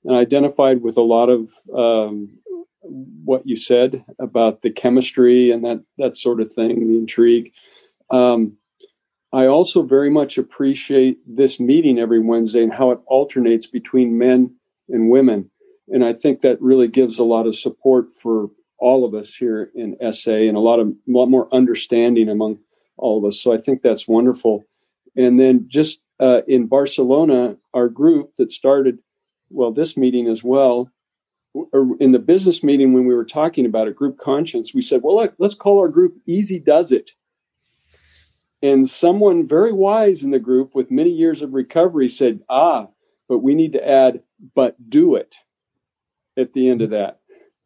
and 0.05 0.16
identified 0.16 0.82
with 0.82 0.96
a 0.96 1.03
lot 1.03 1.28
of 1.28 1.53
um, 1.76 2.38
what 2.82 3.46
you 3.46 3.55
said 3.55 4.05
about 4.18 4.62
the 4.62 4.70
chemistry 4.70 5.51
and 5.51 5.64
that 5.64 5.84
that 5.99 6.16
sort 6.16 6.40
of 6.40 6.51
thing, 6.51 6.88
the 6.88 6.99
intrigue. 6.99 7.53
Um, 8.11 8.57
I 9.32 9.46
also 9.46 9.82
very 9.82 10.11
much 10.11 10.38
appreciate 10.38 11.18
this 11.26 11.61
meeting 11.61 11.99
every 11.99 12.20
Wednesday 12.20 12.62
and 12.62 12.72
how 12.72 12.90
it 12.90 13.01
alternates 13.07 13.66
between 13.66 14.18
men 14.18 14.55
and 14.88 15.11
women. 15.11 15.51
And 15.91 16.05
I 16.05 16.12
think 16.12 16.41
that 16.41 16.61
really 16.61 16.89
gives 16.89 17.18
a 17.18 17.24
lot 17.24 17.47
of 17.47 17.57
support 17.57 18.14
for 18.14 18.51
all 18.78 19.05
of 19.05 19.14
us 19.14 19.34
here 19.34 19.70
in 19.74 19.97
SA 20.12 20.32
and 20.32 20.57
a 20.57 20.61
lot 20.61 20.78
of 20.78 20.89
a 20.89 20.95
lot 21.07 21.26
more 21.26 21.53
understanding 21.53 22.28
among 22.28 22.61
all 22.97 23.18
of 23.18 23.24
us. 23.24 23.41
So 23.41 23.53
I 23.53 23.59
think 23.59 23.82
that's 23.82 24.09
wonderful. 24.09 24.64
And 25.16 25.39
then 25.39 25.66
just 25.68 26.01
uh, 26.20 26.43
in 26.47 26.66
Barcelona, 26.66 27.57
our 27.74 27.89
group 27.89 28.34
that 28.36 28.51
started, 28.51 28.99
well, 29.51 29.72
this 29.72 29.97
meeting 29.97 30.28
as 30.28 30.45
well, 30.45 30.91
in 32.01 32.12
the 32.12 32.18
business 32.18 32.62
meeting 32.62 32.93
when 32.93 33.07
we 33.07 33.14
were 33.14 33.24
talking 33.24 33.66
about 33.66 33.89
a 33.89 33.93
group 33.93 34.18
conscience, 34.18 34.74
we 34.74 34.82
said, 34.82 35.03
well, 35.03 35.16
look, 35.16 35.34
let's 35.39 35.55
call 35.55 35.78
our 35.80 35.89
group 35.89 36.16
Easy 36.26 36.59
Does 36.59 36.93
It. 36.93 37.12
And 38.62 38.89
someone 38.89 39.47
very 39.47 39.72
wise 39.72 40.22
in 40.22 40.30
the 40.30 40.39
group 40.39 40.74
with 40.74 40.91
many 40.91 41.11
years 41.11 41.43
of 41.43 41.55
recovery 41.55 42.09
said, 42.09 42.41
ah, 42.49 42.89
but 43.28 43.39
we 43.39 43.55
need 43.55 43.72
to 43.72 43.89
add, 43.89 44.22
but 44.55 44.76
do 44.91 45.14
it 45.14 45.36
at 46.39 46.53
the 46.53 46.68
end 46.68 46.82
of 46.82 46.91
that. 46.91 47.20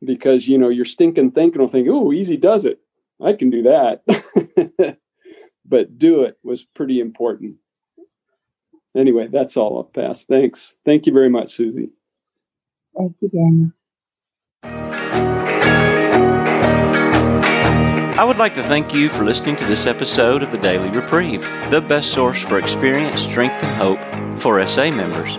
Because 0.04 0.48
you 0.48 0.58
know 0.58 0.68
you're 0.68 0.84
stinking 0.84 1.30
thinking 1.30 1.60
will 1.60 1.68
think 1.68 1.86
oh 1.90 2.12
easy 2.12 2.36
does 2.36 2.64
it. 2.64 2.80
I 3.20 3.34
can 3.34 3.50
do 3.50 3.62
that. 3.62 4.98
But 5.64 5.96
do 5.96 6.22
it 6.22 6.36
was 6.42 6.64
pretty 6.64 7.00
important. 7.00 7.56
Anyway 8.94 9.28
that's 9.32 9.56
all 9.56 9.76
i'll 9.78 9.84
pass. 9.84 10.24
Thanks. 10.24 10.76
Thank 10.84 11.06
you 11.06 11.12
very 11.12 11.30
much 11.30 11.50
susie. 11.50 11.90
Thank 12.96 13.16
you 13.20 13.28
daniel. 13.28 13.70
I 18.14 18.24
would 18.24 18.36
like 18.36 18.54
to 18.54 18.62
thank 18.62 18.92
you 18.94 19.08
for 19.08 19.24
listening 19.24 19.56
to 19.56 19.64
this 19.64 19.86
episode 19.86 20.42
of 20.42 20.52
the 20.52 20.58
Daily 20.58 20.90
Reprieve, 20.90 21.40
the 21.70 21.80
best 21.80 22.12
source 22.12 22.40
for 22.40 22.58
experience, 22.58 23.22
strength, 23.22 23.62
and 23.64 23.72
hope 23.72 24.38
for 24.38 24.64
SA 24.66 24.90
members. 24.90 25.38